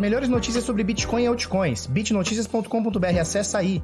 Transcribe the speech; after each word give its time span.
Melhores 0.00 0.30
notícias 0.30 0.64
sobre 0.64 0.82
Bitcoin 0.82 1.24
e 1.24 1.26
altcoins. 1.26 1.86
bitnoticias.com.br. 1.86 3.20
Acessa 3.20 3.58
aí. 3.58 3.82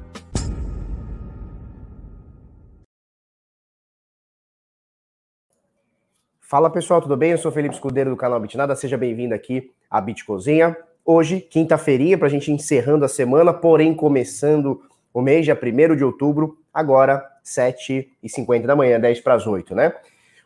Fala 6.39 6.71
pessoal, 6.71 7.03
tudo 7.03 7.15
bem? 7.15 7.33
Eu 7.33 7.37
sou 7.37 7.51
Felipe 7.51 7.75
Escudeiro 7.75 8.09
do 8.09 8.15
canal 8.17 8.39
Bitnada. 8.39 8.75
Seja 8.75 8.97
bem-vindo 8.97 9.35
aqui 9.35 9.71
à 9.91 10.01
Bitcozinha. 10.01 10.75
Hoje, 11.05 11.39
quinta-feirinha, 11.39 12.17
para 12.17 12.25
a 12.25 12.31
gente 12.31 12.51
encerrando 12.51 13.05
a 13.05 13.07
semana, 13.07 13.53
porém 13.53 13.93
começando 13.93 14.81
o 15.13 15.21
mês, 15.21 15.45
dia 15.45 15.55
1 15.55 15.95
de 15.95 16.03
outubro, 16.03 16.57
agora 16.73 17.23
7h50 17.45 18.65
da 18.65 18.75
manhã, 18.75 18.99
10 18.99 19.19
para 19.19 19.35
as 19.35 19.45
8, 19.45 19.75
né? 19.75 19.93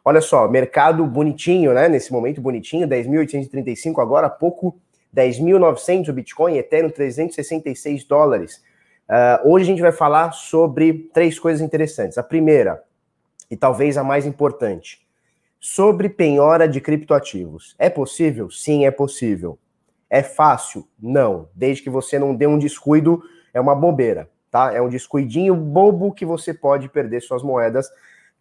Olha 0.03 0.19
só, 0.19 0.49
mercado 0.49 1.05
bonitinho, 1.05 1.73
né? 1.73 1.87
Nesse 1.87 2.11
momento 2.11 2.41
bonitinho, 2.41 2.85
10.835 2.85 4.01
agora, 4.01 4.29
pouco 4.29 4.77
10.900 5.15 6.09
o 6.09 6.13
Bitcoin, 6.13 6.57
Ethereum 6.57 6.89
366 6.89 8.03
dólares. 8.05 8.63
Uh, 9.09 9.51
hoje 9.51 9.63
a 9.63 9.67
gente 9.67 9.81
vai 9.81 9.91
falar 9.91 10.31
sobre 10.31 11.09
três 11.13 11.37
coisas 11.37 11.61
interessantes. 11.61 12.17
A 12.17 12.23
primeira, 12.23 12.83
e 13.49 13.57
talvez 13.57 13.97
a 13.97 14.03
mais 14.03 14.25
importante, 14.25 15.05
sobre 15.59 16.09
penhora 16.09 16.67
de 16.67 16.79
criptoativos. 16.79 17.75
É 17.77 17.89
possível? 17.89 18.49
Sim, 18.49 18.85
é 18.85 18.91
possível. 18.91 19.59
É 20.09 20.23
fácil? 20.23 20.87
Não. 20.99 21.49
Desde 21.53 21.83
que 21.83 21.89
você 21.89 22.17
não 22.17 22.35
dê 22.35 22.47
um 22.47 22.57
descuido, 22.57 23.21
é 23.53 23.59
uma 23.59 23.75
bobeira, 23.75 24.29
tá? 24.49 24.73
É 24.73 24.81
um 24.81 24.89
descuidinho 24.89 25.55
bobo 25.55 26.13
que 26.13 26.25
você 26.25 26.53
pode 26.53 26.89
perder 26.89 27.21
suas 27.21 27.43
moedas 27.43 27.89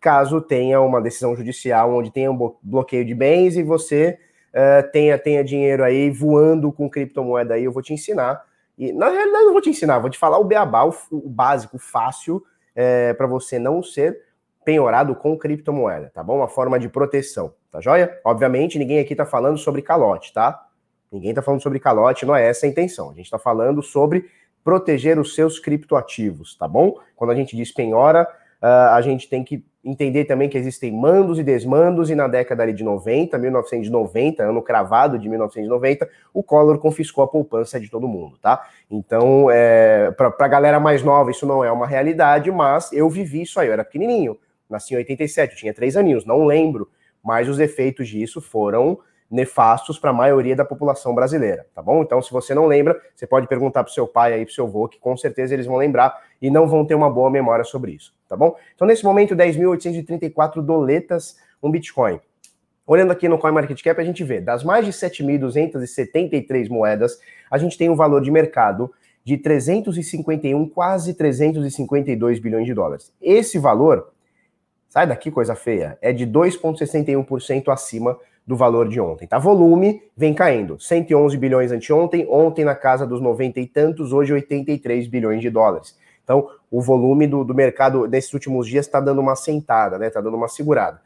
caso 0.00 0.40
tenha 0.40 0.80
uma 0.80 1.00
decisão 1.00 1.36
judicial 1.36 1.94
onde 1.94 2.10
tenha 2.10 2.32
um 2.32 2.54
bloqueio 2.62 3.04
de 3.04 3.14
bens 3.14 3.56
e 3.56 3.62
você 3.62 4.18
uh, 4.54 4.90
tenha, 4.90 5.18
tenha 5.18 5.44
dinheiro 5.44 5.84
aí 5.84 6.10
voando 6.10 6.70
com 6.72 6.88
criptomoeda 6.88 7.54
aí, 7.54 7.64
eu 7.64 7.72
vou 7.72 7.82
te 7.82 7.92
ensinar. 7.92 8.44
E 8.78 8.92
na 8.92 9.08
realidade, 9.08 9.44
eu 9.44 9.52
vou 9.52 9.60
te 9.60 9.70
ensinar, 9.70 9.98
vou 9.98 10.10
te 10.10 10.18
falar 10.18 10.38
o 10.38 10.44
beabá, 10.44 10.84
o, 10.84 10.94
o 11.10 11.28
básico, 11.28 11.78
fácil, 11.78 12.42
é, 12.74 13.12
para 13.14 13.26
você 13.26 13.58
não 13.58 13.82
ser 13.82 14.18
penhorado 14.64 15.14
com 15.14 15.36
criptomoeda, 15.36 16.10
tá 16.14 16.22
bom? 16.22 16.36
Uma 16.36 16.48
forma 16.48 16.78
de 16.78 16.88
proteção, 16.88 17.52
tá 17.70 17.80
joia? 17.80 18.20
Obviamente, 18.24 18.78
ninguém 18.78 19.00
aqui 19.00 19.14
tá 19.14 19.26
falando 19.26 19.58
sobre 19.58 19.82
calote, 19.82 20.32
tá? 20.32 20.66
Ninguém 21.10 21.34
tá 21.34 21.42
falando 21.42 21.62
sobre 21.62 21.80
calote, 21.80 22.24
não 22.24 22.36
é 22.36 22.46
essa 22.46 22.66
a 22.66 22.68
intenção. 22.68 23.10
A 23.10 23.14
gente 23.14 23.30
tá 23.30 23.38
falando 23.38 23.82
sobre 23.82 24.30
proteger 24.62 25.18
os 25.18 25.34
seus 25.34 25.58
criptoativos, 25.58 26.56
tá 26.56 26.68
bom? 26.68 26.98
Quando 27.16 27.30
a 27.30 27.34
gente 27.34 27.56
diz 27.56 27.72
penhora, 27.72 28.28
uh, 28.62 28.94
a 28.94 29.00
gente 29.00 29.28
tem 29.28 29.42
que 29.42 29.64
entender 29.82 30.26
também 30.26 30.48
que 30.48 30.58
existem 30.58 30.92
mandos 30.92 31.38
e 31.38 31.42
desmandos, 31.42 32.10
e 32.10 32.14
na 32.14 32.28
década 32.28 32.62
ali 32.62 32.72
de 32.72 32.84
90, 32.84 33.38
1990, 33.38 34.42
ano 34.42 34.60
cravado 34.60 35.18
de 35.18 35.28
1990, 35.28 36.08
o 36.34 36.42
Collor 36.42 36.78
confiscou 36.78 37.24
a 37.24 37.28
poupança 37.28 37.80
de 37.80 37.90
todo 37.90 38.06
mundo, 38.06 38.36
tá? 38.42 38.66
Então, 38.90 39.50
é, 39.50 40.10
para 40.10 40.34
a 40.38 40.48
galera 40.48 40.78
mais 40.78 41.02
nova, 41.02 41.30
isso 41.30 41.46
não 41.46 41.64
é 41.64 41.72
uma 41.72 41.86
realidade, 41.86 42.50
mas 42.50 42.92
eu 42.92 43.08
vivi 43.08 43.42
isso 43.42 43.58
aí, 43.58 43.68
eu 43.68 43.72
era 43.72 43.84
pequenininho, 43.84 44.38
nasci 44.68 44.92
em 44.92 44.98
87, 44.98 45.52
eu 45.52 45.58
tinha 45.58 45.74
três 45.74 45.96
aninhos, 45.96 46.26
não 46.26 46.44
lembro, 46.44 46.88
mas 47.24 47.48
os 47.48 47.58
efeitos 47.58 48.06
disso 48.08 48.40
foram 48.40 48.98
nefastos 49.30 49.98
para 49.98 50.10
a 50.10 50.12
maioria 50.12 50.56
da 50.56 50.64
população 50.64 51.14
brasileira, 51.14 51.64
tá 51.74 51.80
bom? 51.80 52.02
Então, 52.02 52.20
se 52.20 52.32
você 52.32 52.52
não 52.54 52.66
lembra, 52.66 53.00
você 53.14 53.26
pode 53.26 53.46
perguntar 53.46 53.84
para 53.84 53.92
seu 53.92 54.06
pai 54.06 54.32
aí, 54.32 54.44
para 54.44 54.52
seu 54.52 54.66
avô, 54.66 54.88
que 54.88 54.98
com 54.98 55.16
certeza 55.16 55.54
eles 55.54 55.66
vão 55.66 55.76
lembrar 55.76 56.20
e 56.42 56.50
não 56.50 56.66
vão 56.66 56.84
ter 56.84 56.94
uma 56.94 57.08
boa 57.08 57.30
memória 57.30 57.64
sobre 57.64 57.92
isso, 57.92 58.12
tá 58.28 58.36
bom? 58.36 58.56
Então, 58.74 58.88
nesse 58.88 59.04
momento, 59.04 59.36
10.834 59.36 60.60
doletas 60.60 61.36
um 61.62 61.70
Bitcoin. 61.70 62.20
Olhando 62.86 63.12
aqui 63.12 63.28
no 63.28 63.38
CoinMarketCap, 63.38 64.00
a 64.00 64.04
gente 64.04 64.24
vê, 64.24 64.40
das 64.40 64.64
mais 64.64 64.84
de 64.84 64.92
7.273 64.92 66.68
moedas, 66.68 67.20
a 67.48 67.56
gente 67.56 67.78
tem 67.78 67.88
um 67.88 67.94
valor 67.94 68.20
de 68.20 68.32
mercado 68.32 68.90
de 69.22 69.36
351, 69.36 70.68
quase 70.70 71.14
352 71.14 72.40
bilhões 72.40 72.66
de 72.66 72.74
dólares. 72.74 73.12
Esse 73.20 73.58
valor, 73.58 74.10
sai 74.88 75.06
daqui 75.06 75.30
coisa 75.30 75.54
feia, 75.54 75.96
é 76.02 76.12
de 76.12 76.26
2,61% 76.26 77.68
acima 77.72 78.18
do 78.50 78.56
valor 78.56 78.88
de 78.88 79.00
ontem, 79.00 79.28
tá? 79.28 79.38
Volume 79.38 80.02
vem 80.16 80.34
caindo, 80.34 80.76
111 80.76 81.36
bilhões 81.36 81.70
anteontem, 81.70 82.26
ontem 82.28 82.64
na 82.64 82.74
casa 82.74 83.06
dos 83.06 83.20
90 83.20 83.60
e 83.60 83.66
tantos, 83.68 84.12
hoje 84.12 84.32
83 84.32 85.06
bilhões 85.06 85.40
de 85.40 85.48
dólares. 85.48 85.96
Então, 86.24 86.48
o 86.68 86.80
volume 86.80 87.28
do, 87.28 87.44
do 87.44 87.54
mercado 87.54 88.08
nesses 88.08 88.34
últimos 88.34 88.66
dias 88.66 88.86
está 88.86 88.98
dando 88.98 89.20
uma 89.20 89.36
sentada, 89.36 90.00
né? 90.00 90.08
Está 90.08 90.20
dando 90.20 90.36
uma 90.36 90.48
segurada. 90.48 91.00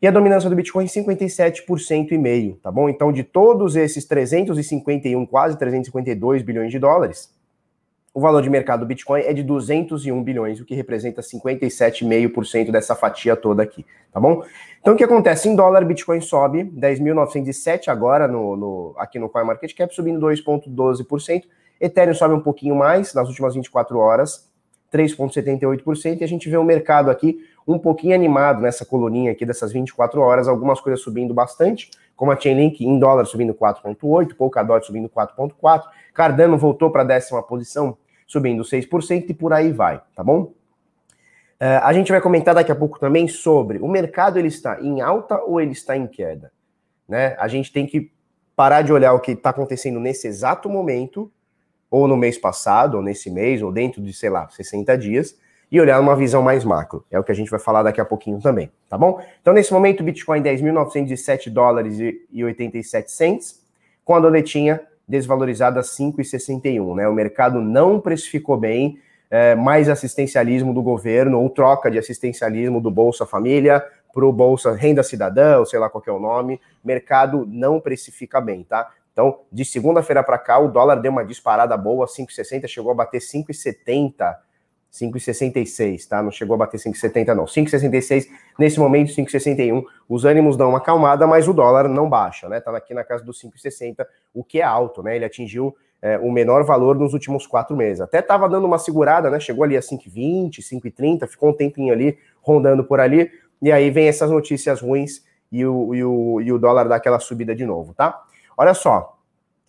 E 0.00 0.06
a 0.06 0.12
dominância 0.12 0.48
do 0.48 0.54
Bitcoin 0.54 0.86
57% 0.86 2.12
e 2.12 2.18
meio, 2.18 2.54
tá 2.62 2.70
bom? 2.70 2.88
Então, 2.88 3.12
de 3.12 3.24
todos 3.24 3.74
esses 3.74 4.04
351, 4.04 5.26
quase 5.26 5.58
352 5.58 6.42
bilhões 6.42 6.70
de 6.70 6.78
dólares, 6.78 7.34
o 8.14 8.20
valor 8.20 8.42
de 8.42 8.50
mercado 8.50 8.80
do 8.80 8.86
Bitcoin 8.86 9.22
é 9.22 9.32
de 9.32 9.42
201 9.42 10.22
bilhões, 10.22 10.60
o 10.60 10.64
que 10.64 10.74
representa 10.74 11.22
57,5% 11.22 12.70
dessa 12.70 12.94
fatia 12.94 13.34
toda 13.34 13.62
aqui, 13.62 13.86
tá 14.12 14.20
bom? 14.20 14.42
Então, 14.80 14.94
o 14.94 14.96
que 14.96 15.04
acontece? 15.04 15.48
Em 15.48 15.56
dólar, 15.56 15.84
Bitcoin 15.84 16.20
sobe 16.20 16.64
10.907 16.64 17.88
agora 17.88 18.28
no, 18.28 18.56
no, 18.56 18.94
aqui 18.98 19.18
no 19.18 19.30
CoinMarketCap, 19.30 19.94
subindo 19.94 20.20
2,12%. 20.26 21.44
Ethereum 21.80 22.14
sobe 22.14 22.34
um 22.34 22.40
pouquinho 22.40 22.76
mais 22.76 23.14
nas 23.14 23.28
últimas 23.28 23.54
24 23.54 23.98
horas, 23.98 24.50
3,78%. 24.92 26.20
E 26.20 26.24
a 26.24 26.28
gente 26.28 26.50
vê 26.50 26.56
o 26.56 26.64
mercado 26.64 27.10
aqui 27.10 27.38
um 27.66 27.78
pouquinho 27.78 28.14
animado 28.14 28.60
nessa 28.60 28.84
coluninha 28.84 29.32
aqui 29.32 29.46
dessas 29.46 29.72
24 29.72 30.20
horas, 30.20 30.48
algumas 30.48 30.80
coisas 30.80 31.00
subindo 31.00 31.32
bastante, 31.32 31.90
como 32.14 32.30
a 32.30 32.38
Chainlink 32.38 32.84
em 32.84 32.98
dólar 32.98 33.24
subindo 33.24 33.54
4,8%, 33.54 34.34
Polkadot 34.36 34.84
subindo 34.84 35.08
4,4%, 35.08 35.84
Cardano 36.12 36.58
voltou 36.58 36.90
para 36.90 37.02
a 37.02 37.04
décima 37.04 37.42
posição, 37.42 37.96
subindo 38.32 38.62
6% 38.62 39.28
e 39.28 39.34
por 39.34 39.52
aí 39.52 39.70
vai, 39.70 40.00
tá 40.16 40.24
bom? 40.24 40.54
Uh, 41.60 41.78
a 41.82 41.92
gente 41.92 42.10
vai 42.10 42.20
comentar 42.20 42.54
daqui 42.54 42.72
a 42.72 42.74
pouco 42.74 42.98
também 42.98 43.28
sobre 43.28 43.78
o 43.78 43.86
mercado 43.86 44.38
ele 44.38 44.48
está 44.48 44.80
em 44.80 45.00
alta 45.00 45.40
ou 45.42 45.60
ele 45.60 45.72
está 45.72 45.96
em 45.96 46.06
queda, 46.06 46.50
né? 47.06 47.36
A 47.38 47.46
gente 47.46 47.70
tem 47.70 47.86
que 47.86 48.10
parar 48.56 48.82
de 48.82 48.92
olhar 48.92 49.12
o 49.12 49.20
que 49.20 49.32
está 49.32 49.50
acontecendo 49.50 50.00
nesse 50.00 50.26
exato 50.26 50.68
momento, 50.68 51.30
ou 51.90 52.08
no 52.08 52.16
mês 52.16 52.38
passado, 52.38 52.96
ou 52.96 53.02
nesse 53.02 53.30
mês, 53.30 53.60
ou 53.62 53.70
dentro 53.70 54.02
de, 54.02 54.12
sei 54.14 54.30
lá, 54.30 54.48
60 54.48 54.96
dias, 54.96 55.38
e 55.70 55.80
olhar 55.80 56.00
uma 56.00 56.16
visão 56.16 56.42
mais 56.42 56.64
macro. 56.64 57.04
É 57.10 57.18
o 57.18 57.24
que 57.24 57.30
a 57.30 57.34
gente 57.34 57.50
vai 57.50 57.60
falar 57.60 57.82
daqui 57.82 58.00
a 58.00 58.04
pouquinho 58.04 58.40
também, 58.40 58.70
tá 58.88 58.96
bom? 58.96 59.22
Então, 59.40 59.52
nesse 59.52 59.72
momento, 59.72 60.02
Bitcoin 60.02 60.42
10.907 60.42 61.50
dólares 61.50 61.98
e 61.98 62.44
87 62.44 63.10
cents, 63.10 63.62
com 64.04 64.14
a 64.14 64.20
doletinha 64.20 64.80
desvalorizada 65.12 65.82
5,61, 65.82 66.96
né? 66.96 67.06
O 67.06 67.12
mercado 67.12 67.60
não 67.60 68.00
precificou 68.00 68.56
bem 68.56 68.98
é, 69.30 69.54
mais 69.54 69.90
assistencialismo 69.90 70.72
do 70.72 70.82
governo 70.82 71.38
ou 71.38 71.50
troca 71.50 71.90
de 71.90 71.98
assistencialismo 71.98 72.80
do 72.80 72.90
Bolsa 72.90 73.26
Família 73.26 73.84
para 74.12 74.24
o 74.24 74.32
Bolsa 74.32 74.72
Renda 74.72 75.02
Cidadã, 75.02 75.58
ou 75.58 75.66
sei 75.66 75.78
lá 75.78 75.90
qual 75.90 76.02
é 76.06 76.10
o 76.10 76.18
nome, 76.18 76.58
mercado 76.82 77.46
não 77.46 77.78
precifica 77.78 78.40
bem, 78.40 78.64
tá? 78.64 78.90
Então, 79.12 79.40
de 79.52 79.66
segunda-feira 79.66 80.22
para 80.22 80.38
cá, 80.38 80.58
o 80.58 80.68
dólar 80.68 80.96
deu 80.96 81.12
uma 81.12 81.26
disparada 81.26 81.76
boa, 81.76 82.06
5,60, 82.06 82.66
chegou 82.66 82.92
a 82.92 82.94
bater 82.94 83.20
5,70 83.20 84.34
5,66, 84.92 86.06
tá? 86.06 86.22
Não 86.22 86.30
chegou 86.30 86.54
a 86.54 86.58
bater 86.58 86.78
5,70 86.78 87.34
não. 87.34 87.44
5,66, 87.44 88.28
nesse 88.58 88.78
momento 88.78 89.10
5,61. 89.10 89.82
Os 90.06 90.26
ânimos 90.26 90.56
dão 90.56 90.68
uma 90.68 90.78
acalmada, 90.78 91.26
mas 91.26 91.48
o 91.48 91.54
dólar 91.54 91.88
não 91.88 92.08
baixa, 92.10 92.48
né? 92.48 92.60
Tá 92.60 92.76
aqui 92.76 92.92
na 92.92 93.02
casa 93.02 93.24
dos 93.24 93.40
5,60, 93.42 94.06
o 94.34 94.44
que 94.44 94.60
é 94.60 94.62
alto, 94.62 95.02
né? 95.02 95.16
Ele 95.16 95.24
atingiu 95.24 95.74
é, 96.02 96.18
o 96.18 96.30
menor 96.30 96.62
valor 96.64 96.98
nos 96.98 97.14
últimos 97.14 97.46
quatro 97.46 97.74
meses. 97.74 98.02
Até 98.02 98.20
tava 98.20 98.46
dando 98.48 98.66
uma 98.66 98.78
segurada, 98.78 99.30
né? 99.30 99.40
Chegou 99.40 99.64
ali 99.64 99.78
a 99.78 99.80
5,20, 99.80 100.58
5,30, 100.58 101.26
ficou 101.26 101.48
um 101.48 101.54
tempinho 101.54 101.92
ali 101.92 102.18
rondando 102.42 102.84
por 102.84 103.00
ali. 103.00 103.30
E 103.62 103.72
aí 103.72 103.90
vem 103.90 104.08
essas 104.08 104.30
notícias 104.30 104.82
ruins 104.82 105.24
e 105.50 105.64
o, 105.64 105.94
e 105.94 106.04
o, 106.04 106.40
e 106.40 106.52
o 106.52 106.58
dólar 106.58 106.86
dá 106.86 106.96
aquela 106.96 107.18
subida 107.18 107.54
de 107.54 107.64
novo, 107.64 107.94
tá? 107.94 108.22
Olha 108.58 108.74
só, 108.74 109.18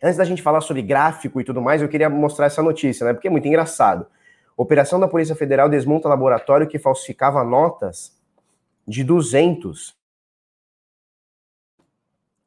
antes 0.01 0.17
da 0.17 0.25
gente 0.25 0.41
falar 0.41 0.59
sobre 0.59 0.81
gráfico 0.81 1.39
e 1.39 1.45
tudo 1.45 1.62
mais, 1.62 1.81
eu 1.81 1.88
queria 1.88 2.09
mostrar 2.09 2.48
essa 2.48 2.62
notícia, 2.62 3.06
né? 3.06 3.13
Porque 3.13 3.27
é 3.30 3.31
muito 3.31 3.48
engraçado. 3.48 4.06
Operação 4.55 5.00
da 5.00 5.07
Polícia 5.07 5.35
Federal 5.35 5.67
desmonta 5.67 6.07
laboratório 6.07 6.67
que 6.67 6.77
falsificava 6.77 7.44
notas 7.44 8.15
de 8.88 9.03
200. 9.03 9.95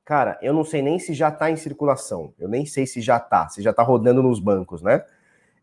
Cara, 0.04 0.38
eu 0.40 0.52
não 0.52 0.64
sei 0.64 0.82
nem 0.82 0.98
se 1.00 1.12
já 1.14 1.28
está 1.30 1.50
em 1.50 1.56
circulação. 1.56 2.32
Eu 2.38 2.48
nem 2.48 2.64
sei 2.64 2.86
se 2.86 3.00
já 3.00 3.16
está, 3.16 3.48
se 3.48 3.60
já 3.60 3.70
está 3.70 3.82
rodando 3.82 4.22
nos 4.22 4.38
bancos, 4.38 4.82
né? 4.82 5.04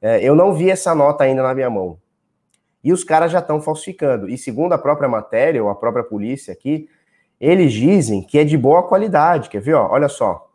É, 0.02 0.22
eu 0.22 0.36
não 0.36 0.54
vi 0.54 0.70
essa 0.70 0.94
nota 0.94 1.24
ainda 1.24 1.42
na 1.42 1.54
minha 1.54 1.70
mão. 1.70 1.98
E 2.84 2.92
os 2.92 3.06
caras 3.06 3.32
já 3.32 3.40
estão 3.40 3.62
falsificando. 3.62 4.30
E 4.30 4.38
segundo 4.38 4.74
a 4.74 4.78
própria 4.78 5.08
matéria, 5.08 5.64
ou 5.64 5.70
a 5.70 5.76
própria 5.76 6.04
polícia 6.04 6.52
aqui, 6.52 6.90
eles 7.40 7.72
dizem 7.72 8.22
que 8.22 8.38
é 8.38 8.44
de 8.44 8.58
boa 8.58 8.84
qualidade. 8.84 9.50
Quer 9.50 9.62
ver? 9.62 9.76
Ó, 9.76 9.90
olha 9.90 10.10
só 10.10 10.53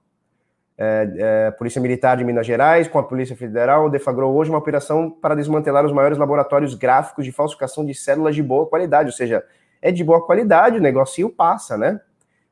é, 0.79 1.13
é, 1.19 1.51
Polícia 1.51 1.81
Militar 1.81 2.17
de 2.17 2.25
Minas 2.25 2.47
Gerais, 2.47 2.87
com 2.87 2.99
a 2.99 3.03
Polícia 3.03 3.37
Federal, 3.37 3.91
deflagrou 3.91 4.35
hoje 4.35 4.49
uma 4.49 4.59
operação 4.59 5.11
para 5.11 5.35
desmantelar 5.35 5.85
os 5.85 5.93
maiores 5.93 6.17
laboratórios 6.17 6.75
gráficos 6.75 7.25
de 7.25 7.33
falsificação 7.33 7.85
de 7.85 7.95
células 7.95 8.35
de 8.35 8.43
boa 8.43 8.67
qualidade, 8.67 9.09
ou 9.09 9.13
seja, 9.13 9.45
é 9.83 9.91
de 9.91 10.05
boa 10.05 10.25
qualidade, 10.25 10.79
o 10.79 10.81
negocinho 10.81 11.29
passa, 11.29 11.77
né? 11.77 12.01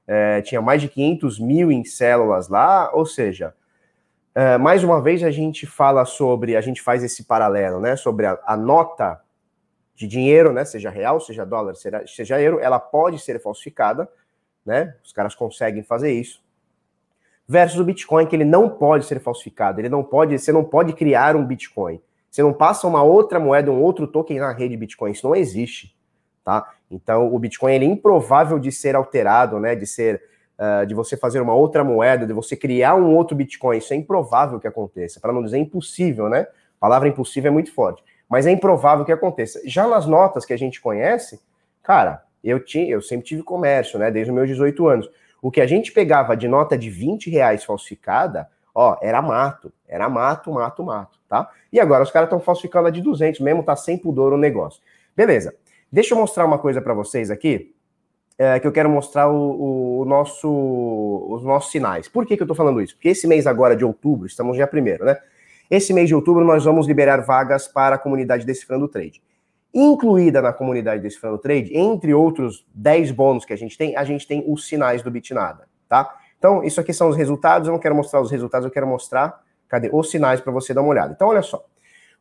É, 0.07 0.43
tinha 0.43 0.61
mais 0.61 0.83
de 0.83 0.89
500 0.89 1.39
mil 1.41 1.71
em 1.71 1.85
células 1.85 2.49
lá, 2.49 2.91
ou 2.93 3.07
seja, 3.07 3.55
Uh, 4.37 4.61
mais 4.61 4.85
uma 4.85 5.01
vez 5.01 5.25
a 5.25 5.31
gente 5.31 5.67
fala 5.67 6.05
sobre, 6.05 6.57
a 6.57 6.61
gente 6.61 6.83
faz 6.83 7.03
esse 7.03 7.25
paralelo, 7.25 7.81
né? 7.81 7.97
Sobre 7.97 8.27
a, 8.27 8.39
a 8.45 8.55
nota 8.55 9.19
de 9.95 10.07
dinheiro, 10.07 10.53
né? 10.53 10.63
Seja 10.63 10.91
real, 10.91 11.19
seja 11.19 11.47
dólar, 11.47 11.75
seja, 11.75 12.05
seja 12.07 12.39
euro, 12.39 12.61
ela 12.61 12.79
pode 12.79 13.19
ser 13.19 13.41
falsificada, 13.41 14.07
né? 14.63 14.95
Os 15.03 15.11
caras 15.11 15.35
conseguem 15.35 15.83
fazer 15.83 16.13
isso. 16.13 16.45
Versus 17.49 17.79
o 17.79 17.85
Bitcoin, 17.85 18.27
que 18.27 18.35
ele 18.35 18.45
não 18.45 18.69
pode 18.69 19.07
ser 19.07 19.21
falsificado, 19.21 19.81
ele 19.81 19.89
não 19.89 20.03
pode, 20.03 20.39
você 20.39 20.51
não 20.51 20.65
pode 20.65 20.93
criar 20.93 21.37
um 21.37 21.45
Bitcoin. 21.45 22.01
Você 22.31 22.43
não 22.43 22.53
passa 22.53 22.87
uma 22.87 23.03
outra 23.03 23.39
moeda, 23.39 23.71
um 23.71 23.81
outro 23.81 24.07
token 24.07 24.41
na 24.41 24.53
rede 24.53 24.77
Bitcoin, 24.77 25.13
isso 25.13 25.27
não 25.27 25.35
existe, 25.35 25.97
tá? 26.45 26.75
Então, 26.91 27.33
o 27.33 27.39
Bitcoin 27.39 27.75
ele 27.75 27.85
é 27.85 27.89
improvável 27.89 28.59
de 28.59 28.71
ser 28.71 28.95
alterado, 28.95 29.59
né? 29.59 29.75
De 29.75 29.87
ser 29.87 30.23
uh, 30.59 30.87
de 30.87 30.95
você 30.95 31.17
fazer 31.17 31.41
uma 31.41 31.55
outra 31.55 31.85
moeda, 31.85 32.27
de 32.27 32.33
você 32.33 32.57
criar 32.57 32.95
um 32.95 33.15
outro 33.15 33.37
Bitcoin. 33.37 33.79
Isso 33.79 33.93
é 33.93 33.97
improvável 33.97 34.59
que 34.59 34.67
aconteça, 34.67 35.21
para 35.21 35.33
não 35.33 35.43
dizer 35.43 35.59
impossível, 35.59 36.29
né? 36.29 36.41
A 36.41 36.81
palavra 36.81 37.09
impossível 37.09 37.49
é 37.49 37.53
muito 37.53 37.73
forte, 37.73 38.03
mas 38.29 38.47
é 38.47 38.51
improvável 38.51 39.05
que 39.05 39.13
aconteça. 39.13 39.61
Já 39.65 39.87
nas 39.87 40.07
notas 40.07 40.45
que 40.45 40.53
a 40.53 40.59
gente 40.59 40.81
conhece, 40.81 41.41
cara, 41.83 42.23
eu 42.43 42.63
tinha, 42.63 42.89
eu 42.89 43.01
sempre 43.01 43.27
tive 43.27 43.43
comércio, 43.43 43.99
né? 43.99 44.11
Desde 44.11 44.31
os 44.31 44.35
meus 44.35 44.49
18 44.49 44.87
anos. 44.89 45.11
O 45.47 45.51
que 45.53 45.61
a 45.61 45.67
gente 45.67 45.93
pegava 45.93 46.37
de 46.37 46.49
nota 46.49 46.77
de 46.77 46.91
20 46.91 47.31
reais 47.31 47.63
falsificada, 47.63 48.51
ó, 48.75 48.97
era 49.01 49.23
mato, 49.23 49.73
era 49.87 50.09
mato, 50.09 50.51
mato, 50.51 50.83
mato, 50.83 51.21
tá? 51.29 51.49
E 51.73 51.79
agora 51.79 52.03
os 52.03 52.11
caras 52.11 52.27
estão 52.27 52.41
falsificando 52.41 52.89
a 52.89 52.91
de 52.91 53.01
200, 53.01 53.39
mesmo 53.39 53.63
tá 53.63 53.77
sem 53.77 53.97
pudor 53.97 54.33
o 54.33 54.37
negócio. 54.37 54.83
Beleza. 55.17 55.55
Deixa 55.93 56.15
eu 56.15 56.19
mostrar 56.19 56.45
uma 56.45 56.59
coisa 56.59 56.83
para 56.83 56.93
vocês 56.93 57.31
aqui 57.31 57.73
é, 58.37 58.59
que 58.59 58.67
eu 58.67 58.73
quero 58.73 58.91
mostrar 58.91 59.29
o, 59.29 60.01
o, 60.01 60.05
nosso, 60.05 60.51
os 61.31 61.45
nossos 61.45 61.71
sinais. 61.71 62.09
Por 62.09 62.27
que, 62.27 62.37
que 62.37 62.43
eu 62.43 62.47
estou 62.47 62.57
falando 62.57 62.81
isso? 62.81 62.97
Porque 62.97 63.11
esse 63.11 63.29
mês 63.29 63.47
agora 63.47 63.77
de 63.77 63.85
outubro, 63.85 64.27
estamos 64.27 64.57
já 64.57 64.67
primeiro, 64.67 65.05
né? 65.05 65.17
Esse 65.71 65.93
mês 65.93 66.09
de 66.09 66.15
outubro 66.17 66.45
nós 66.45 66.65
vamos 66.65 66.89
liberar 66.89 67.19
vagas 67.19 67.69
para 67.69 67.95
a 67.95 67.99
comunidade 67.99 68.45
Decifrando 68.45 68.89
Trade. 68.89 69.23
Incluída 69.79 70.41
na 70.41 70.55
comunidade 70.55 71.03
Decifrando 71.03 71.37
Trade, 71.37 71.77
entre 71.77 72.15
outros 72.15 72.65
10 72.75 73.11
bônus 73.11 73.45
que 73.45 73.53
a 73.53 73.57
gente 73.57 73.77
tem, 73.77 73.95
a 73.95 74.05
gente 74.05 74.27
tem 74.27 74.43
os 74.49 74.67
sinais 74.67 75.03
do 75.03 75.11
Bitnada, 75.11 75.69
tá? 75.87 76.17
Então, 76.39 76.65
isso 76.65 76.81
aqui 76.81 76.95
são 76.95 77.11
os 77.11 77.17
resultados, 77.17 77.69
eu 77.69 77.73
não 77.73 77.79
quero 77.79 77.95
mostrar 77.95 78.23
os 78.23 78.31
resultados, 78.31 78.65
eu 78.65 78.71
quero 78.71 78.87
mostrar, 78.87 79.43
cadê, 79.69 79.91
os 79.93 80.11
sinais 80.11 80.41
para 80.41 80.51
você 80.51 80.73
dar 80.73 80.81
uma 80.81 80.89
olhada. 80.89 81.13
Então, 81.15 81.29
olha 81.29 81.43
só. 81.43 81.63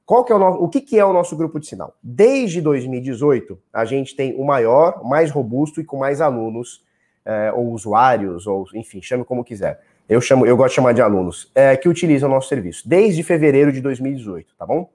Qual 0.05 0.25
que 0.25 0.33
é 0.33 0.35
o, 0.35 0.39
o 0.63 0.67
que, 0.67 0.81
que 0.81 0.99
é 0.99 1.05
o 1.05 1.13
nosso 1.13 1.33
grupo 1.37 1.57
de 1.57 1.67
sinal? 1.67 1.95
Desde 2.03 2.61
2018, 2.61 3.57
a 3.71 3.85
gente 3.85 4.17
tem 4.17 4.35
o 4.35 4.43
maior, 4.43 5.01
mais 5.05 5.31
robusto 5.31 5.79
e 5.79 5.85
com 5.85 5.95
mais 5.95 6.19
alunos, 6.19 6.83
é, 7.23 7.53
ou 7.53 7.71
usuários, 7.71 8.45
ou 8.47 8.67
enfim, 8.73 9.01
chame 9.01 9.23
como 9.23 9.45
quiser. 9.45 9.81
Eu 10.09 10.19
chamo, 10.19 10.45
eu 10.45 10.57
gosto 10.57 10.71
de 10.71 10.75
chamar 10.75 10.93
de 10.93 11.01
alunos, 11.01 11.49
é, 11.55 11.77
que 11.77 11.87
utilizam 11.87 12.29
o 12.29 12.33
nosso 12.33 12.49
serviço, 12.49 12.87
desde 12.87 13.23
fevereiro 13.23 13.71
de 13.71 13.79
2018, 13.79 14.53
tá 14.57 14.65
bom? 14.65 14.89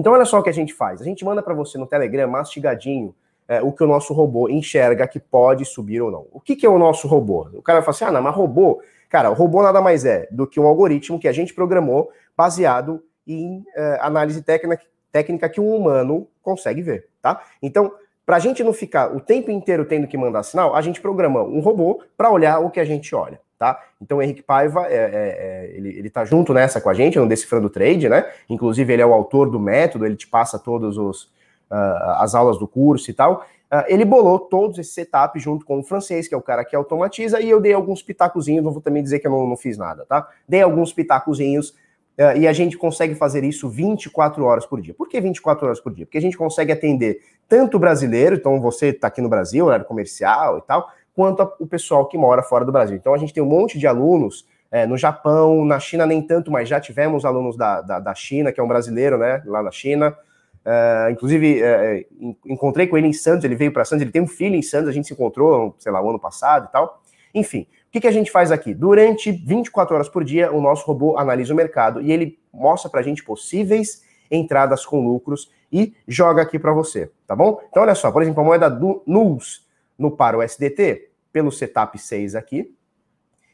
Então, 0.00 0.14
olha 0.14 0.24
só 0.24 0.38
o 0.38 0.42
que 0.42 0.48
a 0.48 0.52
gente 0.52 0.72
faz. 0.72 1.02
A 1.02 1.04
gente 1.04 1.22
manda 1.26 1.42
para 1.42 1.52
você 1.52 1.76
no 1.76 1.86
Telegram, 1.86 2.26
mastigadinho, 2.26 3.14
é, 3.46 3.60
o 3.60 3.70
que 3.70 3.84
o 3.84 3.86
nosso 3.86 4.14
robô 4.14 4.48
enxerga 4.48 5.06
que 5.06 5.20
pode 5.20 5.66
subir 5.66 6.00
ou 6.00 6.10
não. 6.10 6.26
O 6.32 6.40
que, 6.40 6.56
que 6.56 6.64
é 6.64 6.70
o 6.70 6.78
nosso 6.78 7.06
robô? 7.06 7.50
O 7.52 7.60
cara 7.60 7.82
fala 7.82 7.90
assim, 7.90 8.04
ah, 8.06 8.12
não, 8.12 8.22
mas 8.22 8.34
robô... 8.34 8.82
Cara, 9.10 9.30
o 9.30 9.34
robô 9.34 9.62
nada 9.62 9.82
mais 9.82 10.06
é 10.06 10.26
do 10.30 10.46
que 10.46 10.58
um 10.58 10.66
algoritmo 10.66 11.18
que 11.18 11.28
a 11.28 11.32
gente 11.32 11.52
programou 11.52 12.10
baseado 12.34 13.02
em 13.26 13.58
uh, 13.58 13.98
análise 14.00 14.40
técnica, 14.40 14.82
técnica 15.12 15.48
que 15.50 15.60
um 15.60 15.76
humano 15.76 16.26
consegue 16.40 16.80
ver, 16.80 17.08
tá? 17.20 17.42
Então, 17.60 17.92
para 18.30 18.36
a 18.36 18.38
gente 18.38 18.62
não 18.62 18.72
ficar 18.72 19.12
o 19.12 19.18
tempo 19.18 19.50
inteiro 19.50 19.84
tendo 19.84 20.06
que 20.06 20.16
mandar 20.16 20.44
sinal, 20.44 20.76
a 20.76 20.80
gente 20.80 21.00
programa 21.00 21.42
um 21.42 21.58
robô 21.58 22.00
para 22.16 22.30
olhar 22.30 22.60
o 22.60 22.70
que 22.70 22.78
a 22.78 22.84
gente 22.84 23.12
olha, 23.12 23.40
tá? 23.58 23.82
Então, 24.00 24.18
o 24.18 24.22
Henrique 24.22 24.40
Paiva, 24.40 24.86
é, 24.86 24.94
é, 24.94 24.98
é, 25.02 25.72
ele, 25.76 25.88
ele 25.98 26.08
tá 26.08 26.24
junto 26.24 26.54
nessa 26.54 26.80
com 26.80 26.88
a 26.88 26.94
gente, 26.94 27.18
no 27.18 27.26
Decifrando 27.26 27.68
Trade, 27.68 28.08
né? 28.08 28.24
Inclusive, 28.48 28.92
ele 28.92 29.02
é 29.02 29.04
o 29.04 29.12
autor 29.12 29.50
do 29.50 29.58
método, 29.58 30.06
ele 30.06 30.14
te 30.14 30.28
passa 30.28 30.60
todas 30.60 30.96
uh, 30.96 31.12
as 32.18 32.32
aulas 32.36 32.56
do 32.56 32.68
curso 32.68 33.10
e 33.10 33.14
tal. 33.14 33.44
Uh, 33.68 33.82
ele 33.88 34.04
bolou 34.04 34.38
todos 34.38 34.78
esses 34.78 34.94
setups 34.94 35.42
junto 35.42 35.66
com 35.66 35.80
o 35.80 35.82
francês, 35.82 36.28
que 36.28 36.34
é 36.36 36.38
o 36.38 36.40
cara 36.40 36.64
que 36.64 36.76
automatiza, 36.76 37.40
e 37.40 37.50
eu 37.50 37.60
dei 37.60 37.72
alguns 37.72 38.00
pitacozinhos, 38.00 38.62
não 38.62 38.70
vou 38.70 38.80
também 38.80 39.02
dizer 39.02 39.18
que 39.18 39.26
eu 39.26 39.32
não, 39.32 39.44
não 39.44 39.56
fiz 39.56 39.76
nada, 39.76 40.06
tá? 40.06 40.28
Dei 40.48 40.62
alguns 40.62 40.92
pitacozinhos 40.92 41.74
e 42.36 42.46
a 42.46 42.52
gente 42.52 42.76
consegue 42.76 43.14
fazer 43.14 43.44
isso 43.44 43.68
24 43.68 44.44
horas 44.44 44.66
por 44.66 44.80
dia. 44.80 44.92
Por 44.92 45.08
que 45.08 45.20
24 45.20 45.66
horas 45.66 45.80
por 45.80 45.94
dia? 45.94 46.04
Porque 46.04 46.18
a 46.18 46.22
gente 46.22 46.36
consegue 46.36 46.70
atender 46.70 47.20
tanto 47.48 47.76
o 47.76 47.80
brasileiro, 47.80 48.36
então 48.36 48.60
você 48.60 48.88
está 48.88 49.08
aqui 49.08 49.20
no 49.20 49.28
Brasil, 49.28 49.66
horário 49.66 49.84
comercial 49.84 50.58
e 50.58 50.62
tal, 50.62 50.90
quanto 51.14 51.50
o 51.58 51.66
pessoal 51.66 52.06
que 52.06 52.18
mora 52.18 52.42
fora 52.42 52.64
do 52.64 52.70
Brasil. 52.70 52.96
Então 52.96 53.14
a 53.14 53.18
gente 53.18 53.32
tem 53.32 53.42
um 53.42 53.46
monte 53.46 53.78
de 53.78 53.86
alunos 53.86 54.46
é, 54.70 54.86
no 54.86 54.96
Japão, 54.96 55.64
na 55.64 55.80
China 55.80 56.06
nem 56.06 56.22
tanto, 56.22 56.50
mas 56.50 56.68
já 56.68 56.80
tivemos 56.80 57.24
alunos 57.24 57.56
da, 57.56 57.80
da, 57.80 57.98
da 57.98 58.14
China, 58.14 58.52
que 58.52 58.60
é 58.60 58.62
um 58.62 58.68
brasileiro, 58.68 59.18
né, 59.18 59.42
lá 59.46 59.62
na 59.62 59.70
China. 59.70 60.16
Uh, 60.64 61.10
inclusive, 61.10 61.62
uh, 61.62 62.36
encontrei 62.44 62.86
com 62.86 62.96
ele 62.96 63.06
em 63.06 63.12
Santos, 63.12 63.44
ele 63.44 63.54
veio 63.54 63.72
para 63.72 63.84
Santos, 63.84 64.02
ele 64.02 64.12
tem 64.12 64.20
um 64.20 64.26
filho 64.26 64.54
em 64.54 64.62
Santos, 64.62 64.90
a 64.90 64.92
gente 64.92 65.06
se 65.06 65.14
encontrou, 65.14 65.74
sei 65.78 65.90
lá, 65.90 66.02
o 66.02 66.10
ano 66.10 66.18
passado 66.18 66.66
e 66.68 66.72
tal. 66.72 67.02
Enfim, 67.34 67.66
o 67.90 67.92
que, 67.92 68.02
que 68.02 68.06
a 68.06 68.12
gente 68.12 68.30
faz 68.30 68.52
aqui? 68.52 68.72
Durante 68.72 69.32
24 69.32 69.96
horas 69.96 70.08
por 70.08 70.22
dia, 70.22 70.52
o 70.52 70.60
nosso 70.60 70.86
robô 70.86 71.18
analisa 71.18 71.52
o 71.52 71.56
mercado 71.56 72.00
e 72.00 72.12
ele 72.12 72.38
mostra 72.52 72.88
para 72.88 73.00
a 73.00 73.02
gente 73.02 73.24
possíveis 73.24 74.04
entradas 74.30 74.86
com 74.86 75.04
lucros 75.04 75.50
e 75.72 75.92
joga 76.06 76.40
aqui 76.40 76.56
para 76.56 76.72
você, 76.72 77.10
tá 77.26 77.34
bom? 77.34 77.60
Então, 77.68 77.82
olha 77.82 77.96
só, 77.96 78.12
por 78.12 78.22
exemplo, 78.22 78.42
a 78.42 78.44
moeda 78.44 78.70
do 78.70 79.02
NUS 79.04 79.66
no 79.98 80.08
par 80.08 80.36
USDT, 80.36 81.10
pelo 81.32 81.50
setup 81.50 81.98
6 81.98 82.36
aqui, 82.36 82.72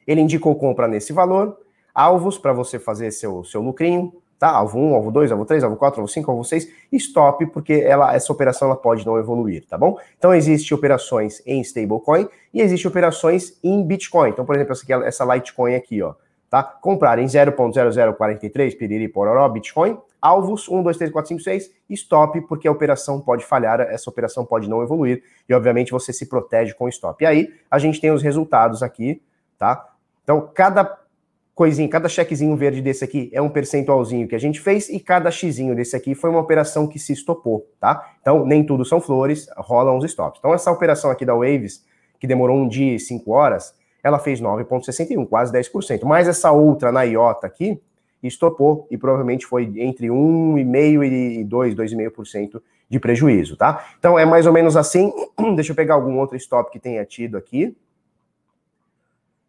ele 0.06 0.20
indicou 0.20 0.54
compra 0.54 0.86
nesse 0.86 1.14
valor, 1.14 1.58
alvos 1.94 2.36
para 2.36 2.52
você 2.52 2.78
fazer 2.78 3.12
seu, 3.12 3.42
seu 3.42 3.62
lucrinho, 3.62 4.12
tá? 4.38 4.48
Alvo 4.48 4.78
1, 4.78 4.94
alvo 4.94 5.10
2, 5.10 5.32
alvo 5.32 5.44
3, 5.44 5.64
alvo 5.64 5.76
4, 5.76 6.00
alvo 6.00 6.12
5, 6.12 6.30
alvo 6.30 6.44
6, 6.44 6.68
stop, 6.92 7.46
porque 7.46 7.72
ela, 7.74 8.14
essa 8.14 8.32
operação 8.32 8.68
ela 8.68 8.76
pode 8.76 9.04
não 9.06 9.18
evoluir, 9.18 9.64
tá 9.66 9.78
bom? 9.78 9.98
Então, 10.18 10.34
existe 10.34 10.74
operações 10.74 11.42
em 11.46 11.60
stablecoin 11.60 12.28
e 12.52 12.60
existe 12.60 12.86
operações 12.86 13.58
em 13.62 13.82
Bitcoin. 13.82 14.30
Então, 14.30 14.44
por 14.44 14.54
exemplo, 14.54 14.72
essa, 14.72 14.82
aqui, 14.82 14.92
essa 14.92 15.24
Litecoin 15.24 15.74
aqui, 15.74 16.02
ó, 16.02 16.14
tá? 16.50 16.62
Comprar 16.62 17.18
em 17.18 17.26
0.0043, 17.26 18.76
piriri, 18.76 19.08
pororó, 19.08 19.48
Bitcoin, 19.48 19.98
alvos 20.20 20.68
1, 20.68 20.82
2, 20.82 20.96
3, 20.96 21.12
4, 21.12 21.28
5, 21.28 21.40
6, 21.40 21.70
stop, 21.90 22.40
porque 22.42 22.68
a 22.68 22.72
operação 22.72 23.20
pode 23.20 23.44
falhar, 23.44 23.80
essa 23.80 24.10
operação 24.10 24.44
pode 24.44 24.68
não 24.68 24.82
evoluir, 24.82 25.22
e 25.48 25.54
obviamente 25.54 25.92
você 25.92 26.12
se 26.12 26.26
protege 26.26 26.74
com 26.74 26.88
stop. 26.88 27.22
E 27.22 27.26
aí, 27.26 27.54
a 27.70 27.78
gente 27.78 28.00
tem 28.00 28.10
os 28.10 28.22
resultados 28.22 28.82
aqui, 28.82 29.22
tá? 29.58 29.88
Então, 30.22 30.50
cada 30.52 30.98
coisinha, 31.56 31.88
cada 31.88 32.06
chequezinho 32.06 32.54
verde 32.54 32.82
desse 32.82 33.02
aqui 33.02 33.30
é 33.32 33.40
um 33.40 33.48
percentualzinho 33.48 34.28
que 34.28 34.34
a 34.34 34.38
gente 34.38 34.60
fez 34.60 34.90
e 34.90 35.00
cada 35.00 35.30
xizinho 35.30 35.74
desse 35.74 35.96
aqui 35.96 36.14
foi 36.14 36.28
uma 36.28 36.38
operação 36.38 36.86
que 36.86 36.98
se 36.98 37.14
estopou, 37.14 37.66
tá? 37.80 38.14
Então, 38.20 38.44
nem 38.44 38.62
tudo 38.62 38.84
são 38.84 39.00
flores, 39.00 39.48
rolam 39.56 39.96
os 39.96 40.04
stops. 40.04 40.38
Então, 40.38 40.52
essa 40.52 40.70
operação 40.70 41.10
aqui 41.10 41.24
da 41.24 41.34
Waves, 41.34 41.82
que 42.20 42.26
demorou 42.26 42.58
um 42.58 42.68
dia 42.68 42.94
e 42.94 43.00
cinco 43.00 43.32
horas, 43.32 43.74
ela 44.04 44.18
fez 44.18 44.38
9,61, 44.38 45.26
quase 45.26 45.50
10%. 45.50 46.04
Mas 46.04 46.28
essa 46.28 46.52
outra 46.52 46.92
na 46.92 47.04
IOTA 47.04 47.46
aqui, 47.46 47.80
estopou 48.22 48.86
e 48.90 48.98
provavelmente 48.98 49.46
foi 49.46 49.64
entre 49.76 50.08
1,5% 50.08 51.40
e 51.40 51.42
2, 51.42 51.74
2,5% 51.74 52.62
de 52.86 53.00
prejuízo, 53.00 53.56
tá? 53.56 53.82
Então, 53.98 54.18
é 54.18 54.26
mais 54.26 54.46
ou 54.46 54.52
menos 54.52 54.76
assim. 54.76 55.10
Deixa 55.56 55.72
eu 55.72 55.76
pegar 55.76 55.94
algum 55.94 56.18
outro 56.18 56.36
stop 56.36 56.70
que 56.70 56.78
tenha 56.78 57.02
tido 57.06 57.38
aqui. 57.38 57.74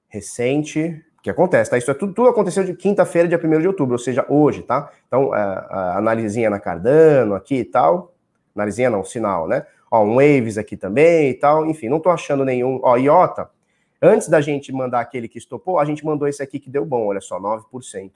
Recente 0.08 1.04
que 1.22 1.30
acontece, 1.30 1.70
tá? 1.70 1.78
Isso 1.78 1.92
é 1.92 1.94
tudo, 1.94 2.14
tudo 2.14 2.30
aconteceu 2.30 2.64
de 2.64 2.74
quinta-feira, 2.74 3.28
dia 3.28 3.40
1 3.44 3.60
de 3.60 3.68
outubro, 3.68 3.94
ou 3.94 4.00
seja, 4.00 4.26
hoje, 4.30 4.62
tá? 4.62 4.92
Então, 5.08 5.34
a, 5.34 5.38
é, 5.38 5.42
a 5.42 5.98
analisinha 5.98 6.50
na 6.50 6.60
Cardano 6.60 7.36
aqui 7.36 7.56
e 7.56 7.66
tal. 7.66 8.14
Analisinha 8.56 8.90
não, 8.90 9.04
sinal, 9.04 9.48
né? 9.48 9.66
Ó, 9.92 10.04
um 10.04 10.16
Waves 10.16 10.58
aqui 10.58 10.76
também 10.76 11.30
e 11.30 11.34
tal. 11.34 11.66
Enfim, 11.66 11.90
não 11.90 12.00
tô 12.00 12.10
achando 12.10 12.44
nenhum. 12.44 12.80
Ó, 12.84 12.98
IOTA, 12.98 13.50
antes 14.02 14.28
da 14.28 14.42
gente 14.42 14.72
mandar 14.72 15.00
aquele 15.00 15.28
que 15.28 15.38
estopou, 15.38 15.80
a 15.80 15.86
gente 15.86 16.06
mandou 16.06 16.28
esse 16.28 16.42
aqui 16.42 16.60
que 16.60 16.70
deu 16.70 16.86
bom, 16.86 17.08
olha 17.08 17.22
só, 17.22 17.40
9%. 17.40 18.12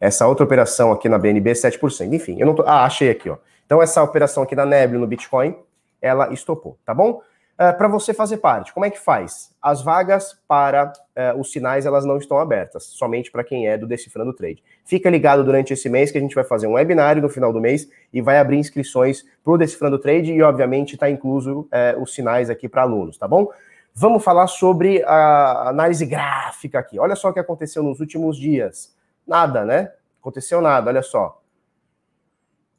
Essa 0.00 0.26
outra 0.26 0.44
operação 0.44 0.92
aqui 0.92 1.08
na 1.08 1.18
BNB, 1.18 1.52
7%. 1.52 2.12
Enfim, 2.12 2.36
eu 2.38 2.46
não 2.46 2.54
tô. 2.54 2.62
Ah, 2.62 2.84
achei 2.84 3.10
aqui, 3.10 3.30
ó. 3.30 3.38
Então, 3.64 3.82
essa 3.82 4.02
operação 4.02 4.42
aqui 4.42 4.54
da 4.54 4.66
Nebula 4.66 5.00
no 5.00 5.06
Bitcoin, 5.06 5.56
ela 6.00 6.32
estopou, 6.32 6.78
tá 6.84 6.94
bom? 6.94 7.20
É, 7.58 7.72
para 7.72 7.88
você 7.88 8.12
fazer 8.12 8.36
parte. 8.36 8.72
Como 8.74 8.84
é 8.84 8.90
que 8.90 8.98
faz? 8.98 9.50
As 9.62 9.82
vagas 9.82 10.38
para 10.46 10.92
uh, 10.92 11.40
os 11.40 11.50
sinais 11.50 11.86
elas 11.86 12.04
não 12.04 12.18
estão 12.18 12.38
abertas, 12.38 12.84
somente 12.84 13.32
para 13.32 13.42
quem 13.42 13.66
é 13.66 13.78
do 13.78 13.86
Decifrando 13.86 14.34
Trade. 14.34 14.62
Fica 14.84 15.08
ligado 15.08 15.42
durante 15.42 15.72
esse 15.72 15.88
mês 15.88 16.10
que 16.10 16.18
a 16.18 16.20
gente 16.20 16.34
vai 16.34 16.44
fazer 16.44 16.66
um 16.66 16.74
webinário 16.74 17.22
no 17.22 17.30
final 17.30 17.54
do 17.54 17.60
mês 17.60 17.88
e 18.12 18.20
vai 18.20 18.38
abrir 18.38 18.58
inscrições 18.58 19.24
para 19.42 19.54
o 19.54 19.56
Decifrando 19.56 19.98
Trade 19.98 20.32
e, 20.32 20.42
obviamente, 20.42 20.94
está 20.94 21.08
incluso 21.08 21.60
uh, 21.60 22.02
os 22.02 22.14
sinais 22.14 22.50
aqui 22.50 22.68
para 22.68 22.82
alunos, 22.82 23.16
tá 23.16 23.26
bom? 23.26 23.48
Vamos 23.94 24.22
falar 24.22 24.48
sobre 24.48 25.02
a 25.04 25.70
análise 25.70 26.04
gráfica 26.04 26.78
aqui. 26.78 26.98
Olha 26.98 27.16
só 27.16 27.30
o 27.30 27.32
que 27.32 27.40
aconteceu 27.40 27.82
nos 27.82 28.00
últimos 28.00 28.36
dias. 28.36 28.94
Nada, 29.26 29.64
né? 29.64 29.90
Aconteceu 30.20 30.60
nada, 30.60 30.90
olha 30.90 31.02
só. 31.02 31.40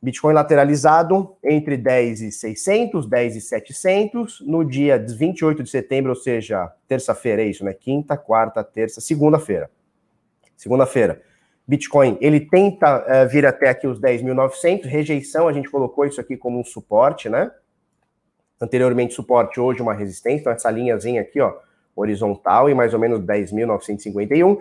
Bitcoin 0.07 0.33
lateralizado 0.33 1.35
entre 1.43 1.75
10 1.75 2.21
e 2.21 2.31
600, 2.31 3.05
10 3.05 3.35
e 3.35 3.41
700, 3.41 4.39
no 4.39 4.63
dia 4.63 4.97
28 4.97 5.61
de 5.61 5.69
setembro, 5.69 6.11
ou 6.11 6.15
seja, 6.15 6.71
terça-feira, 6.87 7.41
é 7.41 7.47
isso, 7.47 7.65
né? 7.65 7.73
Quinta, 7.73 8.15
quarta, 8.15 8.63
terça, 8.63 9.01
segunda-feira. 9.01 9.69
Segunda-feira. 10.55 11.21
Bitcoin, 11.67 12.17
ele 12.21 12.39
tenta 12.39 12.99
uh, 12.99 13.27
vir 13.27 13.45
até 13.45 13.67
aqui 13.67 13.85
os 13.85 13.99
10.900, 13.99 14.85
rejeição, 14.85 15.45
a 15.45 15.51
gente 15.51 15.69
colocou 15.69 16.05
isso 16.05 16.21
aqui 16.21 16.37
como 16.37 16.57
um 16.57 16.63
suporte, 16.63 17.27
né? 17.27 17.51
Anteriormente 18.61 19.13
suporte, 19.13 19.59
hoje 19.59 19.81
uma 19.81 19.93
resistência, 19.93 20.39
então 20.39 20.53
essa 20.53 20.71
linhazinha 20.71 21.19
aqui, 21.19 21.41
ó, 21.41 21.53
horizontal 21.93 22.69
e 22.69 22.73
mais 22.73 22.93
ou 22.93 22.99
menos 23.01 23.19
10.951. 23.19 24.57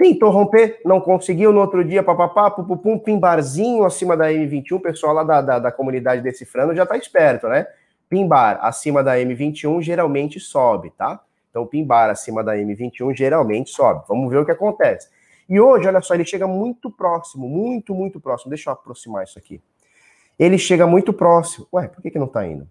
Tentou 0.00 0.30
romper, 0.30 0.80
não 0.82 0.98
conseguiu, 0.98 1.52
no 1.52 1.60
outro 1.60 1.84
dia, 1.84 2.02
papapá, 2.02 2.50
pupupum, 2.50 2.98
pimbarzinho 2.98 3.84
acima 3.84 4.16
da 4.16 4.30
M21, 4.32 4.76
o 4.76 4.80
pessoal 4.80 5.12
lá 5.12 5.22
da, 5.22 5.42
da, 5.42 5.58
da 5.58 5.70
comunidade 5.70 6.22
decifrando 6.22 6.74
já 6.74 6.86
tá 6.86 6.96
esperto, 6.96 7.46
né? 7.48 7.66
Pimbar 8.08 8.58
acima 8.62 9.04
da 9.04 9.16
M21 9.18 9.82
geralmente 9.82 10.40
sobe, 10.40 10.88
tá? 10.96 11.20
Então, 11.50 11.66
pimbar 11.66 12.08
acima 12.08 12.42
da 12.42 12.56
M21 12.56 13.14
geralmente 13.14 13.68
sobe. 13.68 14.02
Vamos 14.08 14.30
ver 14.30 14.38
o 14.38 14.46
que 14.46 14.52
acontece. 14.52 15.10
E 15.46 15.60
hoje, 15.60 15.86
olha 15.86 16.00
só, 16.00 16.14
ele 16.14 16.24
chega 16.24 16.46
muito 16.46 16.90
próximo, 16.90 17.46
muito, 17.46 17.94
muito 17.94 18.18
próximo. 18.18 18.48
Deixa 18.48 18.70
eu 18.70 18.72
aproximar 18.72 19.24
isso 19.24 19.38
aqui. 19.38 19.60
Ele 20.38 20.56
chega 20.56 20.86
muito 20.86 21.12
próximo. 21.12 21.66
Ué, 21.74 21.88
por 21.88 22.00
que, 22.00 22.10
que 22.10 22.18
não 22.18 22.24
está 22.24 22.46
indo? 22.46 22.66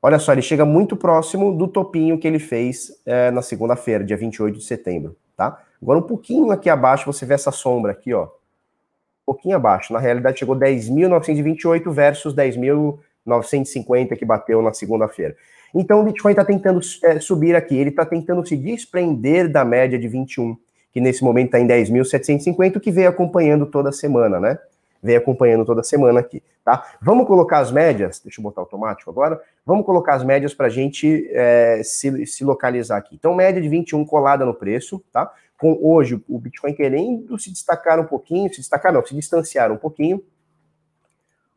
Olha 0.00 0.20
só, 0.20 0.30
ele 0.30 0.42
chega 0.42 0.64
muito 0.64 0.96
próximo 0.96 1.58
do 1.58 1.66
topinho 1.66 2.20
que 2.20 2.28
ele 2.28 2.38
fez 2.38 3.02
é, 3.04 3.32
na 3.32 3.42
segunda-feira, 3.42 4.04
dia 4.04 4.16
28 4.16 4.58
de 4.58 4.64
setembro, 4.64 5.16
tá? 5.36 5.60
Agora, 5.80 5.98
um 5.98 6.02
pouquinho 6.02 6.50
aqui 6.50 6.70
abaixo, 6.70 7.10
você 7.10 7.26
vê 7.26 7.34
essa 7.34 7.50
sombra 7.50 7.92
aqui, 7.92 8.12
ó. 8.14 8.24
Um 8.24 9.32
pouquinho 9.32 9.56
abaixo. 9.56 9.92
Na 9.92 9.98
realidade, 9.98 10.38
chegou 10.38 10.56
10.928 10.56 11.90
versus 11.90 12.34
10.950 12.34 14.16
que 14.16 14.24
bateu 14.24 14.62
na 14.62 14.72
segunda-feira. 14.72 15.36
Então, 15.74 16.00
o 16.00 16.04
Bitcoin 16.04 16.32
está 16.32 16.44
tentando 16.44 16.80
é, 17.04 17.18
subir 17.18 17.56
aqui. 17.56 17.76
Ele 17.76 17.90
está 17.90 18.04
tentando 18.06 18.46
se 18.46 18.56
desprender 18.56 19.50
da 19.50 19.64
média 19.64 19.98
de 19.98 20.08
21 20.08 20.56
que 20.94 21.00
nesse 21.00 21.24
momento 21.24 21.46
está 21.46 21.58
em 21.58 21.66
10.750, 21.66 22.78
que 22.78 22.92
vem 22.92 23.04
acompanhando 23.04 23.66
toda 23.66 23.90
semana, 23.90 24.38
né? 24.38 24.56
Vem 25.04 25.16
acompanhando 25.16 25.66
toda 25.66 25.82
semana 25.82 26.20
aqui, 26.20 26.42
tá? 26.64 26.82
Vamos 26.98 27.26
colocar 27.26 27.58
as 27.58 27.70
médias, 27.70 28.20
deixa 28.24 28.40
eu 28.40 28.42
botar 28.42 28.62
automático 28.62 29.10
agora, 29.10 29.38
vamos 29.66 29.84
colocar 29.84 30.14
as 30.14 30.24
médias 30.24 30.54
para 30.54 30.68
a 30.68 30.70
gente 30.70 31.28
é, 31.30 31.82
se, 31.84 32.24
se 32.24 32.42
localizar 32.42 32.96
aqui. 32.96 33.14
Então, 33.14 33.34
média 33.34 33.60
de 33.60 33.68
21 33.68 34.02
colada 34.06 34.46
no 34.46 34.54
preço, 34.54 35.04
tá? 35.12 35.30
Com 35.58 35.78
hoje 35.82 36.24
o 36.26 36.38
Bitcoin 36.38 36.72
querendo 36.72 37.38
se 37.38 37.52
destacar 37.52 38.00
um 38.00 38.06
pouquinho, 38.06 38.48
se 38.48 38.60
destacar 38.60 38.94
não, 38.94 39.04
se 39.04 39.14
distanciar 39.14 39.70
um 39.70 39.76
pouquinho. 39.76 40.24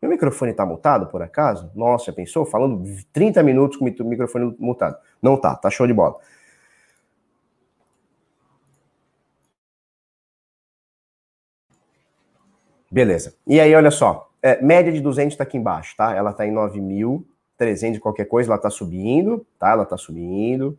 Meu 0.01 0.11
microfone 0.11 0.51
está 0.51 0.65
mutado, 0.65 1.07
por 1.07 1.21
acaso? 1.21 1.71
Nossa, 1.73 2.11
pensou? 2.11 2.45
Falando 2.45 2.83
30 3.13 3.41
minutos 3.43 3.77
com 3.77 3.85
o 3.85 4.05
microfone 4.05 4.53
mutado. 4.59 4.97
Não 5.21 5.37
tá, 5.37 5.55
tá 5.55 5.69
show 5.69 5.87
de 5.87 5.93
bola. 5.93 6.17
Beleza. 12.89 13.35
E 13.45 13.59
aí, 13.59 13.75
olha 13.75 13.91
só, 13.91 14.29
é, 14.41 14.61
média 14.61 14.91
de 14.91 15.01
200 15.01 15.33
está 15.33 15.43
aqui 15.43 15.57
embaixo, 15.57 15.95
tá? 15.97 16.15
Ela 16.15 16.31
está 16.31 16.45
em 16.47 16.53
9.300 16.53 17.99
qualquer 17.99 18.25
coisa, 18.25 18.49
ela 18.49 18.55
está 18.55 18.69
subindo, 18.69 19.45
tá? 19.59 19.71
Ela 19.71 19.83
está 19.83 19.97
subindo, 19.97 20.77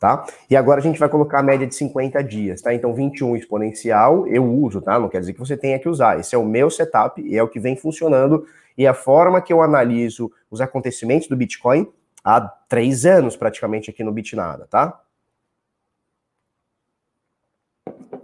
tá? 0.00 0.24
E 0.48 0.56
agora 0.56 0.80
a 0.80 0.82
gente 0.82 0.98
vai 0.98 1.08
colocar 1.08 1.40
a 1.40 1.42
média 1.42 1.66
de 1.66 1.74
50 1.74 2.24
dias, 2.24 2.62
tá? 2.62 2.72
Então, 2.72 2.94
21 2.94 3.36
exponencial 3.36 4.26
eu 4.26 4.44
uso, 4.44 4.80
tá? 4.80 4.98
Não 4.98 5.08
quer 5.08 5.20
dizer 5.20 5.34
que 5.34 5.40
você 5.40 5.56
tenha 5.56 5.78
que 5.78 5.88
usar. 5.88 6.18
Esse 6.18 6.34
é 6.34 6.38
o 6.38 6.44
meu 6.44 6.70
setup 6.70 7.20
e 7.20 7.36
é 7.36 7.42
o 7.42 7.48
que 7.48 7.60
vem 7.60 7.76
funcionando 7.76 8.46
e 8.76 8.86
a 8.86 8.94
forma 8.94 9.42
que 9.42 9.52
eu 9.52 9.60
analiso 9.60 10.32
os 10.50 10.62
acontecimentos 10.62 11.28
do 11.28 11.36
Bitcoin 11.36 11.86
há 12.24 12.40
três 12.40 13.04
anos 13.04 13.36
praticamente 13.36 13.90
aqui 13.90 14.02
no 14.02 14.12
Bitnada, 14.12 14.66
tá? 14.70 14.98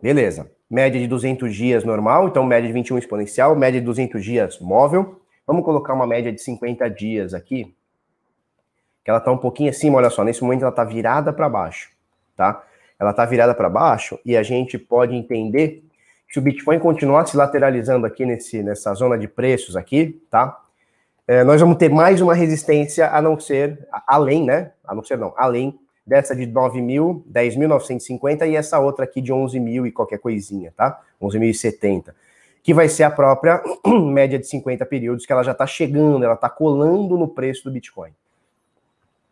Beleza 0.01 0.58
média 0.71 1.01
de 1.01 1.07
200 1.07 1.55
dias 1.55 1.85
normal, 1.85 2.29
então 2.29 2.45
média 2.45 2.67
de 2.67 2.73
21 2.73 2.99
exponencial, 2.99 3.57
média 3.57 3.81
de 3.81 3.87
200 3.87 4.23
dias 4.23 4.59
móvel. 4.59 5.21
Vamos 5.47 5.65
colocar 5.65 5.95
uma 5.95 6.07
média 6.07 6.31
de 6.31 6.41
50 6.43 6.89
dias 6.91 7.33
aqui, 7.33 7.75
que 9.03 9.11
ela 9.11 9.19
está 9.19 9.33
um 9.33 9.39
pouquinho 9.39 9.71
acima, 9.71 9.97
olha 9.97 10.11
só, 10.11 10.23
nesse 10.23 10.43
momento 10.43 10.63
ela 10.63 10.71
está 10.71 10.85
virada 10.85 11.33
para 11.33 11.49
baixo, 11.49 11.91
tá? 12.37 12.63
Ela 13.01 13.13
está 13.13 13.25
virada 13.25 13.55
para 13.55 13.71
baixo 13.71 14.19
e 14.25 14.37
a 14.37 14.43
gente 14.43 14.77
pode 14.79 15.15
entender 15.15 15.85
que 16.27 16.35
se 16.35 16.39
o 16.39 16.43
Bitcoin 16.43 16.79
continuar 16.79 17.27
se 17.27 17.37
lateralizando 17.37 18.07
aqui 18.07 18.27
nesse, 18.27 18.63
nessa 18.63 18.93
zona 18.93 19.17
de 19.17 19.27
preços 19.27 19.77
aqui, 19.77 20.21
tá? 20.31 20.61
É, 21.27 21.45
nós 21.45 21.61
vamos 21.61 21.77
ter 21.77 21.89
mais 21.89 22.21
uma 22.21 22.35
resistência 22.35 23.09
a 23.11 23.23
não 23.23 23.39
ser, 23.39 23.87
além, 24.07 24.45
né? 24.45 24.73
A 24.85 24.95
não 24.95 25.03
ser 25.03 25.17
não, 25.17 25.33
além 25.37 25.79
dessa 26.09 26.35
de 26.35 26.47
9 26.47 26.81
mil, 26.81 27.23
10.950 27.31 28.49
e 28.49 28.57
essa 28.57 28.79
outra 28.79 29.05
aqui 29.05 29.21
de 29.21 29.31
11 29.31 29.61
mil 29.61 29.87
e 29.87 29.93
qualquer 29.93 30.19
coisinha, 30.19 30.73
tá? 30.75 31.01
11.070, 31.21 32.15
que 32.63 32.73
vai 32.73 32.89
ser 32.89 33.03
a 33.03 33.11
própria 33.11 33.63
média 33.87 34.39
de 34.39 34.47
50 34.47 34.87
períodos 34.87 35.27
que 35.27 35.33
ela 35.33 35.43
já 35.43 35.53
está 35.53 35.67
chegando, 35.67 36.25
ela 36.25 36.35
está 36.35 36.49
colando 36.49 37.19
no 37.19 37.29
preço 37.29 37.65
do 37.65 37.71
Bitcoin. 37.71 38.11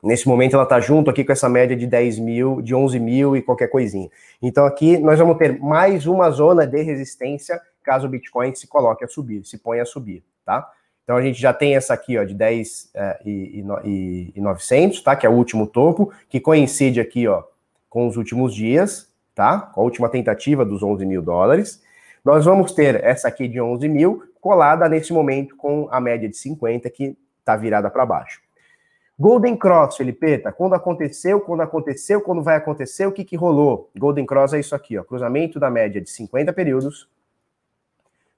Nesse 0.02 0.28
momento 0.28 0.54
ela 0.54 0.64
está 0.64 0.78
junto 0.78 1.10
aqui 1.10 1.24
com 1.24 1.32
essa 1.32 1.48
média 1.48 1.74
de 1.74 1.86
10 1.86 2.18
mil, 2.18 2.60
de 2.60 2.74
11 2.74 3.00
mil 3.00 3.36
e 3.36 3.40
qualquer 3.40 3.68
coisinha. 3.68 4.10
Então 4.42 4.66
aqui 4.66 4.98
nós 4.98 5.18
vamos 5.18 5.38
ter 5.38 5.58
mais 5.58 6.06
uma 6.06 6.30
zona 6.30 6.66
de 6.66 6.82
resistência 6.82 7.60
caso 7.82 8.06
o 8.06 8.10
Bitcoin 8.10 8.54
se 8.54 8.66
coloque 8.66 9.04
a 9.04 9.08
subir, 9.08 9.44
se 9.44 9.58
ponha 9.58 9.82
a 9.82 9.86
subir, 9.86 10.22
tá? 10.44 10.70
Então 11.06 11.16
a 11.16 11.22
gente 11.22 11.40
já 11.40 11.54
tem 11.54 11.76
essa 11.76 11.94
aqui, 11.94 12.18
ó, 12.18 12.24
de 12.24 12.34
10 12.34 12.90
é, 12.92 13.20
e, 13.24 13.64
e, 13.84 14.32
e 14.34 14.40
900, 14.40 15.00
tá? 15.02 15.14
Que 15.14 15.24
é 15.24 15.28
o 15.28 15.34
último 15.34 15.64
topo, 15.64 16.12
que 16.28 16.40
coincide 16.40 17.00
aqui, 17.00 17.28
ó, 17.28 17.44
com 17.88 18.08
os 18.08 18.16
últimos 18.16 18.52
dias, 18.52 19.08
tá? 19.32 19.60
Com 19.60 19.82
a 19.82 19.84
última 19.84 20.08
tentativa 20.08 20.64
dos 20.64 20.82
11 20.82 21.06
mil 21.06 21.22
dólares. 21.22 21.80
Nós 22.24 22.44
vamos 22.44 22.72
ter 22.72 23.04
essa 23.04 23.28
aqui 23.28 23.46
de 23.46 23.60
11 23.60 23.88
mil 23.88 24.24
colada 24.40 24.88
nesse 24.88 25.12
momento 25.12 25.54
com 25.54 25.86
a 25.92 26.00
média 26.00 26.28
de 26.28 26.36
50 26.36 26.90
que 26.90 27.16
tá 27.44 27.54
virada 27.54 27.88
para 27.88 28.04
baixo. 28.04 28.40
Golden 29.16 29.56
Cross, 29.56 29.98
Felipeta, 29.98 30.50
quando 30.50 30.74
aconteceu, 30.74 31.40
quando 31.40 31.60
aconteceu, 31.60 32.20
quando 32.20 32.42
vai 32.42 32.56
acontecer, 32.56 33.06
o 33.06 33.12
que 33.12 33.24
que 33.24 33.36
rolou? 33.36 33.90
Golden 33.96 34.26
Cross 34.26 34.54
é 34.54 34.58
isso 34.58 34.74
aqui, 34.74 34.98
ó, 34.98 35.04
cruzamento 35.04 35.60
da 35.60 35.70
média 35.70 36.00
de 36.00 36.10
50 36.10 36.52
períodos 36.52 37.08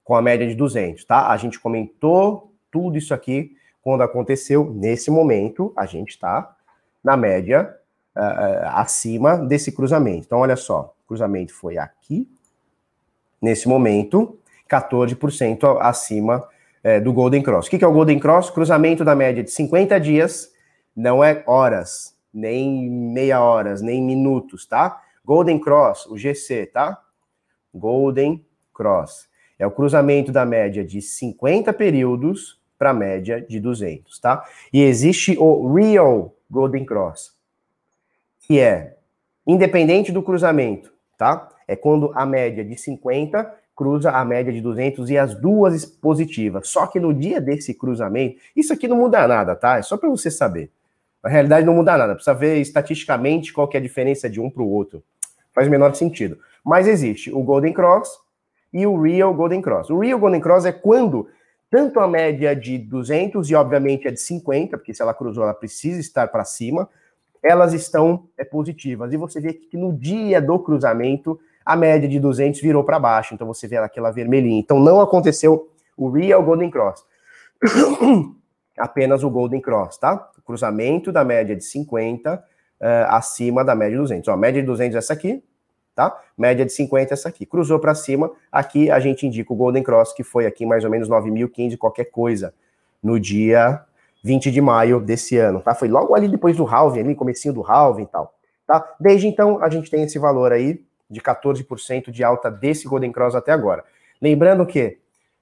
com 0.03 0.15
a 0.15 0.21
média 0.21 0.47
de 0.47 0.53
200, 0.53 1.03
tá? 1.03 1.29
A 1.29 1.37
gente 1.37 1.59
comentou 1.59 2.48
tudo 2.71 2.97
isso 2.97 3.13
aqui, 3.13 3.55
quando 3.81 4.03
aconteceu, 4.03 4.71
nesse 4.73 5.09
momento, 5.09 5.73
a 5.75 5.85
gente 5.85 6.09
está 6.09 6.55
na 7.03 7.15
média 7.15 7.75
uh, 8.15 8.67
acima 8.73 9.37
desse 9.37 9.71
cruzamento. 9.71 10.25
Então, 10.25 10.39
olha 10.39 10.55
só, 10.55 10.93
o 11.03 11.07
cruzamento 11.07 11.53
foi 11.53 11.77
aqui, 11.77 12.27
nesse 13.41 13.67
momento, 13.67 14.37
14% 14.69 15.77
acima 15.79 16.47
uh, 16.83 17.03
do 17.03 17.13
Golden 17.13 17.41
Cross. 17.41 17.67
O 17.67 17.69
que, 17.69 17.79
que 17.79 17.85
é 17.85 17.87
o 17.87 17.93
Golden 17.93 18.19
Cross? 18.19 18.49
Cruzamento 18.49 19.03
da 19.03 19.15
média 19.15 19.43
de 19.43 19.51
50 19.51 19.99
dias, 19.99 20.51
não 20.95 21.23
é 21.23 21.43
horas, 21.47 22.15
nem 22.33 22.89
meia 22.89 23.41
horas, 23.41 23.81
nem 23.81 24.03
minutos, 24.03 24.65
tá? 24.65 25.01
Golden 25.23 25.59
Cross, 25.59 26.05
o 26.07 26.17
GC, 26.17 26.67
tá? 26.67 27.01
Golden 27.73 28.45
Cross. 28.73 29.29
É 29.57 29.65
o 29.65 29.71
cruzamento 29.71 30.31
da 30.31 30.45
média 30.45 30.83
de 30.83 31.01
50 31.01 31.73
períodos 31.73 32.58
para 32.79 32.91
a 32.91 32.93
média 32.93 33.41
de 33.41 33.59
200, 33.59 34.17
tá? 34.19 34.45
E 34.71 34.81
existe 34.81 35.37
o 35.37 35.73
Real 35.73 36.33
Golden 36.49 36.85
Cross, 36.85 37.33
que 38.39 38.57
é 38.57 38.95
independente 39.45 40.13
do 40.13 40.23
cruzamento, 40.23 40.91
tá? 41.17 41.49
É 41.67 41.75
quando 41.75 42.11
a 42.15 42.25
média 42.25 42.63
de 42.63 42.77
50 42.77 43.53
cruza 43.75 44.11
a 44.11 44.25
média 44.25 44.51
de 44.51 44.61
200 44.61 45.09
e 45.09 45.17
as 45.17 45.35
duas 45.35 45.85
positivas. 45.85 46.69
Só 46.69 46.87
que 46.87 46.99
no 46.99 47.13
dia 47.13 47.39
desse 47.39 47.73
cruzamento, 47.73 48.39
isso 48.55 48.73
aqui 48.73 48.87
não 48.87 48.97
muda 48.97 49.27
nada, 49.27 49.55
tá? 49.55 49.77
É 49.77 49.81
só 49.81 49.97
para 49.97 50.09
você 50.09 50.31
saber. 50.31 50.71
Na 51.21 51.29
realidade 51.29 51.65
não 51.65 51.75
muda 51.75 51.97
nada, 51.97 52.15
precisa 52.15 52.33
ver 52.33 52.57
estatisticamente 52.57 53.51
qual 53.51 53.67
que 53.67 53.75
é 53.75 53.79
a 53.79 53.83
diferença 53.83 54.29
de 54.29 54.39
um 54.39 54.49
para 54.49 54.63
o 54.63 54.69
outro. 54.69 55.03
Faz 55.53 55.67
o 55.67 55.71
menor 55.71 55.93
sentido. 55.95 56.37
Mas 56.63 56.87
existe 56.87 57.31
o 57.31 57.43
Golden 57.43 57.73
Cross 57.73 58.19
e 58.71 58.85
o 58.85 59.01
Real 59.01 59.33
Golden 59.33 59.61
Cross. 59.61 59.89
O 59.89 59.99
Real 59.99 60.19
Golden 60.19 60.39
Cross 60.39 60.65
é 60.65 60.71
quando 60.71 61.27
tanto 61.69 61.99
a 61.99 62.07
média 62.07 62.55
de 62.55 62.77
200 62.77 63.49
e, 63.49 63.55
obviamente, 63.55 64.07
a 64.07 64.11
de 64.11 64.19
50, 64.19 64.77
porque 64.77 64.93
se 64.93 65.01
ela 65.01 65.13
cruzou, 65.13 65.43
ela 65.43 65.53
precisa 65.53 65.99
estar 65.99 66.27
para 66.29 66.43
cima, 66.43 66.89
elas 67.43 67.73
estão 67.73 68.27
é, 68.37 68.43
positivas. 68.43 69.13
E 69.13 69.17
você 69.17 69.39
vê 69.39 69.53
que 69.53 69.77
no 69.77 69.93
dia 69.93 70.41
do 70.41 70.57
cruzamento, 70.59 71.39
a 71.63 71.75
média 71.75 72.09
de 72.09 72.19
200 72.19 72.59
virou 72.61 72.83
para 72.83 72.99
baixo, 72.99 73.33
então 73.33 73.45
você 73.45 73.67
vê 73.67 73.77
aquela 73.77 74.11
vermelhinha. 74.11 74.59
Então 74.59 74.79
não 74.79 74.99
aconteceu 74.99 75.69
o 75.95 76.09
Real 76.09 76.43
Golden 76.43 76.71
Cross. 76.71 77.05
Apenas 78.77 79.23
o 79.23 79.29
Golden 79.29 79.61
Cross, 79.61 79.97
tá? 79.97 80.31
O 80.37 80.41
cruzamento 80.41 81.11
da 81.11 81.23
média 81.23 81.55
de 81.55 81.63
50 81.63 82.33
uh, 82.33 82.39
eh, 82.81 83.05
acima 83.09 83.63
da 83.63 83.75
média 83.75 83.91
de 83.91 83.97
200. 83.97 84.27
Ó, 84.29 84.31
a 84.31 84.37
média 84.37 84.61
de 84.61 84.65
200 84.65 84.95
é 84.95 84.97
essa 84.97 85.13
aqui, 85.13 85.43
tá? 85.99 86.17
Média 86.37 86.65
de 86.65 86.71
50 86.71 87.13
essa 87.13 87.27
aqui. 87.27 87.45
Cruzou 87.45 87.77
para 87.77 87.93
cima, 87.93 88.31
aqui 88.49 88.89
a 88.89 89.01
gente 89.01 89.27
indica 89.27 89.51
o 89.51 89.55
Golden 89.55 89.83
Cross, 89.83 90.13
que 90.13 90.23
foi 90.23 90.45
aqui 90.45 90.65
mais 90.65 90.85
ou 90.85 90.89
menos 90.89 91.09
9.015 91.09 91.75
qualquer 91.77 92.05
coisa, 92.05 92.53
no 93.03 93.19
dia 93.19 93.83
20 94.23 94.49
de 94.49 94.61
maio 94.61 95.01
desse 95.01 95.35
ano, 95.35 95.59
tá? 95.59 95.75
Foi 95.75 95.89
logo 95.89 96.15
ali 96.15 96.29
depois 96.29 96.55
do 96.55 96.63
halving, 96.63 97.01
ali, 97.01 97.15
comecinho 97.15 97.53
do 97.53 97.61
halving 97.69 98.03
e 98.03 98.07
tal, 98.07 98.33
tá? 98.65 98.95
Desde 98.97 99.27
então, 99.27 99.61
a 99.61 99.69
gente 99.69 99.91
tem 99.91 100.01
esse 100.03 100.17
valor 100.17 100.53
aí, 100.53 100.81
de 101.09 101.19
14% 101.19 102.11
de 102.11 102.23
alta 102.23 102.49
desse 102.49 102.87
Golden 102.87 103.11
Cross 103.11 103.35
até 103.35 103.51
agora. 103.51 103.83
Lembrando 104.21 104.65
que 104.65 104.99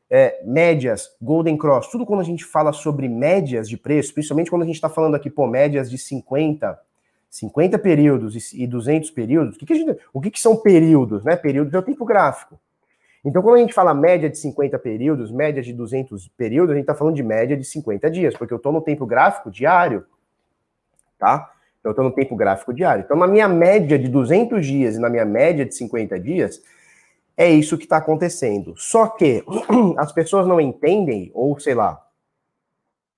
é, 0.09 0.41
médias, 0.43 1.11
Golden 1.21 1.55
Cross, 1.55 1.91
tudo 1.91 2.03
quando 2.03 2.21
a 2.21 2.23
gente 2.23 2.43
fala 2.43 2.73
sobre 2.73 3.07
médias 3.07 3.69
de 3.69 3.77
preço, 3.77 4.11
principalmente 4.11 4.49
quando 4.49 4.63
a 4.63 4.65
gente 4.65 4.75
está 4.75 4.89
falando 4.89 5.13
aqui, 5.13 5.29
pô, 5.29 5.45
médias 5.45 5.87
de 5.87 5.99
50, 5.99 6.79
50 7.29 7.77
períodos 7.79 8.53
e 8.53 8.65
200 8.65 9.11
períodos, 9.11 9.55
o 9.55 9.59
que, 9.59 9.65
que, 9.65 9.75
gente, 9.75 9.99
o 10.13 10.21
que, 10.21 10.31
que 10.31 10.39
são 10.39 10.55
períodos? 10.55 11.23
Né? 11.23 11.35
Períodos 11.35 11.73
é 11.73 11.77
o 11.77 11.83
tempo 11.83 12.05
gráfico. 12.05 12.59
Então, 13.23 13.41
quando 13.41 13.55
a 13.57 13.59
gente 13.59 13.73
fala 13.73 13.93
média 13.93 14.29
de 14.29 14.37
50 14.37 14.79
períodos, 14.79 15.31
média 15.31 15.61
de 15.61 15.73
200 15.73 16.29
períodos, 16.29 16.71
a 16.71 16.75
gente 16.75 16.83
está 16.83 16.95
falando 16.95 17.15
de 17.15 17.23
média 17.23 17.57
de 17.57 17.65
50 17.65 18.09
dias, 18.09 18.35
porque 18.35 18.53
eu 18.53 18.57
estou 18.57 18.71
no 18.71 18.81
tempo 18.81 19.05
gráfico 19.05 19.51
diário, 19.51 20.05
tá? 21.19 21.51
Então, 21.79 21.89
eu 21.89 21.91
estou 21.91 22.05
no 22.05 22.11
tempo 22.11 22.35
gráfico 22.35 22.73
diário. 22.73 23.03
Então, 23.03 23.17
na 23.17 23.27
minha 23.27 23.47
média 23.47 23.99
de 23.99 24.07
200 24.07 24.65
dias 24.65 24.95
e 24.95 24.99
na 24.99 25.09
minha 25.09 25.25
média 25.25 25.65
de 25.65 25.75
50 25.75 26.19
dias, 26.19 26.61
é 27.35 27.49
isso 27.49 27.77
que 27.77 27.83
está 27.83 27.97
acontecendo. 27.97 28.73
Só 28.77 29.07
que 29.07 29.43
as 29.97 30.11
pessoas 30.11 30.47
não 30.47 30.61
entendem, 30.61 31.29
ou 31.33 31.59
sei 31.59 31.75
lá, 31.75 32.01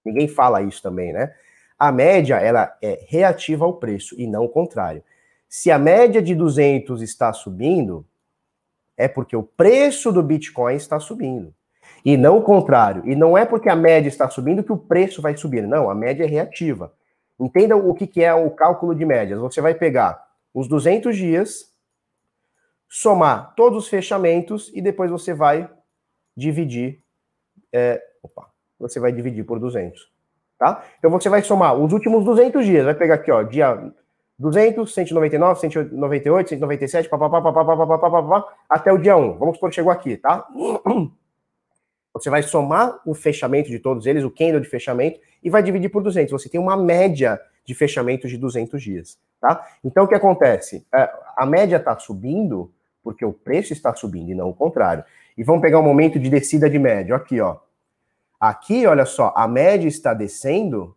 ninguém 0.03 0.27
fala 0.27 0.61
isso 0.61 0.81
também, 0.81 1.13
né? 1.13 1.33
A 1.79 1.91
média, 1.91 2.35
ela 2.35 2.77
é 2.81 2.99
reativa 3.07 3.63
ao 3.63 3.75
preço 3.75 4.13
e 4.19 4.27
não 4.27 4.43
o 4.43 4.49
contrário. 4.49 5.01
Se 5.47 5.71
a 5.71 5.79
média 5.79 6.21
de 6.21 6.35
200 6.35 7.01
está 7.01 7.31
subindo, 7.31 8.05
é 8.97 9.07
porque 9.07 9.35
o 9.35 9.43
preço 9.43 10.11
do 10.11 10.21
Bitcoin 10.21 10.75
está 10.75 10.99
subindo. 10.99 11.53
E 12.03 12.17
não 12.17 12.37
o 12.37 12.43
contrário. 12.43 13.07
E 13.09 13.15
não 13.15 13.37
é 13.37 13.45
porque 13.45 13.69
a 13.69 13.75
média 13.75 14.09
está 14.09 14.29
subindo 14.29 14.63
que 14.63 14.73
o 14.73 14.77
preço 14.77 15.21
vai 15.21 15.37
subir. 15.37 15.65
Não, 15.65 15.89
a 15.89 15.95
média 15.95 16.25
é 16.25 16.27
reativa. 16.27 16.93
Entenda 17.39 17.77
o 17.77 17.93
que 17.93 18.21
é 18.21 18.33
o 18.33 18.51
cálculo 18.51 18.93
de 18.93 19.05
médias. 19.05 19.39
Você 19.39 19.61
vai 19.61 19.73
pegar 19.73 20.27
os 20.53 20.67
200 20.67 21.15
dias, 21.15 21.73
somar 22.89 23.53
todos 23.55 23.85
os 23.85 23.89
fechamentos 23.89 24.69
e 24.73 24.81
depois 24.81 25.09
você 25.09 25.33
vai 25.33 25.69
dividir. 26.35 27.01
É, 27.71 28.01
opa, 28.21 28.51
você 28.77 28.99
vai 28.99 29.11
dividir 29.13 29.45
por 29.45 29.59
200. 29.59 30.18
Tá? 30.59 30.83
Então 30.99 31.09
você 31.09 31.29
vai 31.29 31.41
somar 31.41 31.73
os 31.73 31.93
últimos 31.93 32.25
200 32.25 32.65
dias. 32.65 32.83
Vai 32.83 32.93
pegar 32.93 33.15
aqui, 33.15 33.31
ó, 33.31 33.41
dia 33.41 33.91
200, 34.37 34.93
199, 34.93 35.59
198, 35.59 36.49
197, 36.49 37.09
papapá, 37.09 38.45
até 38.69 38.91
o 38.91 38.97
dia 38.97 39.15
1. 39.15 39.37
Vamos 39.37 39.55
supor 39.55 39.69
que 39.69 39.75
chegou 39.75 39.91
aqui, 39.91 40.17
tá? 40.17 40.45
Você 42.13 42.29
vai 42.29 42.43
somar 42.43 42.99
o 43.05 43.13
fechamento 43.13 43.69
de 43.69 43.79
todos 43.79 44.05
eles, 44.05 44.23
o 44.23 44.29
candle 44.29 44.59
de 44.59 44.67
fechamento, 44.67 45.19
e 45.41 45.49
vai 45.49 45.63
dividir 45.63 45.89
por 45.89 46.03
200. 46.03 46.31
Você 46.31 46.49
tem 46.49 46.59
uma 46.59 46.75
média 46.75 47.39
de 47.63 47.73
fechamento 47.73 48.27
de 48.27 48.37
200 48.37 48.81
dias, 48.81 49.17
tá? 49.39 49.65
Então, 49.83 50.03
o 50.03 50.07
que 50.07 50.15
acontece? 50.15 50.85
É, 50.93 51.09
a 51.37 51.45
média 51.45 51.77
está 51.77 51.97
subindo 51.97 52.71
porque 53.03 53.23
o 53.23 53.31
preço 53.31 53.71
está 53.71 53.95
subindo 53.95 54.31
e 54.31 54.35
não 54.35 54.49
o 54.49 54.53
contrário. 54.53 55.03
E 55.37 55.43
vamos 55.43 55.61
pegar 55.61 55.79
um 55.79 55.83
momento 55.83 56.19
de 56.19 56.29
descida 56.29 56.69
de 56.69 56.77
média. 56.77 57.15
Aqui, 57.15 57.39
ó. 57.39 57.57
Aqui, 58.39 58.85
olha 58.87 59.05
só, 59.05 59.33
a 59.35 59.47
média 59.47 59.87
está 59.87 60.13
descendo, 60.13 60.95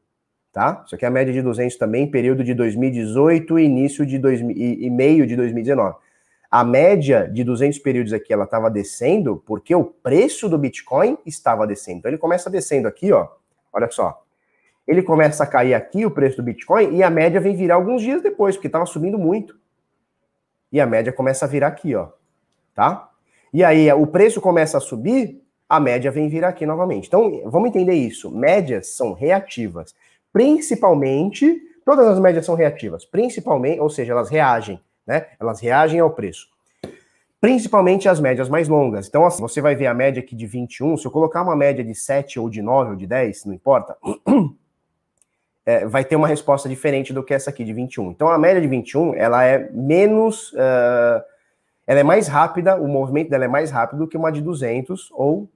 tá? 0.52 0.82
Isso 0.86 0.94
aqui 0.94 1.04
é 1.04 1.08
a 1.08 1.10
média 1.10 1.32
de 1.32 1.42
200 1.42 1.76
também, 1.76 2.08
período 2.08 2.44
de 2.44 2.54
2018 2.54 3.58
e 3.58 3.64
início 3.64 4.06
de 4.06 4.16
2000, 4.16 4.56
e, 4.56 4.88
meio 4.88 5.26
de 5.26 5.34
2019. 5.34 5.96
A 6.48 6.62
média 6.62 7.26
de 7.26 7.42
200 7.42 7.80
períodos 7.80 8.12
aqui, 8.12 8.32
ela 8.32 8.44
estava 8.44 8.70
descendo 8.70 9.42
porque 9.44 9.74
o 9.74 9.84
preço 9.84 10.48
do 10.48 10.56
Bitcoin 10.56 11.18
estava 11.26 11.66
descendo. 11.66 11.98
Então 11.98 12.10
ele 12.10 12.18
começa 12.18 12.48
descendo 12.48 12.86
aqui, 12.86 13.10
ó. 13.10 13.26
Olha 13.72 13.90
só. 13.90 14.22
Ele 14.86 15.02
começa 15.02 15.42
a 15.42 15.46
cair 15.46 15.74
aqui 15.74 16.06
o 16.06 16.10
preço 16.10 16.36
do 16.36 16.42
Bitcoin 16.42 16.94
e 16.94 17.02
a 17.02 17.10
média 17.10 17.40
vem 17.40 17.56
virar 17.56 17.76
alguns 17.76 18.02
dias 18.02 18.22
depois, 18.22 18.54
porque 18.54 18.68
estava 18.68 18.86
subindo 18.86 19.18
muito. 19.18 19.58
E 20.70 20.80
a 20.80 20.86
média 20.86 21.12
começa 21.12 21.44
a 21.44 21.48
virar 21.48 21.68
aqui, 21.68 21.94
ó. 21.94 22.08
Tá? 22.74 23.10
E 23.52 23.64
aí 23.64 23.90
o 23.92 24.06
preço 24.06 24.40
começa 24.40 24.78
a 24.78 24.80
subir, 24.80 25.41
a 25.72 25.80
média 25.80 26.10
vem 26.10 26.28
virar 26.28 26.48
aqui 26.48 26.66
novamente. 26.66 27.06
Então, 27.08 27.40
vamos 27.46 27.70
entender 27.70 27.94
isso. 27.94 28.30
Médias 28.30 28.88
são 28.88 29.14
reativas. 29.14 29.94
Principalmente, 30.30 31.62
todas 31.82 32.06
as 32.08 32.20
médias 32.20 32.44
são 32.44 32.54
reativas, 32.54 33.06
principalmente, 33.06 33.80
ou 33.80 33.88
seja, 33.88 34.12
elas 34.12 34.28
reagem, 34.28 34.78
né? 35.06 35.28
Elas 35.40 35.60
reagem 35.60 35.98
ao 35.98 36.10
preço. 36.10 36.46
Principalmente 37.40 38.06
as 38.06 38.20
médias 38.20 38.50
mais 38.50 38.68
longas. 38.68 39.08
Então, 39.08 39.24
assim, 39.24 39.40
você 39.40 39.62
vai 39.62 39.74
ver 39.74 39.86
a 39.86 39.94
média 39.94 40.22
aqui 40.22 40.36
de 40.36 40.46
21, 40.46 40.98
se 40.98 41.06
eu 41.06 41.10
colocar 41.10 41.40
uma 41.40 41.56
média 41.56 41.82
de 41.82 41.94
7 41.94 42.38
ou 42.38 42.50
de 42.50 42.60
9 42.60 42.90
ou 42.90 42.96
de 42.96 43.06
10, 43.06 43.46
não 43.46 43.54
importa, 43.54 43.96
é, 45.64 45.86
vai 45.86 46.04
ter 46.04 46.16
uma 46.16 46.28
resposta 46.28 46.68
diferente 46.68 47.14
do 47.14 47.22
que 47.22 47.32
essa 47.32 47.48
aqui 47.48 47.64
de 47.64 47.72
21. 47.72 48.10
Então, 48.10 48.28
a 48.28 48.36
média 48.36 48.60
de 48.60 48.68
21, 48.68 49.14
ela 49.14 49.42
é 49.42 49.70
menos... 49.72 50.52
Uh, 50.52 51.32
ela 51.84 51.98
é 51.98 52.04
mais 52.04 52.28
rápida, 52.28 52.76
o 52.76 52.86
movimento 52.86 53.30
dela 53.30 53.46
é 53.46 53.48
mais 53.48 53.70
rápido 53.70 54.00
do 54.00 54.06
que 54.06 54.16
uma 54.16 54.30
de 54.30 54.40
200 54.40 55.10
ou 55.12 55.48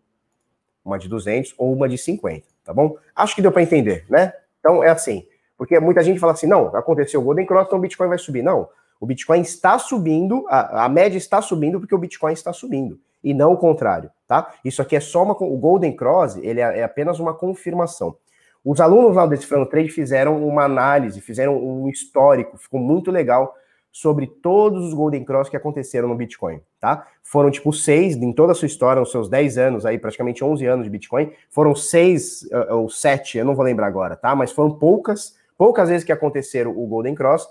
uma 0.86 0.98
de 0.98 1.08
200 1.08 1.54
ou 1.58 1.72
uma 1.72 1.88
de 1.88 1.98
50, 1.98 2.46
tá 2.64 2.72
bom? 2.72 2.96
Acho 3.14 3.34
que 3.34 3.42
deu 3.42 3.52
para 3.52 3.62
entender, 3.62 4.04
né? 4.08 4.32
Então 4.60 4.82
é 4.82 4.88
assim, 4.88 5.26
porque 5.58 5.78
muita 5.80 6.02
gente 6.02 6.20
fala 6.20 6.32
assim, 6.32 6.46
não, 6.46 6.74
aconteceu 6.76 7.20
o 7.20 7.24
Golden 7.24 7.44
Cross, 7.44 7.66
então 7.66 7.78
o 7.78 7.82
Bitcoin 7.82 8.08
vai 8.08 8.18
subir. 8.18 8.42
Não, 8.42 8.68
o 9.00 9.06
Bitcoin 9.06 9.40
está 9.40 9.78
subindo, 9.78 10.46
a, 10.48 10.84
a 10.84 10.88
média 10.88 11.18
está 11.18 11.42
subindo 11.42 11.80
porque 11.80 11.94
o 11.94 11.98
Bitcoin 11.98 12.32
está 12.32 12.52
subindo, 12.52 12.98
e 13.22 13.34
não 13.34 13.52
o 13.52 13.56
contrário, 13.56 14.10
tá? 14.26 14.54
Isso 14.64 14.80
aqui 14.80 14.96
é 14.96 15.00
só 15.00 15.22
uma, 15.22 15.32
o 15.32 15.56
Golden 15.56 15.94
Cross, 15.94 16.36
ele 16.36 16.60
é, 16.60 16.78
é 16.78 16.82
apenas 16.84 17.18
uma 17.18 17.34
confirmação. 17.34 18.16
Os 18.64 18.80
alunos 18.80 19.14
lá 19.14 19.24
do 19.24 19.30
Decifrando 19.30 19.66
Trade 19.66 19.90
fizeram 19.90 20.44
uma 20.44 20.64
análise, 20.64 21.20
fizeram 21.20 21.56
um 21.56 21.88
histórico, 21.88 22.58
ficou 22.58 22.80
muito 22.80 23.10
legal 23.10 23.54
sobre 23.96 24.26
todos 24.26 24.84
os 24.84 24.92
Golden 24.92 25.24
Cross 25.24 25.48
que 25.48 25.56
aconteceram 25.56 26.06
no 26.06 26.14
Bitcoin, 26.14 26.60
tá? 26.78 27.06
Foram 27.22 27.50
tipo 27.50 27.72
seis, 27.72 28.14
em 28.14 28.30
toda 28.30 28.52
a 28.52 28.54
sua 28.54 28.66
história, 28.66 29.00
nos 29.00 29.10
seus 29.10 29.26
10 29.26 29.56
anos 29.56 29.86
aí, 29.86 29.98
praticamente 29.98 30.44
11 30.44 30.66
anos 30.66 30.84
de 30.84 30.90
Bitcoin, 30.90 31.32
foram 31.48 31.74
seis 31.74 32.46
eh, 32.52 32.74
ou 32.74 32.90
sete, 32.90 33.38
eu 33.38 33.44
não 33.46 33.54
vou 33.54 33.64
lembrar 33.64 33.86
agora, 33.86 34.14
tá? 34.14 34.36
Mas 34.36 34.52
foram 34.52 34.70
poucas, 34.72 35.34
poucas 35.56 35.88
vezes 35.88 36.04
que 36.04 36.12
aconteceram 36.12 36.72
o 36.72 36.86
Golden 36.86 37.14
Cross, 37.14 37.48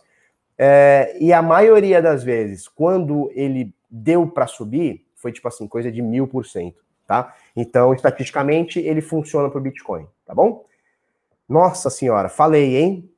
é, 0.56 1.18
e 1.20 1.34
a 1.34 1.42
maioria 1.42 2.00
das 2.00 2.24
vezes, 2.24 2.68
quando 2.68 3.32
ele 3.34 3.74
deu 3.90 4.28
para 4.28 4.46
subir, 4.46 5.04
foi 5.16 5.32
tipo 5.32 5.48
assim, 5.48 5.68
coisa 5.68 5.92
de 5.92 6.00
mil 6.00 6.28
por 6.28 6.46
cento, 6.46 6.86
tá? 7.08 7.34
Então, 7.56 7.92
estatisticamente, 7.92 8.80
ele 8.80 9.02
funciona 9.02 9.50
para 9.50 9.58
o 9.58 9.64
Bitcoin, 9.64 10.06
tá 10.24 10.36
bom? 10.36 10.64
Nossa 11.50 11.90
senhora, 11.90 12.30
falei, 12.30 12.78
hein? 12.78 13.10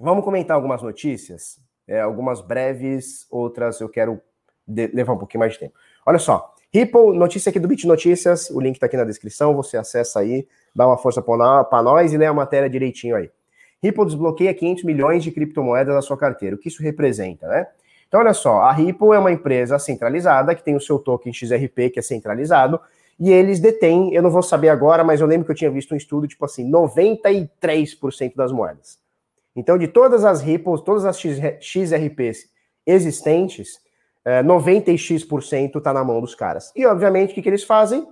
Vamos 0.00 0.24
comentar 0.24 0.54
algumas 0.54 0.80
notícias, 0.80 1.58
é, 1.86 2.00
algumas 2.00 2.40
breves, 2.40 3.26
outras 3.30 3.80
eu 3.80 3.88
quero 3.88 4.20
levar 4.66 5.14
um 5.14 5.18
pouquinho 5.18 5.40
mais 5.40 5.54
de 5.54 5.58
tempo. 5.58 5.74
Olha 6.06 6.20
só, 6.20 6.54
Ripple, 6.72 7.16
notícia 7.16 7.50
aqui 7.50 7.58
do 7.58 7.66
Bit 7.66 7.84
Notícias, 7.86 8.48
o 8.50 8.60
link 8.60 8.76
está 8.76 8.86
aqui 8.86 8.96
na 8.96 9.04
descrição, 9.04 9.56
você 9.56 9.76
acessa 9.76 10.20
aí, 10.20 10.46
dá 10.72 10.86
uma 10.86 10.96
força 10.96 11.20
para 11.20 11.82
nós 11.82 12.12
e 12.12 12.16
lê 12.16 12.26
a 12.26 12.32
matéria 12.32 12.70
direitinho 12.70 13.16
aí. 13.16 13.28
Ripple 13.82 14.04
desbloqueia 14.04 14.54
500 14.54 14.84
milhões 14.84 15.24
de 15.24 15.32
criptomoedas 15.32 15.94
na 15.94 16.02
sua 16.02 16.16
carteira. 16.16 16.54
O 16.54 16.58
que 16.58 16.68
isso 16.68 16.82
representa, 16.82 17.48
né? 17.48 17.66
Então, 18.06 18.20
olha 18.20 18.34
só, 18.34 18.60
a 18.60 18.72
Ripple 18.72 19.12
é 19.12 19.18
uma 19.18 19.32
empresa 19.32 19.78
centralizada 19.78 20.54
que 20.54 20.62
tem 20.62 20.76
o 20.76 20.80
seu 20.80 20.98
token 20.98 21.32
XRP, 21.32 21.90
que 21.90 21.98
é 21.98 22.02
centralizado, 22.02 22.80
e 23.18 23.30
eles 23.32 23.58
detêm, 23.58 24.14
eu 24.14 24.22
não 24.22 24.30
vou 24.30 24.42
saber 24.42 24.68
agora, 24.68 25.02
mas 25.02 25.20
eu 25.20 25.26
lembro 25.26 25.44
que 25.44 25.50
eu 25.50 25.56
tinha 25.56 25.70
visto 25.70 25.92
um 25.92 25.96
estudo, 25.96 26.28
tipo 26.28 26.44
assim, 26.44 26.70
93% 26.70 28.36
das 28.36 28.52
moedas. 28.52 28.98
Então, 29.58 29.76
de 29.76 29.88
todas 29.88 30.24
as 30.24 30.40
Ripples, 30.40 30.80
todas 30.82 31.04
as 31.04 31.18
XRPs 31.18 32.48
existentes, 32.86 33.80
90x% 34.44 35.76
está 35.76 35.92
na 35.92 36.04
mão 36.04 36.20
dos 36.20 36.34
caras. 36.34 36.72
E, 36.76 36.86
obviamente, 36.86 37.32
o 37.32 37.34
que, 37.34 37.42
que 37.42 37.48
eles 37.48 37.64
fazem? 37.64 38.06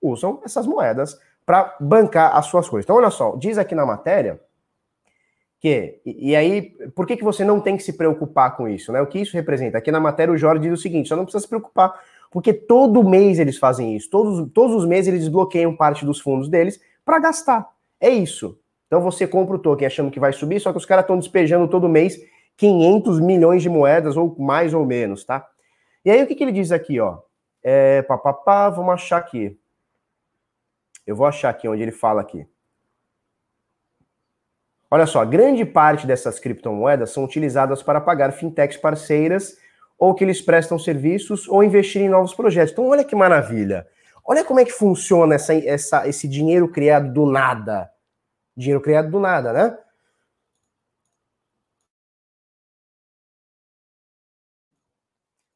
Usam 0.00 0.40
essas 0.44 0.66
moedas 0.66 1.18
para 1.44 1.76
bancar 1.80 2.36
as 2.36 2.46
suas 2.46 2.68
coisas. 2.68 2.84
Então, 2.84 2.96
olha 2.96 3.10
só, 3.10 3.34
diz 3.36 3.58
aqui 3.58 3.74
na 3.74 3.84
matéria 3.84 4.40
que, 5.58 6.00
e, 6.06 6.30
e, 6.30 6.36
aí, 6.36 6.76
por 6.94 7.06
que, 7.06 7.16
que 7.16 7.24
você 7.24 7.44
não 7.44 7.60
tem 7.60 7.76
que 7.76 7.82
se 7.82 7.94
preocupar 7.94 8.56
com 8.56 8.68
isso? 8.68 8.92
Né? 8.92 9.00
O 9.00 9.06
que 9.06 9.18
isso 9.18 9.36
representa? 9.36 9.78
Aqui 9.78 9.90
na 9.90 9.98
matéria 9.98 10.32
o 10.32 10.36
Jorge 10.36 10.62
diz 10.62 10.78
o 10.78 10.80
seguinte, 10.80 11.08
você 11.08 11.16
não 11.16 11.24
precisa 11.24 11.42
se 11.42 11.48
preocupar, 11.48 11.92
porque 12.30 12.52
todo 12.52 13.02
mês 13.02 13.40
eles 13.40 13.58
fazem 13.58 13.96
isso, 13.96 14.08
todos, 14.10 14.48
todos 14.52 14.76
os 14.76 14.84
meses 14.84 15.08
eles 15.08 15.20
desbloqueiam 15.22 15.74
parte 15.74 16.04
dos 16.04 16.20
fundos 16.20 16.48
deles 16.48 16.80
para 17.04 17.18
gastar. 17.18 17.68
É 18.00 18.10
isso. 18.10 18.56
Então 18.88 19.02
você 19.02 19.26
compra 19.26 19.54
o 19.54 19.58
token 19.58 19.86
achando 19.86 20.10
que 20.10 20.18
vai 20.18 20.32
subir, 20.32 20.58
só 20.60 20.72
que 20.72 20.78
os 20.78 20.86
caras 20.86 21.04
estão 21.04 21.18
despejando 21.18 21.68
todo 21.68 21.88
mês 21.88 22.18
500 22.56 23.20
milhões 23.20 23.62
de 23.62 23.68
moedas, 23.68 24.16
ou 24.16 24.34
mais 24.38 24.74
ou 24.74 24.84
menos, 24.84 25.24
tá? 25.24 25.46
E 26.04 26.10
aí 26.10 26.22
o 26.22 26.26
que, 26.26 26.34
que 26.34 26.42
ele 26.42 26.52
diz 26.52 26.72
aqui, 26.72 26.98
ó? 26.98 27.18
É, 27.62 28.04
vamos 28.74 28.94
achar 28.94 29.18
aqui. 29.18 29.56
Eu 31.06 31.14
vou 31.14 31.26
achar 31.26 31.50
aqui 31.50 31.68
onde 31.68 31.82
ele 31.82 31.92
fala 31.92 32.22
aqui. 32.22 32.46
Olha 34.90 35.06
só, 35.06 35.22
grande 35.24 35.66
parte 35.66 36.06
dessas 36.06 36.40
criptomoedas 36.40 37.10
são 37.10 37.24
utilizadas 37.24 37.82
para 37.82 38.00
pagar 38.00 38.32
fintechs 38.32 38.78
parceiras 38.78 39.58
ou 39.98 40.14
que 40.14 40.24
eles 40.24 40.40
prestam 40.40 40.78
serviços 40.78 41.46
ou 41.46 41.62
investir 41.62 42.00
em 42.00 42.08
novos 42.08 42.32
projetos. 42.34 42.72
Então, 42.72 42.88
olha 42.88 43.04
que 43.04 43.14
maravilha. 43.14 43.86
Olha 44.24 44.44
como 44.44 44.60
é 44.60 44.64
que 44.64 44.72
funciona 44.72 45.34
essa, 45.34 45.54
essa, 45.54 46.08
esse 46.08 46.26
dinheiro 46.26 46.68
criado 46.68 47.12
do 47.12 47.26
nada 47.26 47.90
Dinheiro 48.58 48.82
criado 48.82 49.08
do 49.08 49.20
nada, 49.20 49.52
né? 49.52 49.78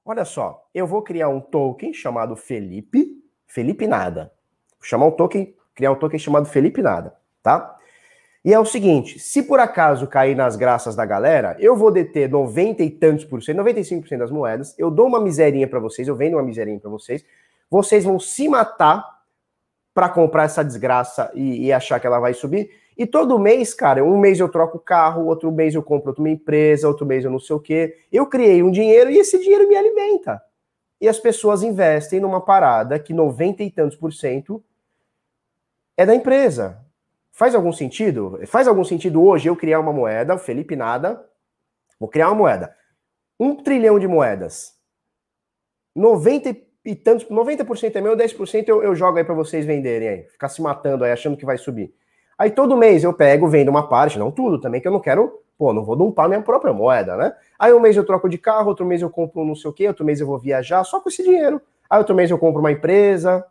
Olha 0.05 0.25
só, 0.25 0.69
eu 0.73 0.87
vou 0.87 1.03
criar 1.03 1.29
um 1.29 1.41
token 1.41 1.93
chamado 1.93 2.37
Felipe, 2.37 3.21
Felipe 3.45 3.89
Nada. 3.89 4.33
Vou 4.79 4.87
chamar 4.87 5.07
um 5.07 5.11
token, 5.11 5.53
criar 5.75 5.91
um 5.91 5.97
token 5.97 6.17
chamado 6.17 6.47
Felipe 6.47 6.81
Nada, 6.81 7.17
tá? 7.43 7.77
E 8.45 8.55
é 8.55 8.59
o 8.59 8.65
seguinte, 8.65 9.19
se 9.19 9.43
por 9.43 9.59
acaso 9.59 10.07
cair 10.07 10.37
nas 10.37 10.55
graças 10.55 10.95
da 10.95 11.05
galera, 11.05 11.57
eu 11.59 11.75
vou 11.75 11.91
deter 11.91 12.29
90 12.29 12.85
e 12.85 12.91
tantos 12.91 13.25
por 13.25 13.43
cento, 13.43 13.59
95% 13.59 14.19
das 14.19 14.31
moedas, 14.31 14.79
eu 14.79 14.93
dou 14.93 15.09
uma 15.09 15.21
miserinha 15.21 15.67
para 15.67 15.81
vocês, 15.81 16.07
eu 16.07 16.15
vendo 16.15 16.35
uma 16.35 16.43
miserinha 16.45 16.79
para 16.79 16.91
vocês, 16.91 17.25
vocês 17.69 18.05
vão 18.05 18.21
se 18.21 18.49
matar 18.49 19.05
para 19.93 20.09
comprar 20.09 20.45
essa 20.45 20.65
desgraça 20.65 21.33
e, 21.35 21.67
e 21.67 21.73
achar 21.73 21.99
que 21.99 22.07
ela 22.07 22.21
vai 22.21 22.33
subir, 22.33 22.82
e 22.97 23.07
todo 23.07 23.39
mês, 23.39 23.73
cara, 23.73 24.05
um 24.05 24.19
mês 24.19 24.39
eu 24.39 24.49
troco 24.49 24.79
carro, 24.79 25.27
outro 25.27 25.51
mês 25.51 25.75
eu 25.75 25.83
compro 25.83 26.11
outra 26.11 26.29
empresa, 26.29 26.89
outro 26.89 27.07
mês 27.07 27.25
eu 27.25 27.31
não 27.31 27.39
sei 27.39 27.57
o 27.57 27.61
quê. 27.61 27.97
Eu 28.11 28.27
criei 28.27 28.63
um 28.63 28.71
dinheiro 28.71 29.11
e 29.11 29.19
esse 29.19 29.39
dinheiro 29.39 29.69
me 29.69 29.77
alimenta. 29.77 30.43
E 31.01 31.09
as 31.09 31.19
pessoas 31.19 31.63
investem 31.63 32.21
numa 32.21 32.41
parada 32.41 32.99
que 32.99 33.13
90 33.13 33.63
e 33.63 33.71
tantos 33.71 33.97
por 33.97 34.13
cento 34.13 34.63
é 35.97 36.07
da 36.07 36.15
empresa. 36.15 36.85
Faz 37.33 37.55
algum 37.55 37.73
sentido? 37.73 38.39
Faz 38.47 38.69
algum 38.69 38.85
sentido 38.85 39.25
hoje 39.25 39.49
eu 39.49 39.57
criar 39.57 39.81
uma 39.81 39.93
moeda, 39.93 40.35
o 40.35 40.39
Felipe 40.39 40.77
Nada, 40.77 41.25
vou 41.99 42.09
criar 42.09 42.29
uma 42.29 42.37
moeda. 42.37 42.77
Um 43.41 43.57
trilhão 43.57 43.99
de 43.99 44.07
moedas. 44.07 44.75
90 45.97 46.57
e 46.85 46.95
tantos, 46.95 47.27
90% 47.29 47.97
é 47.97 48.01
meu, 48.01 48.17
10% 48.17 48.69
eu, 48.69 48.83
eu 48.83 48.95
jogo 48.95 49.19
aí 49.19 49.25
para 49.25 49.35
vocês 49.35 49.65
venderem 49.65 50.09
aí, 50.09 50.23
ficar 50.25 50.49
se 50.49 50.61
matando 50.61 51.05
aí, 51.05 51.13
achando 51.13 51.37
que 51.37 51.45
vai 51.45 51.57
subir. 51.57 51.95
Aí 52.43 52.51
todo 52.51 52.77
mês 52.77 53.05
eu 53.05 53.15
pego, 53.15 53.47
vendo 53.47 53.69
uma 53.69 53.87
parte, 53.87 54.19
não 54.19 54.29
tudo 54.29 54.61
também, 54.61 54.81
que 54.81 54.89
eu 54.89 54.91
não 54.91 54.99
quero, 54.99 55.41
pô, 55.57 55.73
não 55.73 55.85
vou 55.85 55.95
dumpar 55.95 56.29
minha 56.29 56.43
própria 56.43 56.73
moeda, 56.73 57.17
né? 57.17 57.33
Aí 57.57 57.73
um 57.73 57.79
mês 57.79 57.97
eu 57.97 58.05
troco 58.05 58.29
de 58.29 58.37
carro, 58.37 58.67
outro 58.67 58.85
mês 58.85 59.01
eu 59.01 59.09
compro 59.09 59.45
não 59.45 59.55
sei 59.55 59.71
o 59.71 59.73
quê, 59.73 59.87
outro 59.87 60.05
mês 60.05 60.21
eu 60.21 60.27
vou 60.27 60.41
viajar 60.41 60.83
só 60.83 60.99
com 60.99 61.09
esse 61.09 61.23
dinheiro. 61.23 61.63
Aí 61.89 61.99
outro 61.99 62.17
mês 62.17 62.33
eu 62.33 62.37
compro 62.37 62.59
uma 62.59 62.73
empresa. 62.73 63.47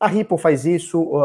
A 0.00 0.08
Ripple 0.08 0.36
faz 0.36 0.66
isso, 0.66 1.16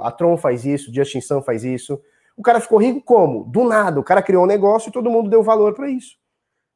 a 0.00 0.12
Tron 0.12 0.36
faz 0.36 0.64
isso, 0.64 0.94
Justin 0.94 1.20
Sun 1.20 1.42
faz 1.42 1.64
isso. 1.64 2.00
O 2.36 2.42
cara 2.42 2.60
ficou 2.60 2.78
rico 2.78 3.00
como? 3.00 3.42
Do 3.42 3.64
nada. 3.64 3.98
O 3.98 4.04
cara 4.04 4.22
criou 4.22 4.44
um 4.44 4.46
negócio 4.46 4.90
e 4.90 4.92
todo 4.92 5.10
mundo 5.10 5.28
deu 5.28 5.42
valor 5.42 5.74
para 5.74 5.90
isso. 5.90 6.16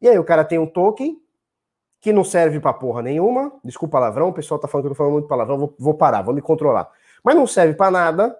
E 0.02 0.08
aí 0.08 0.18
o 0.18 0.24
cara 0.24 0.44
tem 0.44 0.58
um 0.58 0.66
token 0.66 1.16
que 2.00 2.12
não 2.12 2.24
serve 2.24 2.58
pra 2.58 2.72
porra 2.72 3.02
nenhuma. 3.02 3.52
Desculpa 3.62 3.98
palavrão, 4.00 4.30
o 4.30 4.32
pessoal 4.32 4.58
tá 4.58 4.66
falando 4.66 4.86
que 4.86 4.88
eu 4.88 4.94
tô 4.94 4.98
falando 4.98 5.12
muito 5.12 5.28
palavrão, 5.28 5.58
vou, 5.58 5.72
vou 5.78 5.94
parar, 5.94 6.22
vou 6.22 6.34
me 6.34 6.42
controlar. 6.42 6.90
Mas 7.22 7.36
não 7.36 7.46
serve 7.46 7.74
para 7.74 7.92
nada. 7.92 8.36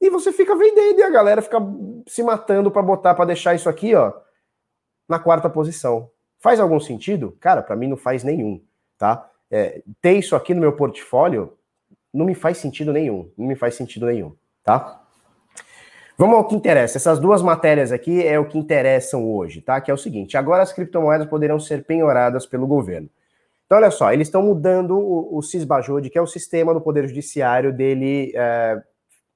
E 0.00 0.10
você 0.10 0.32
fica 0.32 0.56
vendendo 0.56 1.00
e 1.00 1.02
a 1.02 1.10
galera 1.10 1.42
fica 1.42 1.58
se 2.06 2.22
matando 2.22 2.70
para 2.70 2.82
botar, 2.82 3.14
para 3.14 3.24
deixar 3.24 3.54
isso 3.54 3.68
aqui, 3.68 3.94
ó, 3.94 4.12
na 5.08 5.18
quarta 5.18 5.50
posição. 5.50 6.10
Faz 6.38 6.60
algum 6.60 6.78
sentido? 6.78 7.36
Cara, 7.40 7.62
para 7.62 7.74
mim 7.74 7.88
não 7.88 7.96
faz 7.96 8.22
nenhum, 8.22 8.62
tá? 8.96 9.28
É, 9.50 9.82
ter 10.00 10.12
isso 10.12 10.36
aqui 10.36 10.54
no 10.54 10.60
meu 10.60 10.72
portfólio 10.72 11.58
não 12.12 12.24
me 12.24 12.34
faz 12.34 12.58
sentido 12.58 12.92
nenhum, 12.92 13.30
não 13.36 13.46
me 13.46 13.56
faz 13.56 13.74
sentido 13.74 14.06
nenhum, 14.06 14.34
tá? 14.62 15.02
Vamos 16.16 16.36
ao 16.36 16.44
que 16.46 16.54
interessa. 16.54 16.98
Essas 16.98 17.20
duas 17.20 17.42
matérias 17.42 17.92
aqui 17.92 18.26
é 18.26 18.38
o 18.38 18.44
que 18.44 18.58
interessam 18.58 19.30
hoje, 19.30 19.60
tá? 19.60 19.80
Que 19.80 19.90
é 19.90 19.94
o 19.94 19.98
seguinte: 19.98 20.36
agora 20.36 20.62
as 20.62 20.72
criptomoedas 20.72 21.28
poderão 21.28 21.60
ser 21.60 21.84
penhoradas 21.84 22.44
pelo 22.44 22.66
governo. 22.66 23.08
Então, 23.64 23.78
olha 23.78 23.90
só, 23.90 24.12
eles 24.12 24.28
estão 24.28 24.42
mudando 24.42 24.98
o, 24.98 25.38
o 25.38 25.42
CISBAJUD, 25.42 26.10
que 26.10 26.18
é 26.18 26.22
o 26.22 26.26
sistema 26.26 26.72
do 26.72 26.80
Poder 26.80 27.06
Judiciário 27.06 27.72
dele 27.72 28.32
é, 28.34 28.82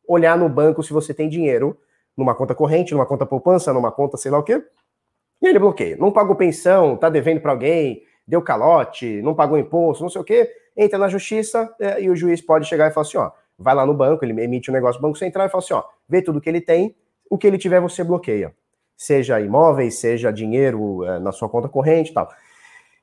olhar 0.07 0.37
no 0.37 0.49
banco 0.49 0.83
se 0.83 0.93
você 0.93 1.15
tem 1.15 1.29
dinheiro 1.29 1.77
numa 2.17 2.35
conta 2.35 2.55
corrente, 2.55 2.93
numa 2.93 3.07
conta 3.07 3.25
poupança, 3.25 3.73
numa 3.73 3.91
conta 3.91 4.17
sei 4.17 4.31
lá 4.31 4.39
o 4.39 4.43
quê, 4.43 4.63
e 5.41 5.47
ele 5.47 5.59
bloqueia. 5.59 5.97
Não 5.97 6.13
pagou 6.13 6.37
pensão, 6.37 6.97
tá 6.97 7.09
devendo 7.09 7.41
para 7.41 7.53
alguém, 7.53 8.03
deu 8.27 8.43
calote, 8.43 9.21
não 9.23 9.35
pagou 9.35 9.59
imposto, 9.59 10.03
não 10.03 10.11
sei 10.11 10.21
o 10.21 10.25
quê, 10.25 10.51
entra 10.77 10.99
na 10.99 11.09
justiça 11.09 11.75
é, 11.81 12.03
e 12.03 12.11
o 12.11 12.17
juiz 12.17 12.41
pode 12.41 12.67
chegar 12.67 12.89
e 12.89 12.95
falar 12.95 13.07
assim: 13.07 13.19
ó, 13.19 13.31
vai 13.59 13.75
lá 13.75 13.85
no 13.85 13.95
banco, 13.95 14.25
ele 14.25 14.41
emite 14.41 14.71
um 14.71 14.75
negócio 14.75 15.01
no 15.01 15.09
Banco 15.09 15.19
Central 15.19 15.47
e 15.47 15.51
fala 15.51 15.63
assim: 15.63 15.75
ó, 15.75 15.83
vê 16.09 16.23
tudo 16.23 16.41
que 16.41 16.49
ele 16.49 16.61
tem, 16.61 16.95
o 17.29 17.37
que 17.37 17.47
ele 17.47 17.59
tiver 17.59 17.81
você 17.81 18.05
bloqueia. 18.05 18.55
Seja 18.97 19.41
imóveis, 19.41 19.97
seja 19.99 20.33
dinheiro 20.33 21.05
é, 21.05 21.19
na 21.19 21.33
sua 21.33 21.49
conta 21.49 21.69
corrente 21.69 22.11
e 22.11 22.15
tal. 22.15 22.29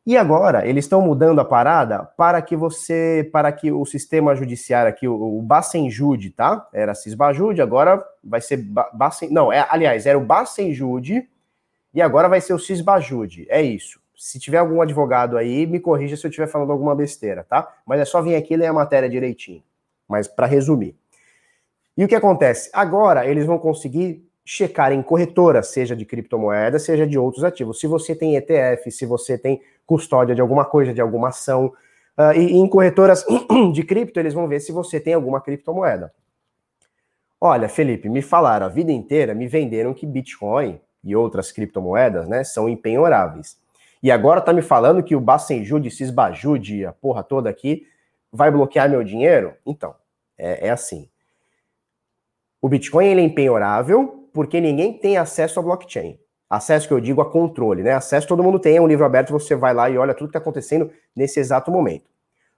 E 0.05 0.17
agora 0.17 0.67
eles 0.67 0.85
estão 0.85 1.01
mudando 1.01 1.39
a 1.39 1.45
parada 1.45 2.03
para 2.17 2.41
que 2.41 2.55
você, 2.55 3.29
para 3.31 3.51
que 3.51 3.71
o 3.71 3.85
sistema 3.85 4.35
judiciário 4.35 4.89
aqui, 4.89 5.07
o, 5.07 5.37
o 5.37 5.41
Bacenjude, 5.41 6.31
tá? 6.31 6.67
Era 6.73 6.95
Cisbajude, 6.95 7.61
agora 7.61 8.03
vai 8.23 8.41
ser 8.41 8.57
Bacen, 8.93 9.29
não, 9.29 9.53
é, 9.53 9.67
aliás, 9.69 10.05
era 10.05 10.17
o 10.17 10.25
Bacenjude 10.25 11.29
e 11.93 12.01
agora 12.01 12.27
vai 12.27 12.41
ser 12.41 12.53
o 12.53 12.59
Cisbajude. 12.59 13.45
É 13.49 13.61
isso. 13.61 13.99
Se 14.15 14.39
tiver 14.39 14.57
algum 14.57 14.81
advogado 14.81 15.37
aí, 15.37 15.65
me 15.65 15.79
corrija 15.79 16.17
se 16.17 16.25
eu 16.25 16.29
estiver 16.29 16.47
falando 16.47 16.71
alguma 16.71 16.95
besteira, 16.95 17.43
tá? 17.43 17.67
Mas 17.85 17.99
é 18.01 18.05
só 18.05 18.21
vir 18.21 18.35
aqui 18.35 18.53
e 18.53 18.57
ler 18.57 18.67
a 18.67 18.73
matéria 18.73 19.09
direitinho 19.09 19.63
mas 20.09 20.27
para 20.27 20.47
resumir. 20.47 20.97
E 21.95 22.03
o 22.03 22.07
que 22.07 22.15
acontece? 22.15 22.69
Agora 22.73 23.27
eles 23.27 23.45
vão 23.45 23.59
conseguir 23.59 24.27
checar 24.51 24.91
em 24.91 25.03
corretora, 25.03 25.61
seja 25.61 25.95
de 25.95 26.07
criptomoeda, 26.07 26.79
seja 26.79 27.05
de 27.05 27.19
outros 27.19 27.43
ativos. 27.43 27.79
Se 27.79 27.85
você 27.85 28.15
tem 28.15 28.35
ETF, 28.35 28.89
se 28.89 29.05
você 29.05 29.37
tem 29.37 29.61
custódia 29.85 30.33
de 30.33 30.41
alguma 30.41 30.65
coisa, 30.65 30.91
de 30.91 30.99
alguma 30.99 31.27
ação, 31.27 31.67
uh, 32.17 32.33
e, 32.35 32.53
e 32.53 32.55
em 32.55 32.67
corretoras 32.67 33.23
de 33.71 33.83
cripto, 33.83 34.19
eles 34.19 34.33
vão 34.33 34.47
ver 34.47 34.59
se 34.59 34.71
você 34.71 34.99
tem 34.99 35.13
alguma 35.13 35.39
criptomoeda. 35.39 36.11
Olha, 37.39 37.69
Felipe, 37.69 38.09
me 38.09 38.23
falaram 38.23 38.65
a 38.65 38.69
vida 38.69 38.91
inteira, 38.91 39.35
me 39.35 39.47
venderam 39.47 39.93
que 39.93 40.07
Bitcoin 40.07 40.81
e 41.03 41.15
outras 41.15 41.51
criptomoedas, 41.51 42.27
né, 42.27 42.43
são 42.43 42.67
impenhoráveis. 42.67 43.55
E 44.01 44.09
agora 44.09 44.41
tá 44.41 44.51
me 44.51 44.63
falando 44.63 45.03
que 45.03 45.15
o 45.15 45.21
Bacenjude, 45.21 45.91
Cisbajude, 45.91 46.87
a 46.87 46.91
porra 46.91 47.21
toda 47.21 47.51
aqui, 47.51 47.85
vai 48.33 48.49
bloquear 48.49 48.89
meu 48.89 49.03
dinheiro? 49.03 49.53
Então, 49.63 49.93
é, 50.35 50.69
é 50.69 50.69
assim. 50.71 51.07
O 52.59 52.67
Bitcoin 52.67 53.05
ele 53.05 53.21
é 53.21 53.23
empenhorável 53.23 54.18
porque 54.33 54.59
ninguém 54.61 54.93
tem 54.93 55.17
acesso 55.17 55.59
ao 55.59 55.65
blockchain. 55.65 56.19
Acesso 56.49 56.87
que 56.87 56.93
eu 56.93 56.99
digo 56.99 57.21
a 57.21 57.29
controle, 57.29 57.83
né? 57.83 57.93
Acesso 57.93 58.27
todo 58.27 58.43
mundo 58.43 58.57
tem, 58.57 58.77
é 58.77 58.81
um 58.81 58.87
livro 58.87 59.05
aberto, 59.05 59.31
você 59.31 59.55
vai 59.55 59.73
lá 59.73 59.89
e 59.89 59.97
olha 59.97 60.15
tudo 60.15 60.27
que 60.27 60.37
está 60.37 60.39
acontecendo 60.39 60.91
nesse 61.15 61.39
exato 61.39 61.69
momento. 61.69 62.09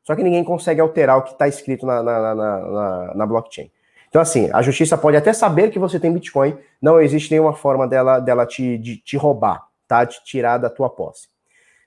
Só 0.03 0.15
que 0.15 0.23
ninguém 0.23 0.43
consegue 0.43 0.79
alterar 0.79 1.17
o 1.17 1.23
que 1.23 1.33
está 1.33 1.47
escrito 1.47 1.85
na, 1.85 2.01
na, 2.01 2.33
na, 2.33 3.13
na, 3.13 3.25
blockchain. 3.25 3.69
Então, 4.07 4.21
assim, 4.21 4.49
a 4.53 4.61
justiça 4.61 4.97
pode 4.97 5.17
até 5.17 5.33
saber 5.33 5.69
que 5.71 5.77
você 5.77 5.99
tem 5.99 6.11
Bitcoin, 6.11 6.57
não 6.81 6.99
existe 6.99 7.31
nenhuma 7.31 7.53
forma 7.53 7.87
dela, 7.87 8.19
dela 8.19 8.45
te, 8.45 8.77
de, 8.77 8.97
te 8.97 9.17
roubar, 9.17 9.67
tá? 9.87 10.03
De 10.05 10.23
tirar 10.23 10.57
da 10.57 10.69
tua 10.69 10.89
posse. 10.89 11.27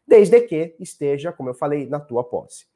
Desde 0.07 0.41
que 0.43 0.77
esteja, 0.79 1.33
como 1.33 1.49
eu 1.49 1.55
falei, 1.55 1.89
na 1.89 1.99
tua 1.99 2.23
posse. 2.23 2.67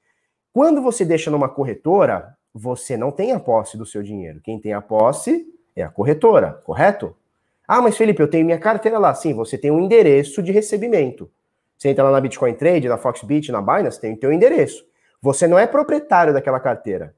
Quando 0.52 0.82
você 0.82 1.04
deixa 1.04 1.30
numa 1.30 1.48
corretora, 1.48 2.34
você 2.52 2.96
não 2.96 3.10
tem 3.10 3.32
a 3.32 3.38
posse 3.38 3.76
do 3.76 3.86
seu 3.86 4.02
dinheiro. 4.02 4.40
Quem 4.42 4.58
tem 4.58 4.72
a 4.72 4.80
posse 4.80 5.46
é 5.80 5.84
a 5.84 5.88
corretora, 5.88 6.60
correto? 6.64 7.14
Ah, 7.66 7.80
mas 7.80 7.96
Felipe, 7.96 8.20
eu 8.22 8.28
tenho 8.28 8.44
minha 8.44 8.58
carteira 8.58 8.98
lá. 8.98 9.14
Sim, 9.14 9.34
você 9.34 9.58
tem 9.58 9.70
um 9.70 9.80
endereço 9.80 10.42
de 10.42 10.50
recebimento. 10.50 11.30
Você 11.76 11.90
entra 11.90 12.04
lá 12.04 12.10
na 12.10 12.20
Bitcoin 12.20 12.54
Trade, 12.54 12.88
na 12.88 12.98
Foxbit, 12.98 13.52
na 13.52 13.62
Binance, 13.62 14.00
tem 14.00 14.14
o 14.14 14.16
teu 14.16 14.32
endereço. 14.32 14.84
Você 15.20 15.46
não 15.46 15.58
é 15.58 15.66
proprietário 15.66 16.32
daquela 16.32 16.58
carteira. 16.58 17.14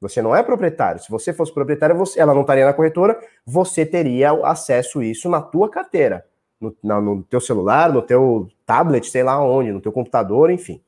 Você 0.00 0.20
não 0.20 0.36
é 0.36 0.42
proprietário. 0.42 1.02
Se 1.02 1.10
você 1.10 1.32
fosse 1.32 1.52
proprietário, 1.52 1.96
você, 1.96 2.20
ela 2.20 2.34
não 2.34 2.42
estaria 2.42 2.64
na 2.64 2.72
corretora, 2.72 3.18
você 3.44 3.86
teria 3.86 4.32
acesso 4.44 5.00
a 5.00 5.04
isso 5.04 5.28
na 5.28 5.40
tua 5.40 5.68
carteira. 5.68 6.24
No, 6.60 6.76
na, 6.82 7.00
no 7.00 7.22
teu 7.22 7.40
celular, 7.40 7.92
no 7.92 8.02
teu 8.02 8.48
tablet, 8.66 9.08
sei 9.08 9.22
lá 9.22 9.42
onde, 9.42 9.72
no 9.72 9.80
teu 9.80 9.90
computador, 9.90 10.50
enfim. 10.50 10.80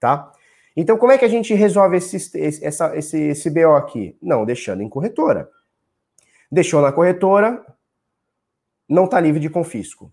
Tá? 0.00 0.32
Então, 0.76 0.96
como 0.96 1.12
é 1.12 1.18
que 1.18 1.24
a 1.24 1.28
gente 1.28 1.54
resolve 1.54 1.98
esse, 1.98 2.16
esse, 2.16 2.64
essa, 2.64 2.96
esse, 2.96 3.18
esse 3.18 3.50
BO 3.50 3.76
aqui? 3.76 4.16
Não, 4.20 4.44
deixando 4.44 4.82
em 4.82 4.88
corretora. 4.88 5.48
Deixou 6.54 6.80
na 6.80 6.92
corretora, 6.92 7.66
não 8.88 9.06
está 9.06 9.18
livre 9.18 9.40
de 9.40 9.50
confisco. 9.50 10.12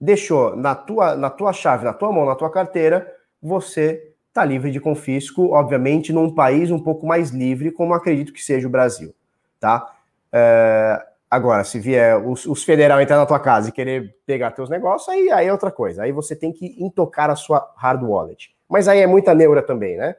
Deixou 0.00 0.56
na 0.56 0.74
tua, 0.74 1.14
na 1.14 1.28
tua 1.28 1.52
chave, 1.52 1.84
na 1.84 1.92
tua 1.92 2.10
mão, 2.10 2.24
na 2.24 2.34
tua 2.34 2.50
carteira, 2.50 3.14
você 3.42 4.14
está 4.26 4.42
livre 4.42 4.70
de 4.70 4.80
confisco, 4.80 5.50
obviamente, 5.50 6.10
num 6.10 6.34
país 6.34 6.70
um 6.70 6.78
pouco 6.78 7.06
mais 7.06 7.28
livre, 7.28 7.70
como 7.70 7.92
acredito 7.92 8.32
que 8.32 8.42
seja 8.42 8.66
o 8.66 8.70
Brasil, 8.70 9.14
tá? 9.60 9.94
É, 10.32 11.04
agora, 11.30 11.62
se 11.62 11.78
vier 11.78 12.16
os, 12.26 12.46
os 12.46 12.64
federal 12.64 12.98
entrar 12.98 13.18
na 13.18 13.26
tua 13.26 13.38
casa 13.38 13.68
e 13.68 13.72
querer 13.72 14.16
pegar 14.24 14.52
teus 14.52 14.70
negócios, 14.70 15.10
aí, 15.10 15.30
aí 15.30 15.46
é 15.48 15.52
outra 15.52 15.70
coisa. 15.70 16.04
Aí 16.04 16.10
você 16.10 16.34
tem 16.34 16.54
que 16.54 16.74
intocar 16.82 17.28
a 17.28 17.36
sua 17.36 17.70
hard 17.76 18.02
wallet. 18.02 18.56
Mas 18.66 18.88
aí 18.88 19.00
é 19.00 19.06
muita 19.06 19.34
neura 19.34 19.60
também, 19.60 19.98
né? 19.98 20.16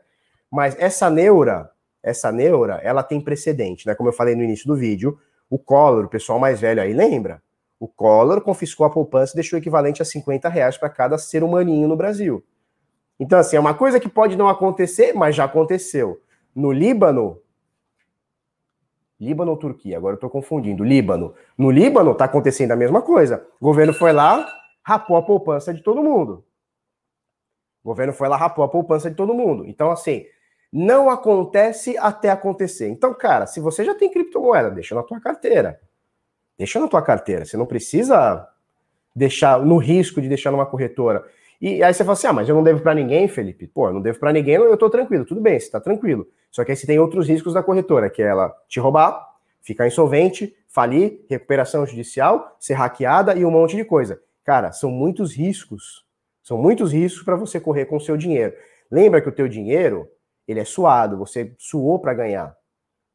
Mas 0.51 0.79
essa 0.79 1.09
neura, 1.09 1.71
essa 2.03 2.31
neura, 2.31 2.79
ela 2.83 3.01
tem 3.01 3.19
precedente, 3.19 3.88
né? 3.88 3.95
Como 3.95 4.09
eu 4.09 4.13
falei 4.13 4.36
no 4.36 4.43
início 4.43 4.67
do 4.67 4.75
vídeo, 4.75 5.17
o 5.53 5.59
Collor, 5.59 6.05
o 6.05 6.09
pessoal 6.09 6.39
mais 6.39 6.59
velho 6.59 6.81
aí, 6.81 6.93
lembra? 6.93 7.39
O 7.79 7.87
Collor 7.87 8.41
confiscou 8.41 8.87
a 8.87 8.89
poupança 8.89 9.33
e 9.33 9.35
deixou 9.35 9.55
o 9.55 9.61
equivalente 9.61 10.01
a 10.01 10.05
50 10.05 10.49
reais 10.49 10.79
para 10.79 10.89
cada 10.89 11.15
ser 11.15 11.43
humaninho 11.43 11.87
no 11.87 11.95
Brasil. 11.95 12.43
Então, 13.19 13.37
assim, 13.37 13.55
é 13.55 13.59
uma 13.59 13.75
coisa 13.75 13.99
que 13.99 14.09
pode 14.09 14.35
não 14.35 14.49
acontecer, 14.49 15.13
mas 15.13 15.35
já 15.35 15.43
aconteceu. 15.43 16.19
No 16.55 16.71
Líbano, 16.71 17.39
Líbano 19.19 19.51
ou 19.51 19.57
Turquia? 19.57 19.95
Agora 19.95 20.15
eu 20.15 20.19
tô 20.19 20.27
confundindo. 20.27 20.83
Líbano. 20.83 21.35
No 21.55 21.69
Líbano 21.69 22.15
tá 22.15 22.25
acontecendo 22.25 22.71
a 22.71 22.75
mesma 22.75 23.03
coisa. 23.03 23.45
O 23.61 23.65
governo 23.65 23.93
foi 23.93 24.11
lá, 24.11 24.51
rapou 24.83 25.17
a 25.17 25.21
poupança 25.21 25.71
de 25.71 25.83
todo 25.83 26.01
mundo. 26.01 26.43
O 27.83 27.89
governo 27.89 28.11
foi 28.11 28.27
lá, 28.27 28.37
rapou 28.37 28.65
a 28.65 28.67
poupança 28.67 29.07
de 29.07 29.15
todo 29.15 29.35
mundo. 29.35 29.67
Então, 29.67 29.91
assim, 29.91 30.25
não 30.73 31.07
acontece 31.07 31.95
até 31.99 32.31
acontecer. 32.31 32.89
Então, 32.89 33.13
cara, 33.13 33.45
se 33.45 33.59
você 33.59 33.86
já 33.86 33.93
tem 33.93 34.09
criptomoeda, 34.09 34.71
deixa 34.71 34.95
na 34.95 35.03
tua 35.03 35.21
carteira. 35.21 35.79
Deixa 36.57 36.79
na 36.79 36.88
tua 36.88 37.01
carteira. 37.03 37.45
Você 37.45 37.55
não 37.55 37.67
precisa 37.67 38.49
deixar 39.15 39.63
no 39.63 39.77
risco 39.77 40.19
de 40.19 40.27
deixar 40.27 40.49
numa 40.49 40.65
corretora. 40.65 41.23
E 41.62 41.83
aí 41.83 41.93
você 41.93 42.03
fala 42.03 42.13
assim: 42.13 42.25
ah, 42.25 42.33
mas 42.33 42.49
eu 42.49 42.55
não 42.55 42.63
devo 42.63 42.81
para 42.81 42.95
ninguém, 42.95 43.27
Felipe. 43.27 43.67
Pô, 43.67 43.89
eu 43.89 43.93
não 43.93 44.01
devo 44.01 44.19
para 44.19 44.33
ninguém, 44.33 44.55
eu 44.55 44.75
tô 44.75 44.89
tranquilo. 44.89 45.25
Tudo 45.25 45.41
bem, 45.41 45.59
você 45.59 45.69
tá 45.69 45.79
tranquilo. 45.79 46.27
Só 46.49 46.65
que 46.65 46.71
aí 46.71 46.75
você 46.75 46.88
tem 46.88 46.97
outros 46.97 47.29
riscos 47.29 47.53
da 47.53 47.62
corretora, 47.62 48.09
que 48.09 48.23
é 48.23 48.25
ela 48.25 48.51
te 48.67 48.79
roubar, 48.79 49.29
ficar 49.62 49.86
insolvente, 49.86 50.55
falir, 50.67 51.23
recuperação 51.29 51.86
judicial, 51.86 52.57
ser 52.59 52.73
hackeada 52.73 53.36
e 53.36 53.45
um 53.45 53.51
monte 53.51 53.75
de 53.75 53.86
coisa. 53.86 54.19
Cara, 54.43 54.71
são 54.71 54.89
muitos 54.89 55.36
riscos. 55.36 56.03
São 56.41 56.57
muitos 56.57 56.91
riscos 56.91 57.23
para 57.23 57.36
você 57.36 57.59
correr 57.59 57.86
com 57.86 57.97
o 57.97 58.01
seu 58.01 58.17
dinheiro. 58.17 58.53
Lembra 58.91 59.21
que 59.21 59.29
o 59.29 59.31
teu 59.31 59.47
dinheiro, 59.47 60.07
ele 60.47 60.60
é 60.60 60.65
suado, 60.65 61.17
você 61.17 61.53
suou 61.58 61.99
para 61.99 62.13
ganhar. 62.13 62.56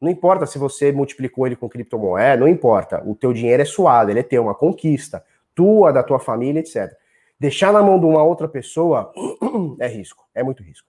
Não 0.01 0.11
importa 0.11 0.47
se 0.47 0.59
você 0.59 0.93
multiplicou 0.93 1.47
ele 1.47 1.57
com 1.57 1.69
criptomoeda, 1.69 2.41
não 2.41 2.49
importa. 2.49 3.03
O 3.05 3.15
teu 3.15 3.33
dinheiro 3.33 3.63
é 3.63 3.67
suado, 3.67 4.11
ele 4.11 4.21
é 4.21 4.23
teu, 4.23 4.43
uma 4.43 4.55
conquista, 4.55 5.25
tua, 5.55 5.93
da 5.93 6.03
tua 6.03 6.21
família, 6.21 6.61
etc. 6.61 6.93
Deixar 7.39 7.73
na 7.73 7.83
mão 7.83 7.99
de 7.99 8.07
uma 8.07 8.23
outra 8.23 8.49
pessoa 8.49 9.13
é 9.81 9.89
risco, 9.89 10.25
é 10.35 10.43
muito 10.43 10.63
risco. 10.63 10.87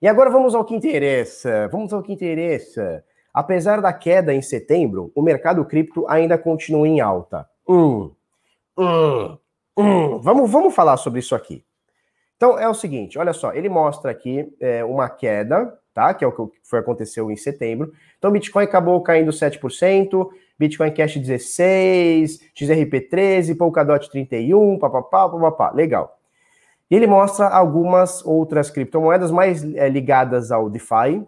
E 0.00 0.08
agora 0.08 0.28
vamos 0.30 0.54
ao 0.54 0.64
que 0.64 0.74
interessa. 0.74 1.68
Vamos 1.68 1.92
ao 1.92 2.02
que 2.02 2.12
interessa. 2.12 3.02
Apesar 3.32 3.80
da 3.80 3.92
queda 3.92 4.34
em 4.34 4.42
setembro, 4.42 5.10
o 5.14 5.22
mercado 5.22 5.64
cripto 5.64 6.06
ainda 6.08 6.36
continua 6.36 6.86
em 6.86 7.00
alta. 7.00 7.48
Hum, 7.68 8.12
hum, 8.76 9.38
hum. 9.76 10.18
Vamos, 10.20 10.50
vamos 10.50 10.74
falar 10.74 10.96
sobre 10.98 11.20
isso 11.20 11.34
aqui. 11.34 11.64
Então 12.36 12.58
é 12.58 12.68
o 12.68 12.74
seguinte, 12.74 13.18
olha 13.18 13.32
só, 13.32 13.52
ele 13.52 13.68
mostra 13.68 14.10
aqui 14.10 14.52
é, 14.60 14.84
uma 14.84 15.08
queda, 15.08 15.78
tá? 15.92 16.12
Que 16.12 16.24
é 16.24 16.28
o 16.28 16.32
que 16.32 16.58
foi 16.62 16.80
aconteceu 16.80 17.30
em 17.30 17.36
setembro. 17.36 17.92
Então 18.18 18.30
Bitcoin 18.30 18.64
acabou 18.64 19.00
caindo 19.02 19.30
7%, 19.30 20.28
Bitcoin 20.58 20.92
Cash 20.92 21.16
16, 21.16 22.40
XRP 22.54 23.08
13, 23.08 23.54
Polkadot 23.54 24.10
31, 24.10 24.78
papapá, 24.78 25.28
papapá. 25.28 25.70
Legal. 25.72 26.18
E 26.90 26.96
ele 26.96 27.06
mostra 27.06 27.48
algumas 27.48 28.24
outras 28.24 28.70
criptomoedas 28.70 29.30
mais 29.30 29.64
é, 29.74 29.88
ligadas 29.88 30.50
ao 30.50 30.68
DeFi, 30.68 31.26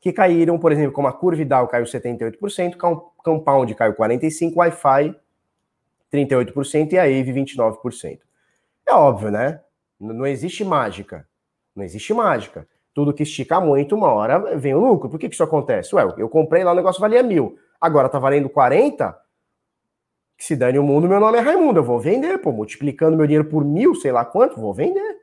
que 0.00 0.12
caíram, 0.12 0.58
por 0.58 0.72
exemplo, 0.72 0.92
como 0.92 1.08
a 1.08 1.12
Curvidal 1.12 1.68
caiu 1.68 1.84
78%, 1.84 2.76
Compound 3.18 3.74
caiu 3.74 3.94
45%, 3.94 4.56
Wi-Fi 4.56 5.14
38% 6.12 6.92
e 6.92 6.98
a 6.98 7.02
Ave 7.02 7.32
29%. 7.32 8.18
É 8.88 8.94
óbvio, 8.94 9.30
né? 9.30 9.60
Não 10.00 10.26
existe 10.26 10.64
mágica. 10.64 11.28
Não 11.76 11.84
existe 11.84 12.14
mágica. 12.14 12.66
Tudo 12.94 13.12
que 13.12 13.22
estica 13.22 13.60
muito, 13.60 13.94
uma 13.94 14.12
hora 14.12 14.56
vem 14.56 14.74
o 14.74 14.80
lucro. 14.80 15.08
Por 15.08 15.18
que, 15.18 15.28
que 15.28 15.34
isso 15.34 15.44
acontece? 15.44 15.94
Ué, 15.94 16.14
eu 16.16 16.28
comprei 16.28 16.64
lá, 16.64 16.72
o 16.72 16.74
negócio 16.74 17.00
valia 17.00 17.22
mil. 17.22 17.56
Agora 17.80 18.08
tá 18.08 18.18
valendo 18.18 18.48
40? 18.48 19.16
Que 20.36 20.44
se 20.44 20.56
dane 20.56 20.78
o 20.78 20.82
mundo, 20.82 21.06
meu 21.06 21.20
nome 21.20 21.38
é 21.38 21.40
Raimundo. 21.40 21.80
Eu 21.80 21.84
vou 21.84 22.00
vender, 22.00 22.38
pô, 22.38 22.50
multiplicando 22.50 23.16
meu 23.16 23.26
dinheiro 23.26 23.48
por 23.48 23.64
mil, 23.64 23.94
sei 23.94 24.10
lá 24.10 24.24
quanto, 24.24 24.58
vou 24.58 24.72
vender. 24.72 25.18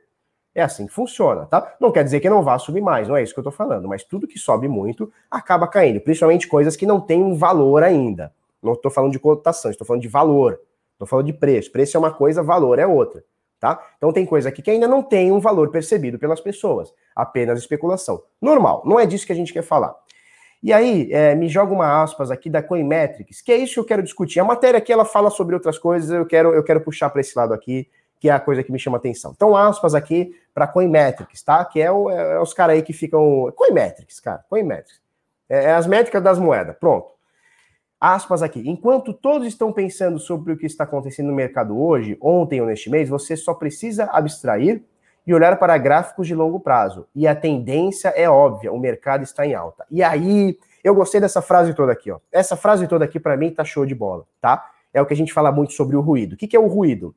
É 0.54 0.62
assim 0.62 0.86
que 0.86 0.92
funciona, 0.92 1.46
tá? 1.46 1.76
Não 1.80 1.92
quer 1.92 2.02
dizer 2.02 2.20
que 2.20 2.30
não 2.30 2.42
vá 2.42 2.58
subir 2.58 2.80
mais, 2.80 3.06
não 3.06 3.16
é 3.16 3.22
isso 3.22 3.32
que 3.32 3.38
eu 3.38 3.44
tô 3.44 3.50
falando, 3.50 3.86
mas 3.86 4.02
tudo 4.02 4.26
que 4.26 4.38
sobe 4.38 4.66
muito 4.66 5.12
acaba 5.30 5.68
caindo, 5.68 6.00
principalmente 6.00 6.48
coisas 6.48 6.74
que 6.74 6.86
não 6.86 7.00
têm 7.00 7.22
um 7.22 7.34
valor 7.34 7.82
ainda. 7.82 8.32
Não 8.62 8.72
estou 8.72 8.90
falando 8.90 9.12
de 9.12 9.20
cotação, 9.20 9.70
estou 9.70 9.86
falando 9.86 10.02
de 10.02 10.08
valor. 10.08 10.60
Estou 10.94 11.06
falando 11.06 11.26
de 11.26 11.32
preço. 11.32 11.70
Preço 11.70 11.96
é 11.96 12.00
uma 12.00 12.12
coisa, 12.12 12.42
valor 12.42 12.78
é 12.80 12.86
outra, 12.86 13.22
tá? 13.58 13.80
Então 13.96 14.12
tem 14.12 14.24
coisa 14.24 14.48
aqui 14.48 14.62
que 14.62 14.70
ainda 14.70 14.88
não 14.88 15.02
tem 15.02 15.32
um 15.32 15.40
valor 15.40 15.70
percebido 15.70 16.18
pelas 16.18 16.40
pessoas, 16.40 16.92
apenas 17.14 17.58
especulação. 17.58 18.22
Normal, 18.40 18.82
não 18.84 18.98
é 18.98 19.06
disso 19.06 19.26
que 19.26 19.32
a 19.32 19.36
gente 19.36 19.52
quer 19.52 19.62
falar. 19.62 19.94
E 20.62 20.72
aí, 20.72 21.08
é, 21.12 21.34
me 21.36 21.48
joga 21.48 21.72
uma 21.72 22.02
aspas 22.02 22.30
aqui 22.30 22.50
da 22.50 22.62
Coinmetrics, 22.62 23.40
que 23.40 23.52
é 23.52 23.56
isso 23.56 23.74
que 23.74 23.80
eu 23.80 23.84
quero 23.84 24.02
discutir. 24.02 24.40
A 24.40 24.44
matéria 24.44 24.78
aqui 24.78 24.92
ela 24.92 25.04
fala 25.04 25.30
sobre 25.30 25.54
outras 25.54 25.78
coisas, 25.78 26.10
eu 26.10 26.26
quero, 26.26 26.52
eu 26.52 26.64
quero 26.64 26.80
puxar 26.80 27.10
para 27.10 27.20
esse 27.20 27.38
lado 27.38 27.54
aqui 27.54 27.88
que 28.20 28.28
é 28.28 28.32
a 28.32 28.40
coisa 28.40 28.62
que 28.62 28.72
me 28.72 28.78
chama 28.78 28.96
atenção. 28.96 29.32
Então, 29.34 29.56
aspas 29.56 29.94
aqui 29.94 30.34
para 30.52 30.66
Coinmetrics, 30.66 31.42
tá? 31.42 31.64
Que 31.64 31.80
é, 31.80 31.90
o, 31.90 32.10
é, 32.10 32.40
os 32.40 32.52
caras 32.52 32.76
aí 32.76 32.82
que 32.82 32.92
ficam. 32.92 33.52
Coinmetrics, 33.54 34.20
cara, 34.20 34.44
Coinmetrics. 34.48 35.00
É, 35.48 35.64
é 35.64 35.72
as 35.72 35.86
métricas 35.86 36.22
das 36.22 36.38
moedas, 36.38 36.76
pronto. 36.78 37.17
Aspas 38.00 38.42
aqui. 38.42 38.62
Enquanto 38.68 39.12
todos 39.12 39.46
estão 39.46 39.72
pensando 39.72 40.18
sobre 40.18 40.52
o 40.52 40.56
que 40.56 40.66
está 40.66 40.84
acontecendo 40.84 41.26
no 41.26 41.34
mercado 41.34 41.80
hoje, 41.80 42.16
ontem 42.20 42.60
ou 42.60 42.66
neste 42.66 42.88
mês, 42.88 43.08
você 43.08 43.36
só 43.36 43.54
precisa 43.54 44.04
abstrair 44.04 44.82
e 45.26 45.34
olhar 45.34 45.58
para 45.58 45.76
gráficos 45.76 46.26
de 46.26 46.34
longo 46.34 46.60
prazo. 46.60 47.06
E 47.14 47.26
a 47.26 47.34
tendência 47.34 48.08
é 48.10 48.30
óbvia, 48.30 48.72
o 48.72 48.78
mercado 48.78 49.24
está 49.24 49.44
em 49.44 49.54
alta. 49.54 49.84
E 49.90 50.02
aí, 50.02 50.56
eu 50.82 50.94
gostei 50.94 51.20
dessa 51.20 51.42
frase 51.42 51.74
toda 51.74 51.92
aqui, 51.92 52.10
ó. 52.10 52.18
Essa 52.32 52.56
frase 52.56 52.86
toda 52.86 53.04
aqui, 53.04 53.18
para 53.18 53.36
mim, 53.36 53.50
tá 53.50 53.64
show 53.64 53.84
de 53.84 53.94
bola, 53.94 54.24
tá? 54.40 54.70
É 54.94 55.02
o 55.02 55.06
que 55.06 55.12
a 55.12 55.16
gente 55.16 55.32
fala 55.32 55.50
muito 55.50 55.72
sobre 55.72 55.96
o 55.96 56.00
ruído. 56.00 56.32
O 56.32 56.36
que, 56.36 56.46
que 56.46 56.56
é 56.56 56.60
o 56.60 56.66
ruído? 56.66 57.14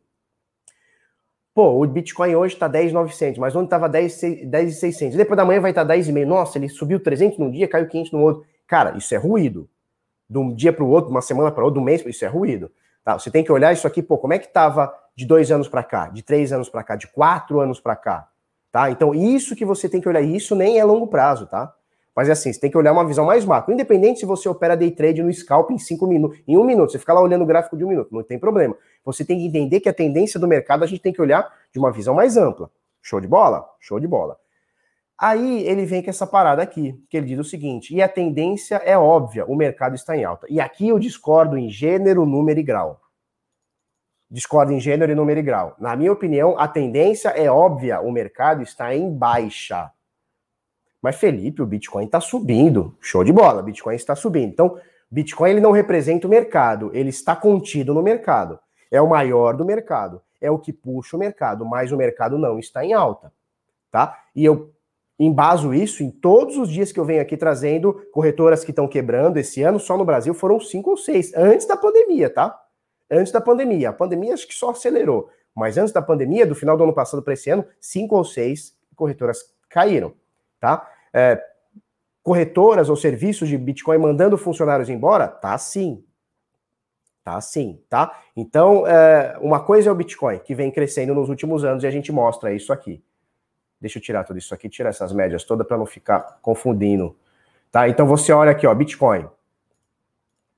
Pô, 1.54 1.82
o 1.82 1.88
Bitcoin 1.88 2.36
hoje 2.36 2.56
está 2.56 2.68
10,900, 2.68 3.38
mas 3.38 3.56
ontem 3.56 3.66
estava 3.66 3.88
10,600. 3.88 5.16
Depois 5.16 5.38
da 5.38 5.46
manhã 5.46 5.62
vai 5.62 5.72
estar 5.72 5.86
tá 5.86 5.94
10,5. 5.94 6.26
Nossa, 6.26 6.58
ele 6.58 6.70
subiu 6.70 7.00
300 7.00 7.38
num 7.38 7.52
dia, 7.52 7.68
caiu 7.68 7.88
500 7.88 8.12
no 8.14 8.20
outro. 8.22 8.46
Cara, 8.66 8.98
isso 8.98 9.14
é 9.14 9.18
ruído. 9.18 9.70
De 10.32 10.38
um 10.38 10.54
dia 10.54 10.72
para 10.72 10.86
o 10.86 10.88
outro, 10.88 11.12
uma 11.12 11.22
semana 11.22 11.52
para 11.52 11.66
outro, 11.66 11.82
um 11.82 11.84
mês, 11.84 12.06
isso 12.06 12.24
é 12.24 12.28
ruído. 12.30 12.72
Tá? 13.04 13.20
Você 13.20 13.30
tem 13.30 13.44
que 13.44 13.52
olhar 13.52 13.74
isso 13.74 13.86
aqui, 13.86 14.02
pô, 14.02 14.18
como 14.18 14.32
é 14.32 14.40
que 14.40 14.46
estava 14.46 14.96
de 15.14 15.26
dois 15.26 15.52
anos 15.52 15.68
para 15.68 15.84
cá, 15.84 16.08
de 16.08 16.24
três 16.24 16.54
anos 16.54 16.70
para 16.70 16.82
cá, 16.84 16.96
de 16.96 17.06
quatro 17.08 17.60
anos 17.60 17.82
para 17.82 17.98
cá, 17.98 18.30
tá? 18.72 18.90
Então, 18.90 19.14
isso 19.14 19.58
que 19.58 19.66
você 19.66 19.90
tem 19.90 20.00
que 20.00 20.08
olhar, 20.08 20.22
isso 20.22 20.56
nem 20.56 20.80
é 20.80 20.86
longo 20.86 21.06
prazo, 21.06 21.48
tá? 21.48 21.74
Mas 22.16 22.30
é 22.30 22.32
assim, 22.32 22.54
você 22.54 22.62
tem 22.62 22.72
que 22.72 22.78
olhar 22.78 22.94
uma 22.94 23.06
visão 23.06 23.26
mais 23.26 23.44
macro. 23.44 23.74
Independente 23.74 24.22
se 24.22 24.26
você 24.26 24.48
opera 24.48 24.78
day 24.78 24.92
trade 24.92 25.22
no 25.22 25.34
scalp 25.34 25.72
em 25.72 25.78
cinco 25.78 26.08
minutos, 26.08 26.40
em 26.48 26.58
um 26.58 26.64
minuto, 26.64 26.94
você 26.94 27.00
fica 27.00 27.12
lá 27.12 27.22
olhando 27.22 27.42
o 27.42 27.46
gráfico 27.46 27.76
de 27.76 27.84
um 27.84 27.90
minuto, 27.90 28.10
não 28.14 28.24
tem 28.24 28.40
problema. 28.40 28.76
Você 29.04 29.26
tem 29.26 29.38
que 29.38 29.46
entender 29.46 29.82
que 29.82 29.90
a 29.90 29.94
tendência 29.94 30.40
do 30.40 30.48
mercado 30.48 30.84
a 30.84 30.88
gente 30.88 31.02
tem 31.02 31.12
que 31.12 31.22
olhar 31.22 31.52
de 31.74 31.80
uma 31.80 31.92
visão 31.92 32.14
mais 32.16 32.38
ampla. 32.38 32.70
Show 33.02 33.20
de 33.20 33.28
bola? 33.28 33.68
Show 33.82 34.00
de 34.00 34.08
bola. 34.08 34.38
Aí 35.22 35.62
ele 35.68 35.86
vem 35.86 36.02
com 36.02 36.10
essa 36.10 36.26
parada 36.26 36.64
aqui, 36.64 37.00
que 37.08 37.16
ele 37.16 37.28
diz 37.28 37.38
o 37.38 37.44
seguinte: 37.44 37.94
e 37.94 38.02
a 38.02 38.10
tendência 38.10 38.78
é 38.78 38.98
óbvia, 38.98 39.46
o 39.46 39.56
mercado 39.56 39.94
está 39.94 40.18
em 40.18 40.24
alta. 40.24 40.48
E 40.50 40.60
aqui 40.60 40.88
eu 40.88 40.98
discordo 40.98 41.56
em 41.60 41.70
gênero, 41.70 42.26
número 42.26 42.60
e 42.60 42.64
grau. 42.64 43.00
Discordo 44.28 44.72
em 44.74 44.80
gênero 44.80 45.16
número 45.16 45.40
e 45.40 45.44
grau. 45.44 45.76
Na 45.78 45.96
minha 45.96 46.12
opinião, 46.12 46.58
a 46.58 46.68
tendência 46.68 47.30
é 47.30 47.52
óbvia, 47.52 48.02
o 48.02 48.12
mercado 48.12 48.64
está 48.64 48.96
em 48.96 49.16
baixa. 49.16 49.92
Mas 51.00 51.18
Felipe, 51.18 51.62
o 51.62 51.68
Bitcoin 51.68 52.06
está 52.06 52.20
subindo. 52.20 52.98
Show 53.00 53.24
de 53.24 53.32
bola, 53.32 53.62
Bitcoin 53.62 53.96
está 53.96 54.16
subindo. 54.16 54.50
Então, 54.50 54.80
Bitcoin 55.10 55.52
ele 55.52 55.62
não 55.62 55.72
representa 55.72 56.26
o 56.26 56.30
mercado, 56.32 56.90
ele 56.96 57.10
está 57.10 57.36
contido 57.36 57.94
no 57.94 58.02
mercado. 58.02 58.60
É 58.90 59.00
o 59.00 59.08
maior 59.08 59.56
do 59.56 59.66
mercado, 59.66 60.20
é 60.42 60.50
o 60.50 60.58
que 60.58 60.74
puxa 60.74 61.16
o 61.16 61.20
mercado, 61.20 61.64
mas 61.64 61.92
o 61.92 61.98
mercado 61.98 62.40
não 62.40 62.58
está 62.58 62.84
em 62.84 62.94
alta, 62.94 63.32
tá? 63.92 64.18
E 64.36 64.44
eu 64.44 64.72
embaso 65.26 65.74
isso 65.74 66.04
em 66.04 66.10
todos 66.10 66.58
os 66.58 66.70
dias 66.70 66.92
que 66.92 67.00
eu 67.00 67.06
venho 67.06 67.22
aqui 67.22 67.38
trazendo 67.38 67.94
corretoras 68.12 68.64
que 68.64 68.72
estão 68.72 68.88
quebrando 68.88 69.38
esse 69.38 69.62
ano, 69.62 69.80
só 69.80 69.98
no 69.98 70.06
Brasil 70.06 70.34
foram 70.34 70.60
cinco 70.60 70.92
ou 70.92 70.98
seis, 70.98 71.34
antes 71.36 71.68
da 71.68 71.78
pandemia, 71.78 72.30
tá? 72.30 72.60
Antes 73.10 73.32
da 73.32 73.42
pandemia. 73.42 73.90
A 73.90 73.94
pandemia 73.94 74.34
acho 74.34 74.48
que 74.48 74.54
só 74.54 74.72
acelerou, 74.72 75.30
mas 75.56 75.78
antes 75.78 75.94
da 75.94 76.02
pandemia, 76.02 76.46
do 76.46 76.56
final 76.56 76.78
do 76.78 76.84
ano 76.84 76.94
passado 76.94 77.22
para 77.22 77.34
esse 77.34 77.50
ano, 77.50 77.66
cinco 77.80 78.16
ou 78.16 78.24
seis 78.24 78.76
corretoras 78.96 79.40
caíram 79.70 80.14
tá? 80.62 80.88
É, 81.12 81.44
corretoras 82.24 82.88
ou 82.88 82.96
serviços 82.96 83.50
de 83.50 83.58
Bitcoin 83.58 83.98
mandando 83.98 84.38
funcionários 84.38 84.88
embora? 84.88 85.28
Tá 85.28 85.58
sim. 85.58 86.06
Tá 87.24 87.42
sim, 87.42 87.82
tá? 87.90 88.18
Então, 88.36 88.88
é, 88.88 89.38
uma 89.42 89.60
coisa 89.60 89.90
é 89.90 89.92
o 89.92 89.96
Bitcoin, 89.96 90.40
que 90.40 90.56
vem 90.56 90.72
crescendo 90.72 91.14
nos 91.14 91.30
últimos 91.30 91.66
anos 91.66 91.84
e 91.84 91.88
a 91.88 91.92
gente 91.92 92.12
mostra 92.12 92.54
isso 92.54 92.72
aqui. 92.72 93.04
Deixa 93.82 93.98
eu 93.98 94.02
tirar 94.02 94.24
tudo 94.24 94.38
isso 94.38 94.54
aqui, 94.54 94.70
tirar 94.70 94.90
essas 94.90 95.12
médias 95.12 95.44
todas 95.44 95.66
para 95.66 95.78
não 95.78 95.86
ficar 95.86 96.40
confundindo. 96.42 97.16
Tá? 97.72 97.90
Então 97.90 98.06
você 98.06 98.32
olha 98.32 98.52
aqui, 98.52 98.68
ó, 98.68 98.76
Bitcoin. 98.76 99.28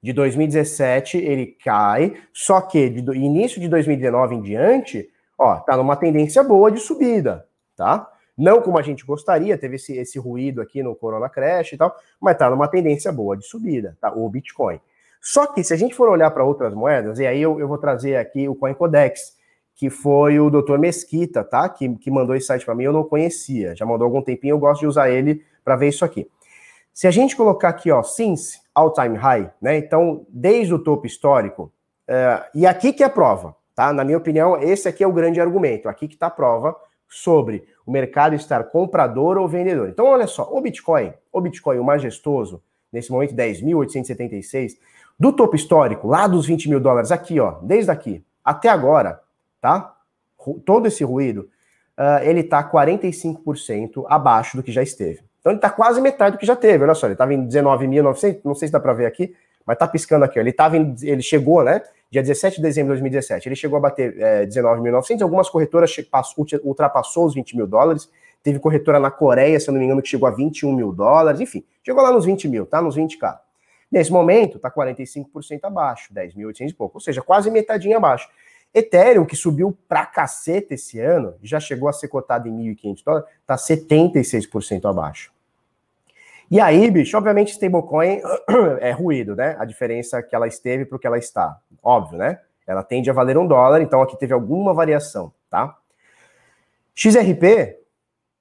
De 0.02 0.12
2017 0.12 1.18
ele 1.18 1.46
cai, 1.64 2.18
só 2.34 2.60
que 2.60 2.90
de 2.90 3.00
início 3.18 3.62
de 3.62 3.70
2019 3.70 4.36
em 4.36 4.42
diante, 4.42 5.10
ó, 5.38 5.56
tá 5.56 5.78
numa 5.78 5.96
tendência 5.96 6.44
boa 6.44 6.70
de 6.70 6.80
subida, 6.82 7.48
tá? 7.78 8.10
Não 8.38 8.62
como 8.62 8.78
a 8.78 8.82
gente 8.82 9.06
gostaria, 9.06 9.58
teve 9.58 9.78
esse, 9.78 9.96
esse 9.96 10.20
ruído 10.20 10.60
aqui 10.60 10.84
no 10.84 10.94
Corona 10.94 11.30
Crash 11.30 11.74
e 11.74 11.78
tal, 11.78 11.96
mas 12.20 12.38
tá 12.38 12.50
numa 12.50 12.68
tendência 12.68 13.14
boa 13.14 13.38
de 13.38 13.46
subida, 13.46 13.98
tá? 14.02 14.12
O 14.12 14.28
Bitcoin. 14.28 14.82
Só 15.22 15.48
que 15.48 15.64
se 15.64 15.74
a 15.74 15.78
gente 15.78 15.96
for 15.96 16.10
olhar 16.10 16.32
para 16.32 16.44
outras 16.44 16.74
moedas, 16.74 17.20
e 17.20 17.26
aí 17.26 17.42
eu, 17.42 17.58
eu 17.58 17.68
vou 17.68 17.78
trazer 17.78 18.18
aqui 18.18 18.50
o 18.50 18.56
CoinCodex, 18.56 19.38
que 19.76 19.90
foi 19.90 20.40
o 20.40 20.50
Dr. 20.50 20.78
Mesquita, 20.78 21.44
tá? 21.44 21.68
Que, 21.68 21.96
que 21.96 22.12
mandou 22.12 22.36
esse 22.36 22.48
site 22.48 22.66
para 22.66 22.76
mim, 22.76 22.84
eu 22.84 22.94
não 22.94 23.04
conhecia. 23.04 23.76
Já 23.76 23.86
mandou 23.86 24.06
algum 24.06 24.22
tempinho, 24.22 24.54
eu 24.54 24.60
gosto 24.60 24.82
de 24.82 24.88
usar 24.88 25.10
ele 25.10 25.44
para 25.64 25.76
ver 25.76 25.90
isso 25.90 26.06
aqui. 26.06 26.28
Se 26.94 27.08
a 27.08 27.12
gente 27.12 27.36
colocar 27.36 27.70
aqui, 27.70 27.92
ó, 27.92 28.04
since 28.04 28.60
all 28.74 28.94
time 28.94 29.18
high, 29.18 29.52
né? 29.62 29.78
Então, 29.78 30.26
desde 30.30 30.74
o 30.74 30.80
topo 30.80 31.08
histórico, 31.08 31.72
uh, 32.08 32.44
e 32.54 32.68
aqui 32.68 32.94
que 32.94 33.02
é 33.02 33.08
a 33.08 33.10
prova, 33.10 33.56
tá? 33.74 33.92
Na 33.92 34.04
minha 34.04 34.18
opinião, 34.18 34.62
esse 34.62 34.88
aqui 34.88 35.04
é 35.04 35.08
o 35.08 35.12
grande 35.12 35.42
argumento, 35.42 35.90
aqui 35.90 36.08
que 36.08 36.14
está 36.14 36.28
a 36.28 36.32
prova 36.32 36.76
sobre 37.10 37.64
o 37.86 37.92
mercado 37.92 38.36
estar 38.36 38.64
comprador 38.66 39.38
ou 39.38 39.48
vendedor. 39.48 39.90
Então, 39.90 40.06
olha 40.06 40.28
só, 40.28 40.50
o 40.52 40.62
Bitcoin, 40.62 41.14
o 41.32 41.42
Bitcoin, 41.42 41.80
o 41.80 41.84
majestoso, 41.84 42.62
nesse 42.92 43.12
momento 43.12 43.36
10.876, 43.36 44.74
do 45.20 45.32
topo 45.32 45.56
histórico, 45.56 46.08
lá 46.08 46.28
dos 46.28 46.46
20 46.46 46.70
mil 46.70 46.80
dólares, 46.80 47.12
aqui, 47.12 47.40
ó, 47.40 47.60
desde 47.62 47.92
aqui 47.92 48.24
até 48.44 48.70
agora, 48.70 49.22
tá? 49.64 49.96
Todo 50.66 50.88
esse 50.88 51.06
ruído, 51.06 51.50
uh, 51.98 52.22
ele 52.22 52.42
está 52.42 52.62
45% 52.70 54.04
abaixo 54.10 54.58
do 54.58 54.62
que 54.62 54.74
já 54.74 54.84
esteve. 54.84 55.22
Então 55.40 55.54
ele 55.54 55.58
está 55.58 55.70
quase 55.70 56.02
metade 56.02 56.36
do 56.36 56.40
que 56.40 56.46
já 56.46 56.56
teve. 56.56 56.84
Olha 56.84 56.94
só, 56.94 57.08
ele 57.08 57.14
estava 57.14 57.34
em 57.34 57.48
19.900, 57.48 58.42
não 58.44 58.54
sei 58.54 58.68
se 58.68 58.74
dá 58.74 58.80
para 58.80 58.92
ver 58.92 59.06
aqui, 59.06 59.34
mas 59.66 59.76
está 59.76 59.88
piscando 59.88 60.26
aqui. 60.26 60.38
Ó. 60.38 60.42
Ele 60.42 60.52
tava 60.52 60.76
em, 60.76 60.94
ele 61.02 61.22
chegou, 61.22 61.64
né? 61.64 61.82
Dia 62.12 62.22
17 62.22 62.58
de 62.58 62.62
dezembro 62.62 62.94
de 62.94 63.02
2017, 63.02 63.48
ele 63.48 63.56
chegou 63.56 63.78
a 63.78 63.80
bater 63.80 64.20
é, 64.20 64.46
19.900. 64.46 65.22
Algumas 65.22 65.50
corretoras 65.50 65.96
ultrapassou 66.62 67.26
os 67.26 67.34
20 67.34 67.56
mil 67.56 67.66
dólares. 67.66 68.10
Teve 68.44 68.60
corretora 68.60 69.00
na 69.00 69.10
Coreia, 69.10 69.58
se 69.62 69.70
eu 69.70 69.72
não 69.72 69.80
me 69.80 69.86
engano, 69.86 70.02
que 70.02 70.10
chegou 70.10 70.28
a 70.28 70.32
21 70.32 70.74
mil 70.74 70.92
dólares. 70.92 71.40
Enfim, 71.40 71.64
chegou 71.82 72.04
lá 72.04 72.12
nos 72.12 72.26
20 72.26 72.50
mil, 72.50 72.66
tá? 72.66 72.82
Nos 72.82 72.98
20k. 72.98 73.40
Nesse 73.90 74.12
momento, 74.12 74.58
está 74.58 74.70
45% 74.70 75.60
abaixo, 75.64 76.14
10.800 76.14 76.70
e 76.70 76.74
pouco, 76.74 76.98
ou 76.98 77.02
seja, 77.02 77.22
quase 77.22 77.50
metadinha 77.50 77.98
abaixo. 77.98 78.28
Ethereum, 78.74 79.26
que 79.26 79.36
subiu 79.36 79.78
pra 79.88 80.06
caceta 80.06 80.74
esse 80.74 81.00
ano, 81.00 81.36
já 81.44 81.60
chegou 81.60 81.88
a 81.88 81.94
ser 81.94 82.08
cotado 82.08 82.48
em 82.48 82.76
1.500 82.76 83.04
dólares, 83.06 83.30
está 83.42 83.56
76% 83.56 84.90
abaixo. 84.90 85.32
E 86.50 86.60
aí, 86.60 86.90
bicho, 86.90 87.18
obviamente 87.18 87.52
stablecoin 87.52 88.22
é 88.80 88.92
ruído, 88.92 89.36
né? 89.36 89.56
A 89.60 89.66
diferença 89.66 90.22
que 90.22 90.36
ela 90.36 90.48
esteve 90.48 90.86
para 90.86 90.96
o 90.96 91.00
que 91.00 91.08
ela 91.08 91.18
está. 91.18 91.58
Óbvio, 91.82 92.18
né? 92.18 92.40
Ela 92.66 92.84
tende 92.84 93.10
a 93.10 93.14
valer 93.14 93.38
um 93.38 93.48
dólar, 93.48 93.82
então 93.82 94.02
aqui 94.02 94.18
teve 94.18 94.34
alguma 94.34 94.74
variação, 94.74 95.34
tá? 95.50 95.78
XRP, 96.96 97.78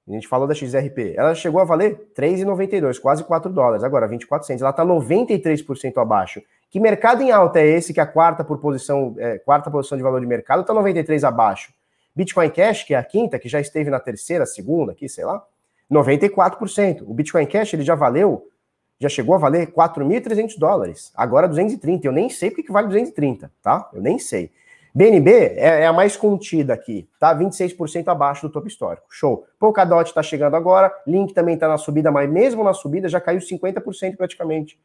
a 0.07 0.11
gente 0.11 0.27
falou 0.27 0.47
da 0.47 0.53
XRP, 0.53 1.15
ela 1.15 1.33
chegou 1.33 1.61
a 1.61 1.63
valer 1.63 2.11
3,92, 2.15 2.99
quase 2.99 3.23
4 3.23 3.51
dólares, 3.51 3.83
agora 3.83 4.07
24 4.07 4.51
ela 4.59 4.69
está 4.69 4.85
93% 4.85 5.97
abaixo. 6.01 6.41
Que 6.73 6.79
mercado 6.79 7.21
em 7.21 7.29
alta 7.29 7.59
é 7.59 7.67
esse 7.67 7.93
que 7.93 7.99
a 7.99 8.05
quarta 8.07 8.43
por 8.43 8.57
posição, 8.57 9.13
é, 9.19 9.37
quarta 9.37 9.69
posição 9.69 9.95
de 9.95 10.03
valor 10.03 10.19
de 10.19 10.25
mercado 10.25 10.61
está 10.61 10.73
93 10.73 11.23
abaixo? 11.23 11.71
Bitcoin 12.15 12.49
Cash, 12.49 12.83
que 12.83 12.95
é 12.95 12.97
a 12.97 13.03
quinta, 13.03 13.37
que 13.37 13.47
já 13.47 13.61
esteve 13.61 13.91
na 13.91 13.99
terceira, 13.99 14.43
segunda, 14.43 14.91
aqui, 14.91 15.07
sei 15.07 15.23
lá, 15.23 15.45
94%. 15.91 17.03
O 17.03 17.13
Bitcoin 17.13 17.45
Cash 17.45 17.75
ele 17.75 17.83
já 17.83 17.93
valeu, 17.93 18.47
já 18.99 19.07
chegou 19.07 19.35
a 19.35 19.37
valer 19.37 19.67
4.300 19.71 20.57
dólares, 20.57 21.11
agora 21.13 21.47
230. 21.47 22.07
Eu 22.07 22.11
nem 22.11 22.27
sei 22.27 22.49
porque 22.49 22.63
que 22.63 22.71
vale 22.71 22.87
230, 22.87 23.51
tá? 23.61 23.87
Eu 23.93 24.01
nem 24.01 24.17
sei. 24.17 24.49
BNB 24.95 25.29
é, 25.29 25.81
é, 25.81 25.85
a 25.85 25.93
mais 25.93 26.17
contida 26.17 26.73
aqui, 26.73 27.07
tá? 27.19 27.37
26% 27.37 28.07
abaixo 28.07 28.47
do 28.47 28.51
topo 28.51 28.67
histórico. 28.67 29.05
Show. 29.11 29.45
Polkadot 29.59 30.09
está 30.09 30.23
chegando 30.23 30.55
agora, 30.55 30.91
Link 31.05 31.35
também 31.35 31.53
está 31.53 31.67
na 31.67 31.77
subida, 31.77 32.09
mas 32.09 32.27
mesmo 32.27 32.63
na 32.63 32.73
subida 32.73 33.07
já 33.07 33.21
caiu 33.21 33.39
50% 33.39 34.17
praticamente. 34.17 34.75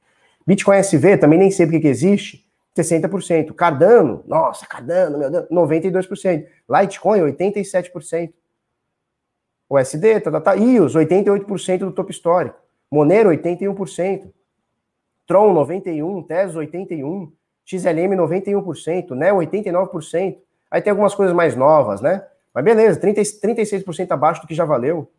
Bitcoin 0.49 0.79
SV, 0.79 1.19
também 1.19 1.39
nem 1.39 1.51
sei 1.51 1.67
porque 1.67 1.79
que 1.79 1.89
existe, 1.89 2.43
60%. 2.75 3.53
Cardano, 3.53 4.25
nossa, 4.27 4.67
Cardano, 4.67 5.19
meu 5.19 5.31
Deus, 5.31 5.47
92%. 5.51 6.47
Litecoin, 6.67 7.21
87%. 7.21 8.33
O 9.69 9.79
SD, 9.79 10.21
tá, 10.21 10.31
tá, 10.31 10.41
tá. 10.41 10.55
IOS, 10.57 10.95
88% 10.95 11.81
do 11.81 11.93
topo 11.93 12.11
histórico. 12.11 12.57
Monero, 12.91 13.29
81%. 13.29 14.31
Tron, 15.27 15.53
91%. 15.53 16.27
Tesos, 16.27 16.57
81%. 16.57 17.31
XLM, 17.67 18.17
91%. 18.17 19.11
NEO, 19.11 19.37
89%. 19.37 20.39
Aí 20.71 20.81
tem 20.81 20.91
algumas 20.91 21.15
coisas 21.15 21.37
mais 21.37 21.55
novas, 21.55 22.01
né? 22.01 22.27
Mas 22.55 22.65
beleza, 22.65 22.99
30, 22.99 23.21
36% 23.21 24.13
abaixo 24.13 24.41
do 24.41 24.47
que 24.47 24.55
já 24.55 24.65
valeu. 24.65 25.11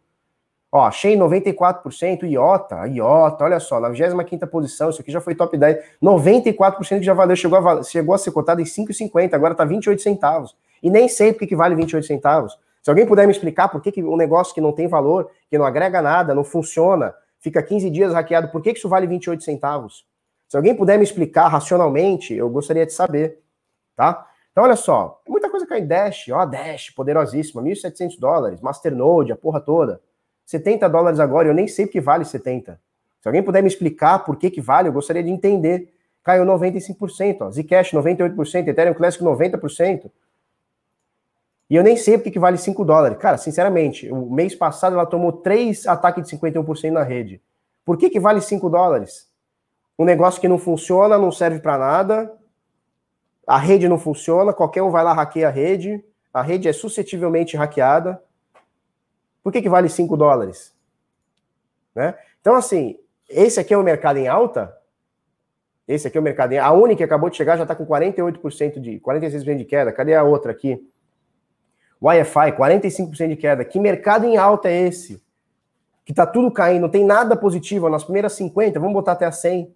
Ó, 0.71 0.89
Shen 0.91 1.17
94%, 1.17 2.23
IOTA, 2.23 2.87
IOTA, 2.87 3.43
olha 3.43 3.59
só, 3.59 3.79
na 3.79 3.89
25 3.89 4.45
posição, 4.47 4.91
isso 4.91 5.01
aqui 5.01 5.11
já 5.11 5.19
foi 5.19 5.33
top 5.33 5.57
10, 5.57 5.83
94% 6.01 6.99
que 6.99 7.03
já 7.03 7.13
valeu, 7.13 7.35
chegou 7.35 7.57
a, 7.57 7.83
chegou 7.83 8.13
a 8.13 8.17
ser 8.19 8.31
cotado 8.31 8.61
em 8.61 8.65
5,50, 8.65 9.33
agora 9.33 9.55
tá 9.55 9.65
28 9.65 9.99
centavos. 9.99 10.55
E 10.81 10.89
nem 10.89 11.09
sei 11.09 11.33
porque 11.33 11.47
que 11.47 11.55
vale 11.55 11.73
28 11.73 12.05
centavos. 12.05 12.55
Se 12.83 12.89
alguém 12.89 13.05
puder 13.05 13.25
me 13.25 13.31
explicar 13.31 13.67
por 13.67 13.81
que, 13.81 13.91
que 13.91 14.03
um 14.03 14.15
negócio 14.15 14.53
que 14.53 14.61
não 14.61 14.71
tem 14.71 14.87
valor, 14.87 15.31
que 15.49 15.57
não 15.57 15.65
agrega 15.65 16.03
nada, 16.03 16.35
não 16.35 16.43
funciona, 16.43 17.15
fica 17.39 17.63
15 17.63 17.89
dias 17.89 18.13
hackeado, 18.13 18.49
por 18.49 18.61
que, 18.61 18.71
que 18.71 18.77
isso 18.77 18.87
vale 18.87 19.07
28 19.07 19.43
centavos? 19.43 20.05
Se 20.47 20.55
alguém 20.55 20.75
puder 20.75 20.97
me 20.97 21.03
explicar 21.03 21.47
racionalmente, 21.47 22.33
eu 22.33 22.47
gostaria 22.47 22.85
de 22.85 22.93
saber, 22.93 23.39
tá? 23.95 24.27
Então, 24.51 24.63
olha 24.63 24.75
só, 24.75 25.21
muita 25.27 25.49
coisa 25.49 25.65
cai 25.65 25.79
em 25.79 25.87
Dash, 25.87 26.29
ó, 26.29 26.45
Dash, 26.45 26.91
poderosíssima, 26.91 27.61
1.700 27.61 28.19
dólares, 28.19 28.61
Masternode, 28.61 29.31
a 29.31 29.35
porra 29.35 29.59
toda. 29.59 30.01
70 30.49 30.89
dólares 30.89 31.19
agora, 31.19 31.47
eu 31.47 31.53
nem 31.53 31.67
sei 31.67 31.85
o 31.85 31.87
que 31.87 32.01
vale 32.01 32.25
70. 32.25 32.81
Se 33.21 33.27
alguém 33.27 33.43
puder 33.43 33.61
me 33.61 33.67
explicar 33.67 34.25
por 34.25 34.35
que 34.35 34.49
que 34.49 34.59
vale, 34.59 34.89
eu 34.89 34.91
gostaria 34.91 35.21
de 35.21 35.29
entender. 35.29 35.93
Caiu 36.23 36.43
95%, 36.43 37.41
ó. 37.41 37.51
Zcash 37.51 37.91
98%, 37.91 38.67
Ethereum 38.67 38.95
Classic 38.95 39.23
90%. 39.23 40.09
E 41.69 41.75
eu 41.75 41.83
nem 41.83 41.95
sei 41.95 42.17
porque 42.17 42.31
que 42.31 42.39
vale 42.39 42.57
5 42.57 42.83
dólares. 42.83 43.19
Cara, 43.19 43.37
sinceramente, 43.37 44.11
o 44.11 44.27
mês 44.27 44.55
passado 44.55 44.93
ela 44.95 45.05
tomou 45.05 45.31
3 45.31 45.85
ataques 45.85 46.27
de 46.27 46.35
51% 46.35 46.89
na 46.89 47.03
rede. 47.03 47.39
Por 47.85 47.95
que 47.95 48.09
que 48.09 48.19
vale 48.19 48.41
5 48.41 48.71
dólares? 48.71 49.29
Um 49.99 50.03
negócio 50.03 50.41
que 50.41 50.47
não 50.47 50.57
funciona, 50.57 51.15
não 51.19 51.31
serve 51.31 51.59
para 51.59 51.77
nada. 51.77 52.33
A 53.45 53.59
rede 53.59 53.87
não 53.87 53.99
funciona, 53.99 54.51
qualquer 54.51 54.81
um 54.81 54.89
vai 54.89 55.03
lá 55.03 55.13
hackeia 55.13 55.47
a 55.47 55.51
rede. 55.51 56.03
A 56.33 56.41
rede 56.41 56.67
é 56.67 56.73
suscetivelmente 56.73 57.55
hackeada. 57.55 58.19
Por 59.49 59.53
que, 59.53 59.63
que 59.63 59.69
vale 59.69 59.89
5 59.89 60.15
dólares? 60.15 60.71
Né? 61.95 62.13
Então, 62.39 62.53
assim, 62.53 62.99
esse 63.27 63.59
aqui 63.59 63.73
é 63.73 63.77
o 63.79 63.81
mercado 63.81 64.17
em 64.17 64.27
alta. 64.27 64.77
Esse 65.87 66.07
aqui 66.07 66.19
é 66.19 66.21
o 66.21 66.23
mercado 66.23 66.53
em 66.53 66.59
A 66.59 66.71
única 66.71 66.97
que 66.97 67.03
acabou 67.03 67.31
de 67.31 67.35
chegar 67.35 67.57
já 67.57 67.63
está 67.63 67.75
com 67.75 67.83
48% 67.83 68.79
de 68.79 68.99
46% 68.99 69.57
de 69.57 69.65
queda. 69.65 69.91
Cadê 69.91 70.13
a 70.13 70.21
outra 70.21 70.51
aqui? 70.51 70.87
Wi-Fi, 71.99 72.51
45% 72.51 73.27
de 73.27 73.35
queda. 73.35 73.65
Que 73.65 73.79
mercado 73.79 74.23
em 74.23 74.37
alta 74.37 74.69
é 74.69 74.87
esse? 74.87 75.19
Que 76.05 76.13
tá 76.13 76.27
tudo 76.27 76.51
caindo, 76.51 76.83
não 76.83 76.89
tem 76.89 77.03
nada 77.03 77.35
positivo. 77.35 77.89
Nas 77.89 78.03
primeiras 78.03 78.33
50, 78.33 78.79
vamos 78.79 78.93
botar 78.93 79.13
até 79.13 79.25
a 79.25 79.31
100. 79.31 79.73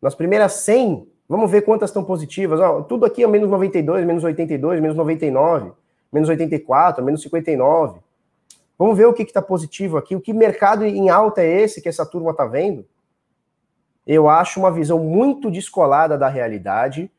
Nas 0.00 0.14
primeiras 0.14 0.54
100, 0.54 1.06
vamos 1.28 1.50
ver 1.50 1.60
quantas 1.66 1.90
estão 1.90 2.02
positivas. 2.02 2.60
Ó, 2.60 2.80
tudo 2.80 3.04
aqui 3.04 3.22
é 3.22 3.26
menos 3.26 3.50
92, 3.50 4.06
menos 4.06 4.24
82, 4.24 4.80
menos 4.80 4.96
99 4.96 5.72
menos 6.12 6.28
84, 6.28 7.04
menos 7.04 7.22
59. 7.22 8.00
Vamos 8.78 8.96
ver 8.96 9.06
o 9.06 9.12
que 9.12 9.22
está 9.22 9.42
positivo 9.42 9.98
aqui. 9.98 10.16
O 10.16 10.20
que 10.20 10.32
mercado 10.32 10.86
em 10.86 11.10
alta 11.10 11.42
é 11.42 11.60
esse 11.60 11.82
que 11.82 11.88
essa 11.88 12.06
turma 12.06 12.30
está 12.30 12.46
vendo? 12.46 12.86
Eu 14.06 14.28
acho 14.28 14.58
uma 14.58 14.72
visão 14.72 14.98
muito 14.98 15.50
descolada 15.50 16.16
da 16.16 16.28
realidade. 16.28 17.10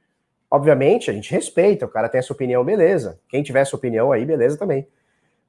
Obviamente, 0.49 1.09
a 1.09 1.13
gente 1.13 1.31
respeita, 1.31 1.85
o 1.85 1.89
cara 1.89 2.09
tem 2.09 2.19
essa 2.19 2.33
opinião, 2.33 2.65
beleza. 2.65 3.19
Quem 3.29 3.43
tiver 3.43 3.61
essa 3.61 3.75
opinião 3.75 4.11
aí, 4.11 4.25
beleza 4.25 4.57
também. 4.57 4.87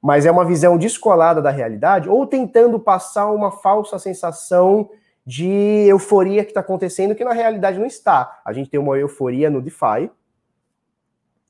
Mas 0.01 0.25
é 0.25 0.31
uma 0.31 0.45
visão 0.45 0.77
descolada 0.77 1.41
da 1.41 1.49
realidade 1.49 2.07
ou 2.07 2.27
tentando 2.27 2.79
passar 2.79 3.31
uma 3.31 3.51
falsa 3.51 3.97
sensação 3.97 4.89
de 5.25 5.47
euforia 5.87 6.43
que 6.43 6.51
está 6.51 6.59
acontecendo 6.59 7.15
que 7.15 7.23
na 7.23 7.33
realidade 7.33 7.79
não 7.79 7.85
está. 7.85 8.41
A 8.45 8.53
gente 8.53 8.69
tem 8.69 8.79
uma 8.79 8.97
euforia 8.97 9.49
no 9.49 9.61
DeFi. 9.61 10.11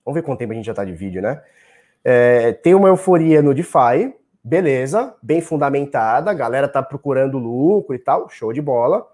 Vamos 0.06 0.16
ver 0.16 0.22
quanto 0.22 0.40
tempo 0.40 0.54
a 0.54 0.56
gente 0.56 0.66
já 0.66 0.72
está 0.72 0.86
de 0.86 0.94
vídeo, 0.94 1.22
né? 1.22 1.42
É, 2.04 2.52
tem 2.52 2.76
uma 2.76 2.90
euforia 2.90 3.42
no 3.42 3.54
DeFi, 3.54 4.14
beleza, 4.44 5.16
bem 5.24 5.40
fundamentada, 5.40 6.30
a 6.30 6.34
galera 6.34 6.68
tá 6.68 6.84
procurando 6.84 7.38
lucro 7.38 7.96
e 7.96 8.00
tal, 8.00 8.28
show 8.30 8.52
de 8.52 8.62
bola. 8.62 9.08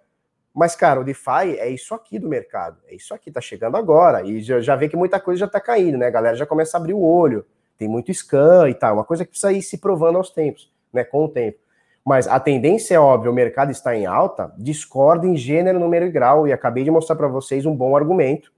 Mas, 0.54 0.76
cara, 0.76 1.00
o 1.00 1.04
DeFi 1.04 1.58
é 1.60 1.70
isso 1.70 1.94
aqui 1.94 2.18
do 2.18 2.28
mercado, 2.28 2.78
é 2.88 2.96
isso 2.96 3.14
aqui, 3.14 3.32
tá 3.32 3.40
chegando 3.40 3.78
agora. 3.78 4.24
E 4.26 4.42
já, 4.42 4.60
já 4.60 4.76
vê 4.76 4.90
que 4.90 4.98
muita 4.98 5.20
coisa 5.20 5.42
já 5.42 5.48
tá 5.48 5.62
caindo, 5.62 5.98
né? 5.98 6.08
A 6.08 6.12
galera 6.12 6.36
já 6.36 6.46
começa 6.46 6.76
a 6.76 6.80
abrir 6.80 6.94
o 6.94 7.02
olho, 7.02 7.46
tem 7.78 7.88
muito 7.88 8.12
scan 8.12 8.68
e 8.68 8.74
tal, 8.74 8.96
uma 8.96 9.04
coisa 9.04 9.24
que 9.24 9.32
precisa 9.32 9.54
ir 9.54 9.62
se 9.62 9.78
provando 9.78 10.18
aos 10.18 10.32
tempos, 10.32 10.72
né? 10.92 11.04
Com 11.04 11.26
o 11.26 11.30
tempo. 11.30 11.60
Mas 12.04 12.28
a 12.28 12.40
tendência 12.40 12.96
é 12.96 13.00
óbvia, 13.00 13.30
o 13.30 13.34
mercado 13.34 13.72
está 13.72 13.96
em 13.96 14.08
alta, 14.08 14.52
discorda 14.58 15.28
em 15.28 15.38
gênero, 15.38 15.80
número 15.80 16.06
e 16.08 16.12
grau, 16.12 16.48
e 16.48 16.52
acabei 16.52 16.84
de 16.84 16.90
mostrar 16.90 17.16
para 17.16 17.28
vocês 17.28 17.68
um 17.68 17.76
bom 17.76 17.96
argumento 17.96 18.52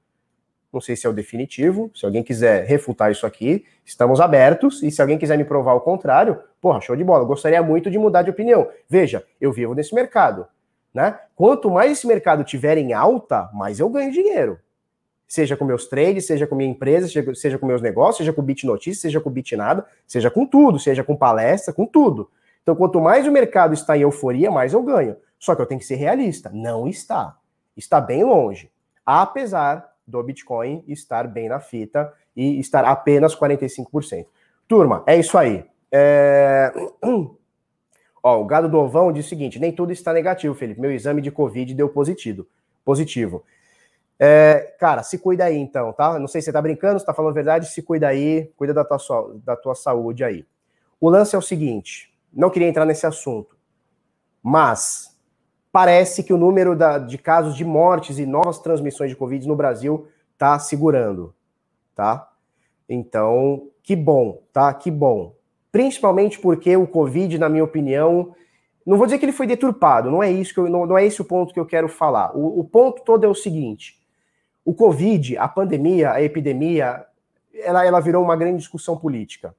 não 0.71 0.79
sei 0.79 0.95
se 0.95 1.05
é 1.05 1.09
o 1.09 1.13
definitivo. 1.13 1.91
Se 1.93 2.05
alguém 2.05 2.23
quiser 2.23 2.65
refutar 2.65 3.11
isso 3.11 3.25
aqui, 3.25 3.65
estamos 3.85 4.21
abertos. 4.21 4.81
E 4.81 4.89
se 4.89 5.01
alguém 5.01 5.17
quiser 5.17 5.37
me 5.37 5.43
provar 5.43 5.73
o 5.73 5.81
contrário, 5.81 6.39
porra, 6.61 6.79
show 6.79 6.95
de 6.95 7.03
bola. 7.03 7.25
Gostaria 7.25 7.61
muito 7.61 7.91
de 7.91 7.97
mudar 7.97 8.21
de 8.21 8.29
opinião. 8.29 8.67
Veja, 8.87 9.25
eu 9.39 9.51
vivo 9.51 9.73
nesse 9.73 9.93
mercado. 9.93 10.47
Né? 10.93 11.17
Quanto 11.35 11.69
mais 11.69 11.91
esse 11.91 12.07
mercado 12.07 12.43
tiver 12.43 12.77
em 12.77 12.93
alta, 12.93 13.49
mais 13.53 13.79
eu 13.79 13.89
ganho 13.89 14.11
dinheiro. 14.11 14.59
Seja 15.27 15.55
com 15.55 15.63
meus 15.63 15.87
trades, 15.87 16.25
seja 16.25 16.45
com 16.45 16.55
minha 16.55 16.69
empresa, 16.69 17.07
seja, 17.35 17.57
com 17.57 17.65
meus 17.65 17.81
negócios, 17.81 18.17
seja 18.17 18.33
com 18.33 18.41
Bit 18.41 18.65
Notícias, 18.65 18.99
seja 18.99 19.21
com 19.21 19.29
Bit 19.29 19.55
Nada, 19.55 19.85
seja 20.05 20.29
com 20.29 20.45
tudo, 20.45 20.77
seja 20.77 21.05
com 21.05 21.15
palestra, 21.15 21.73
com 21.73 21.85
tudo. 21.85 22.29
Então, 22.61 22.75
quanto 22.75 22.99
mais 22.99 23.25
o 23.25 23.31
mercado 23.31 23.73
está 23.73 23.97
em 23.97 24.01
euforia, 24.01 24.51
mais 24.51 24.73
eu 24.73 24.83
ganho. 24.83 25.15
Só 25.39 25.55
que 25.55 25.61
eu 25.61 25.65
tenho 25.65 25.79
que 25.79 25.85
ser 25.85 25.95
realista. 25.95 26.51
Não 26.53 26.87
está. 26.87 27.37
Está 27.75 28.01
bem 28.01 28.23
longe. 28.23 28.69
Apesar 29.05 29.90
do 30.05 30.21
Bitcoin 30.23 30.83
estar 30.87 31.27
bem 31.27 31.49
na 31.49 31.59
fita 31.59 32.11
e 32.35 32.59
estar 32.59 32.85
apenas 32.85 33.35
45%. 33.35 34.25
Turma, 34.67 35.03
é 35.05 35.17
isso 35.17 35.37
aí. 35.37 35.65
É... 35.91 36.71
Ó, 38.23 38.39
o 38.39 38.45
Gado 38.45 38.69
do 38.69 38.77
Ovão 38.77 39.11
diz 39.11 39.25
o 39.25 39.29
seguinte: 39.29 39.59
nem 39.59 39.71
tudo 39.71 39.91
está 39.91 40.13
negativo, 40.13 40.53
Felipe. 40.53 40.79
Meu 40.79 40.91
exame 40.91 41.21
de 41.21 41.31
Covid 41.31 41.73
deu 41.73 41.89
positivo. 41.89 42.45
Positivo. 42.85 43.43
É, 44.19 44.75
cara, 44.79 45.01
se 45.01 45.17
cuida 45.17 45.45
aí 45.45 45.57
então, 45.57 45.91
tá? 45.91 46.19
Não 46.19 46.27
sei 46.27 46.41
se 46.41 46.45
você 46.45 46.51
tá 46.53 46.61
brincando, 46.61 46.99
se 46.99 47.05
tá 47.05 47.13
falando 47.13 47.31
a 47.31 47.33
verdade, 47.33 47.65
se 47.65 47.81
cuida 47.81 48.07
aí, 48.07 48.51
cuida 48.55 48.71
da 48.71 48.85
tua, 48.85 49.35
da 49.43 49.55
tua 49.55 49.73
saúde 49.73 50.23
aí. 50.23 50.45
O 50.99 51.09
lance 51.09 51.35
é 51.35 51.39
o 51.39 51.41
seguinte: 51.41 52.13
não 52.31 52.51
queria 52.51 52.67
entrar 52.67 52.85
nesse 52.85 53.07
assunto, 53.07 53.57
mas 54.43 55.10
parece 55.71 56.23
que 56.23 56.33
o 56.33 56.37
número 56.37 56.75
da, 56.75 56.97
de 56.97 57.17
casos 57.17 57.55
de 57.55 57.63
mortes 57.63 58.19
e 58.19 58.25
novas 58.25 58.59
transmissões 58.59 59.09
de 59.09 59.15
Covid 59.15 59.47
no 59.47 59.55
Brasil 59.55 60.07
tá 60.37 60.59
segurando, 60.59 61.33
tá? 61.95 62.29
Então, 62.89 63.69
que 63.81 63.95
bom, 63.95 64.41
tá? 64.51 64.73
Que 64.73 64.91
bom. 64.91 65.33
Principalmente 65.71 66.39
porque 66.39 66.75
o 66.75 66.85
Covid, 66.85 67.37
na 67.37 67.47
minha 67.47 67.63
opinião, 67.63 68.35
não 68.85 68.97
vou 68.97 69.05
dizer 69.05 69.19
que 69.19 69.25
ele 69.25 69.31
foi 69.31 69.47
deturpado, 69.47 70.11
não 70.11 70.21
é 70.21 70.29
isso 70.29 70.53
que 70.53 70.59
eu, 70.59 70.69
não, 70.69 70.85
não 70.85 70.97
é 70.97 71.05
esse 71.05 71.21
o 71.21 71.25
ponto 71.25 71.53
que 71.53 71.59
eu 71.59 71.65
quero 71.65 71.87
falar. 71.87 72.35
O, 72.35 72.59
o 72.59 72.63
ponto 72.63 73.03
todo 73.03 73.23
é 73.23 73.27
o 73.27 73.35
seguinte: 73.35 74.01
o 74.65 74.73
Covid, 74.73 75.37
a 75.37 75.47
pandemia, 75.47 76.11
a 76.11 76.21
epidemia, 76.21 77.05
ela, 77.53 77.85
ela 77.85 77.99
virou 78.01 78.23
uma 78.23 78.35
grande 78.35 78.57
discussão 78.57 78.97
política, 78.97 79.55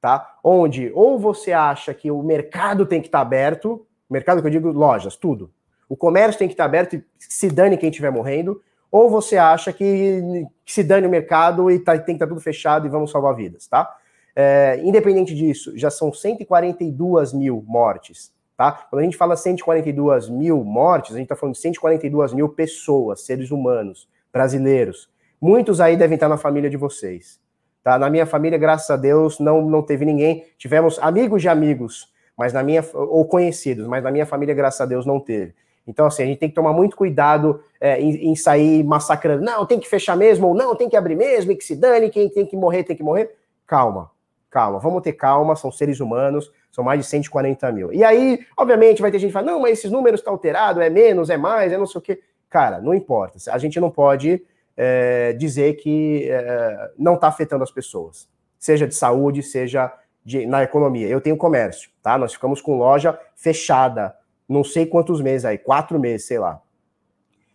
tá? 0.00 0.36
Onde 0.44 0.92
ou 0.94 1.18
você 1.18 1.52
acha 1.52 1.92
que 1.92 2.10
o 2.10 2.22
mercado 2.22 2.86
tem 2.86 3.00
que 3.00 3.08
estar 3.08 3.18
tá 3.18 3.22
aberto, 3.22 3.84
mercado 4.08 4.40
que 4.40 4.46
eu 4.46 4.52
digo 4.52 4.70
lojas, 4.70 5.16
tudo. 5.16 5.50
O 5.88 5.96
comércio 5.96 6.38
tem 6.38 6.48
que 6.48 6.54
estar 6.54 6.64
aberto 6.64 6.96
e 6.96 7.04
se 7.18 7.48
dane 7.48 7.76
quem 7.76 7.90
estiver 7.90 8.10
morrendo, 8.10 8.60
ou 8.90 9.10
você 9.10 9.36
acha 9.36 9.72
que, 9.72 10.46
que 10.64 10.72
se 10.72 10.82
dane 10.82 11.06
o 11.06 11.10
mercado 11.10 11.70
e 11.70 11.78
tá, 11.78 11.92
tem 11.92 12.04
que 12.04 12.12
estar 12.12 12.26
tudo 12.26 12.40
fechado 12.40 12.86
e 12.86 12.90
vamos 12.90 13.10
salvar 13.10 13.34
vidas, 13.34 13.66
tá? 13.66 13.94
É, 14.34 14.80
independente 14.82 15.34
disso, 15.34 15.76
já 15.76 15.90
são 15.90 16.12
142 16.12 17.32
mil 17.32 17.64
mortes, 17.66 18.32
tá? 18.56 18.72
Quando 18.72 19.00
a 19.00 19.04
gente 19.04 19.16
fala 19.16 19.36
142 19.36 20.28
mil 20.28 20.62
mortes, 20.62 21.12
a 21.12 21.18
gente 21.18 21.24
está 21.24 21.36
falando 21.36 21.54
de 21.54 21.60
142 21.60 22.32
mil 22.32 22.48
pessoas, 22.48 23.22
seres 23.22 23.50
humanos, 23.50 24.08
brasileiros. 24.32 25.08
Muitos 25.40 25.80
aí 25.80 25.96
devem 25.96 26.16
estar 26.16 26.28
na 26.28 26.36
família 26.36 26.68
de 26.68 26.76
vocês, 26.76 27.40
tá? 27.82 27.98
Na 27.98 28.10
minha 28.10 28.26
família, 28.26 28.58
graças 28.58 28.90
a 28.90 28.96
Deus, 28.96 29.38
não, 29.38 29.62
não 29.62 29.82
teve 29.82 30.04
ninguém. 30.04 30.44
Tivemos 30.58 30.98
amigos 31.00 31.40
de 31.42 31.48
amigos, 31.48 32.12
mas 32.36 32.52
na 32.52 32.62
minha 32.62 32.84
ou 32.94 33.26
conhecidos, 33.26 33.86
mas 33.86 34.04
na 34.04 34.10
minha 34.10 34.26
família, 34.26 34.54
graças 34.54 34.80
a 34.80 34.86
Deus, 34.86 35.06
não 35.06 35.18
teve. 35.18 35.54
Então, 35.86 36.06
assim, 36.06 36.24
a 36.24 36.26
gente 36.26 36.38
tem 36.38 36.48
que 36.48 36.54
tomar 36.54 36.72
muito 36.72 36.96
cuidado 36.96 37.62
é, 37.80 38.00
em, 38.00 38.30
em, 38.30 38.36
sair 38.36 38.82
massacrando. 38.82 39.44
Não, 39.44 39.64
tem 39.64 39.78
que 39.78 39.88
fechar 39.88 40.16
mesmo, 40.16 40.48
ou 40.48 40.54
não, 40.54 40.74
tem 40.74 40.88
que 40.88 40.96
abrir 40.96 41.14
mesmo, 41.14 41.52
e 41.52 41.56
que 41.56 41.64
se 41.64 41.76
dane, 41.76 42.10
quem 42.10 42.28
tem 42.28 42.44
que 42.44 42.56
morrer, 42.56 42.82
tem 42.82 42.96
que 42.96 43.02
morrer. 43.02 43.36
Calma, 43.66 44.10
calma, 44.50 44.78
vamos 44.78 45.02
ter 45.02 45.12
calma, 45.12 45.54
são 45.54 45.70
seres 45.70 46.00
humanos, 46.00 46.50
são 46.72 46.82
mais 46.82 47.00
de 47.00 47.06
140 47.06 47.72
mil. 47.72 47.92
E 47.92 48.02
aí, 48.02 48.40
obviamente, 48.56 49.00
vai 49.00 49.10
ter 49.10 49.18
gente 49.18 49.28
que 49.28 49.32
fala, 49.34 49.46
não, 49.46 49.60
mas 49.60 49.78
esses 49.78 49.90
números 49.90 50.20
estão 50.20 50.32
tá 50.32 50.36
alterados, 50.36 50.82
é 50.82 50.90
menos, 50.90 51.30
é 51.30 51.36
mais, 51.36 51.72
é 51.72 51.78
não 51.78 51.86
sei 51.86 51.98
o 51.98 52.02
quê. 52.02 52.20
Cara, 52.50 52.80
não 52.80 52.94
importa. 52.94 53.38
A 53.50 53.58
gente 53.58 53.78
não 53.78 53.90
pode 53.90 54.42
é, 54.76 55.32
dizer 55.34 55.74
que 55.74 56.28
é, 56.28 56.90
não 56.98 57.14
está 57.14 57.28
afetando 57.28 57.64
as 57.64 57.70
pessoas, 57.70 58.28
seja 58.58 58.86
de 58.86 58.94
saúde, 58.94 59.42
seja 59.42 59.92
de, 60.24 60.46
na 60.46 60.62
economia. 60.62 61.06
Eu 61.06 61.20
tenho 61.20 61.36
comércio, 61.36 61.90
tá? 62.02 62.18
Nós 62.18 62.32
ficamos 62.34 62.60
com 62.60 62.76
loja 62.76 63.18
fechada, 63.34 64.14
não 64.48 64.62
sei 64.62 64.86
quantos 64.86 65.20
meses 65.20 65.44
aí, 65.44 65.58
quatro 65.58 65.98
meses, 65.98 66.26
sei 66.26 66.38
lá. 66.38 66.60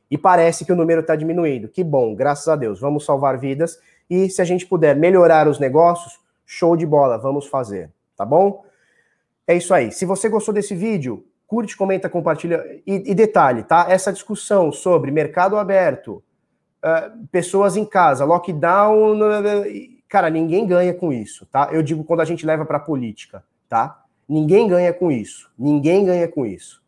E 0.09 0.17
parece 0.17 0.65
que 0.65 0.73
o 0.73 0.75
número 0.75 1.01
está 1.01 1.15
diminuindo. 1.15 1.69
Que 1.69 1.83
bom, 1.83 2.13
graças 2.13 2.47
a 2.49 2.55
Deus. 2.55 2.81
Vamos 2.81 3.05
salvar 3.05 3.37
vidas. 3.37 3.79
E 4.09 4.29
se 4.29 4.41
a 4.41 4.45
gente 4.45 4.65
puder 4.65 4.95
melhorar 4.95 5.47
os 5.47 5.57
negócios, 5.57 6.19
show 6.45 6.75
de 6.75 6.85
bola, 6.85 7.17
vamos 7.17 7.47
fazer, 7.47 7.89
tá 8.17 8.25
bom? 8.25 8.65
É 9.47 9.55
isso 9.55 9.73
aí. 9.73 9.89
Se 9.89 10.05
você 10.05 10.27
gostou 10.27 10.53
desse 10.53 10.75
vídeo, 10.75 11.25
curte, 11.47 11.77
comenta, 11.77 12.09
compartilha. 12.09 12.61
E, 12.85 13.11
e 13.11 13.15
detalhe, 13.15 13.63
tá? 13.63 13.85
Essa 13.89 14.11
discussão 14.11 14.69
sobre 14.69 15.11
mercado 15.11 15.57
aberto, 15.57 16.21
uh, 16.83 17.27
pessoas 17.31 17.77
em 17.77 17.85
casa, 17.85 18.25
lockdown, 18.25 19.17
cara, 20.09 20.29
ninguém 20.29 20.67
ganha 20.67 20.93
com 20.93 21.13
isso, 21.13 21.45
tá? 21.45 21.69
Eu 21.71 21.81
digo 21.81 22.03
quando 22.03 22.19
a 22.19 22.25
gente 22.25 22.45
leva 22.45 22.65
para 22.65 22.79
política, 22.79 23.45
tá? 23.69 24.00
Ninguém 24.31 24.65
ganha 24.65 24.93
com 24.93 25.11
isso. 25.11 25.51
Ninguém 25.59 26.05
ganha 26.05 26.25
com 26.25 26.45
isso. 26.45 26.81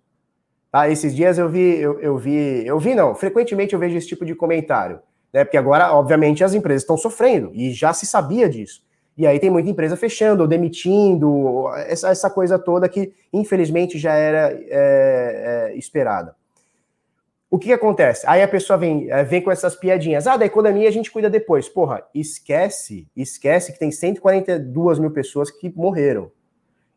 Tá? 0.71 0.87
Esses 0.87 1.13
dias 1.13 1.37
eu 1.37 1.49
vi, 1.49 1.77
eu, 1.77 1.99
eu 1.99 2.17
vi, 2.17 2.65
eu 2.65 2.79
vi 2.79 2.95
não, 2.95 3.13
frequentemente 3.13 3.73
eu 3.73 3.79
vejo 3.79 3.97
esse 3.97 4.07
tipo 4.07 4.23
de 4.25 4.33
comentário, 4.33 5.01
né? 5.33 5.43
Porque 5.43 5.57
agora, 5.57 5.93
obviamente, 5.93 6.41
as 6.41 6.53
empresas 6.53 6.83
estão 6.83 6.95
sofrendo 6.95 7.51
e 7.53 7.73
já 7.73 7.91
se 7.91 8.05
sabia 8.05 8.47
disso. 8.47 8.81
E 9.17 9.27
aí 9.27 9.41
tem 9.41 9.49
muita 9.49 9.69
empresa 9.69 9.97
fechando 9.97 10.43
ou 10.43 10.47
demitindo, 10.47 11.67
essa, 11.85 12.11
essa 12.11 12.29
coisa 12.29 12.57
toda 12.57 12.87
que, 12.87 13.13
infelizmente, 13.33 13.99
já 13.99 14.13
era 14.13 14.49
é, 14.53 15.69
é, 15.71 15.77
esperada. 15.77 16.37
O 17.51 17.59
que, 17.59 17.67
que, 17.67 17.73
acontece? 17.73 18.25
Aí 18.25 18.41
a 18.41 18.47
pessoa 18.47 18.77
vem, 18.77 19.11
é, 19.11 19.21
vem 19.21 19.41
com 19.41 19.51
essas 19.51 19.75
piadinhas. 19.75 20.27
Ah, 20.27 20.37
da 20.37 20.45
economia 20.45 20.87
a 20.87 20.93
gente 20.93 21.11
cuida 21.11 21.29
depois. 21.29 21.67
Porra, 21.67 22.03
esquece, 22.15 23.05
esquece 23.13 23.73
que 23.73 23.79
tem 23.79 23.91
142 23.91 24.97
mil 24.97 25.11
pessoas 25.11 25.51
que 25.51 25.69
morreram. 25.75 26.31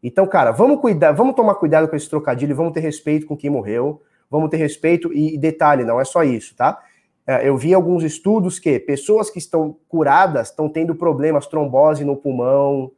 Então, 0.06 0.24
cara, 0.24 0.52
vamos 0.52 0.80
cuidar, 0.80 1.10
vamos 1.10 1.34
tomar 1.34 1.56
cuidado 1.56 1.88
com 1.88 1.96
esse 1.96 2.08
trocadilho, 2.08 2.54
vamos 2.54 2.72
ter 2.72 2.78
respeito 2.78 3.26
com 3.26 3.36
quem 3.36 3.50
morreu, 3.50 4.00
vamos 4.30 4.48
ter 4.48 4.56
respeito, 4.56 5.12
e 5.12 5.36
detalhe, 5.36 5.82
não 5.82 6.00
é 6.00 6.04
só 6.04 6.22
isso, 6.22 6.54
tá? 6.54 6.80
É, 7.26 7.48
eu 7.48 7.56
vi 7.56 7.74
alguns 7.74 8.04
estudos 8.04 8.60
que 8.60 8.78
pessoas 8.78 9.28
que 9.28 9.40
estão 9.40 9.76
curadas 9.88 10.50
estão 10.50 10.68
tendo 10.68 10.94
problemas, 10.94 11.48
trombose 11.48 12.04
no 12.04 12.14
pulmão. 12.14 12.92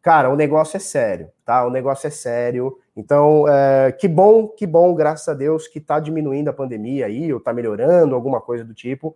Cara, 0.00 0.30
o 0.30 0.36
negócio 0.36 0.78
é 0.78 0.80
sério, 0.80 1.28
tá? 1.44 1.66
O 1.66 1.70
negócio 1.70 2.06
é 2.06 2.10
sério. 2.10 2.78
Então, 2.96 3.44
é, 3.46 3.92
que 3.92 4.08
bom, 4.08 4.48
que 4.48 4.66
bom, 4.66 4.94
graças 4.94 5.28
a 5.28 5.34
Deus, 5.34 5.68
que 5.68 5.80
tá 5.80 6.00
diminuindo 6.00 6.48
a 6.48 6.52
pandemia 6.54 7.04
aí, 7.04 7.30
ou 7.30 7.40
tá 7.40 7.52
melhorando, 7.52 8.14
alguma 8.14 8.40
coisa 8.40 8.64
do 8.64 8.72
tipo. 8.72 9.14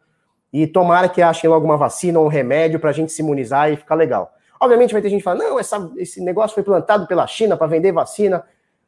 E 0.52 0.66
tomara 0.66 1.08
que 1.08 1.22
achem 1.22 1.48
logo 1.48 1.64
uma 1.64 1.78
vacina 1.78 2.18
ou 2.18 2.26
um 2.26 2.28
remédio 2.28 2.78
para 2.78 2.90
a 2.90 2.92
gente 2.92 3.10
se 3.10 3.22
imunizar 3.22 3.72
e 3.72 3.76
ficar 3.76 3.94
legal. 3.94 4.34
Obviamente 4.60 4.92
vai 4.92 5.02
ter 5.02 5.08
gente 5.08 5.20
que 5.20 5.24
fala, 5.24 5.38
não, 5.38 5.58
essa, 5.58 5.90
esse 5.96 6.20
negócio 6.20 6.54
foi 6.54 6.62
plantado 6.62 7.06
pela 7.06 7.26
China 7.26 7.56
para 7.56 7.66
vender 7.66 7.92
vacina. 7.92 8.44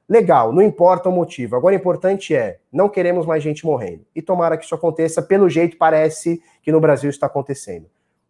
Legal, 0.08 0.52
não 0.52 0.60
importa 0.60 1.08
o 1.08 1.12
motivo. 1.12 1.54
Agora 1.54 1.74
o 1.74 1.78
importante 1.78 2.34
é, 2.34 2.58
não 2.72 2.88
queremos 2.88 3.26
mais 3.26 3.42
gente 3.42 3.64
morrendo. 3.64 4.04
E 4.14 4.20
tomara 4.20 4.56
que 4.56 4.64
isso 4.64 4.74
aconteça, 4.74 5.22
pelo 5.22 5.48
jeito 5.48 5.76
parece 5.76 6.42
que 6.62 6.72
no 6.72 6.80
Brasil 6.80 7.08
está 7.08 7.26
acontecendo. 7.26 7.86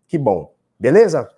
Que 0.07 0.19
bom. 0.19 0.53
Beleza? 0.79 1.29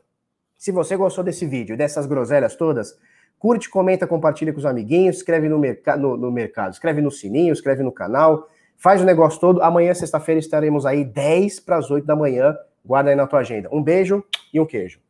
Se 0.56 0.72
você 0.72 0.96
gostou 0.96 1.22
desse 1.22 1.46
vídeo, 1.46 1.76
dessas 1.76 2.06
groselhas 2.06 2.56
todas, 2.56 2.96
curte, 3.38 3.68
comenta, 3.68 4.06
compartilha 4.06 4.52
com 4.52 4.58
os 4.58 4.66
amiguinhos, 4.66 5.16
escreve 5.16 5.48
no, 5.48 5.60
no, 5.98 6.16
no 6.16 6.30
mercado, 6.30 6.72
escreve 6.72 7.00
no 7.00 7.10
sininho, 7.10 7.52
escreve 7.52 7.82
no 7.82 7.90
canal, 7.90 8.48
faz 8.76 9.02
o 9.02 9.04
negócio 9.04 9.40
todo. 9.40 9.62
Amanhã, 9.62 9.92
sexta-feira, 9.92 10.38
estaremos 10.38 10.86
aí 10.86 11.04
10 11.04 11.60
para 11.60 11.76
as 11.76 11.90
8 11.90 12.06
da 12.06 12.16
manhã. 12.16 12.56
Guarda 12.84 13.10
aí 13.10 13.16
na 13.16 13.26
tua 13.26 13.40
agenda. 13.40 13.68
Um 13.72 13.82
beijo 13.82 14.24
e 14.54 14.60
um 14.60 14.66
queijo. 14.66 15.01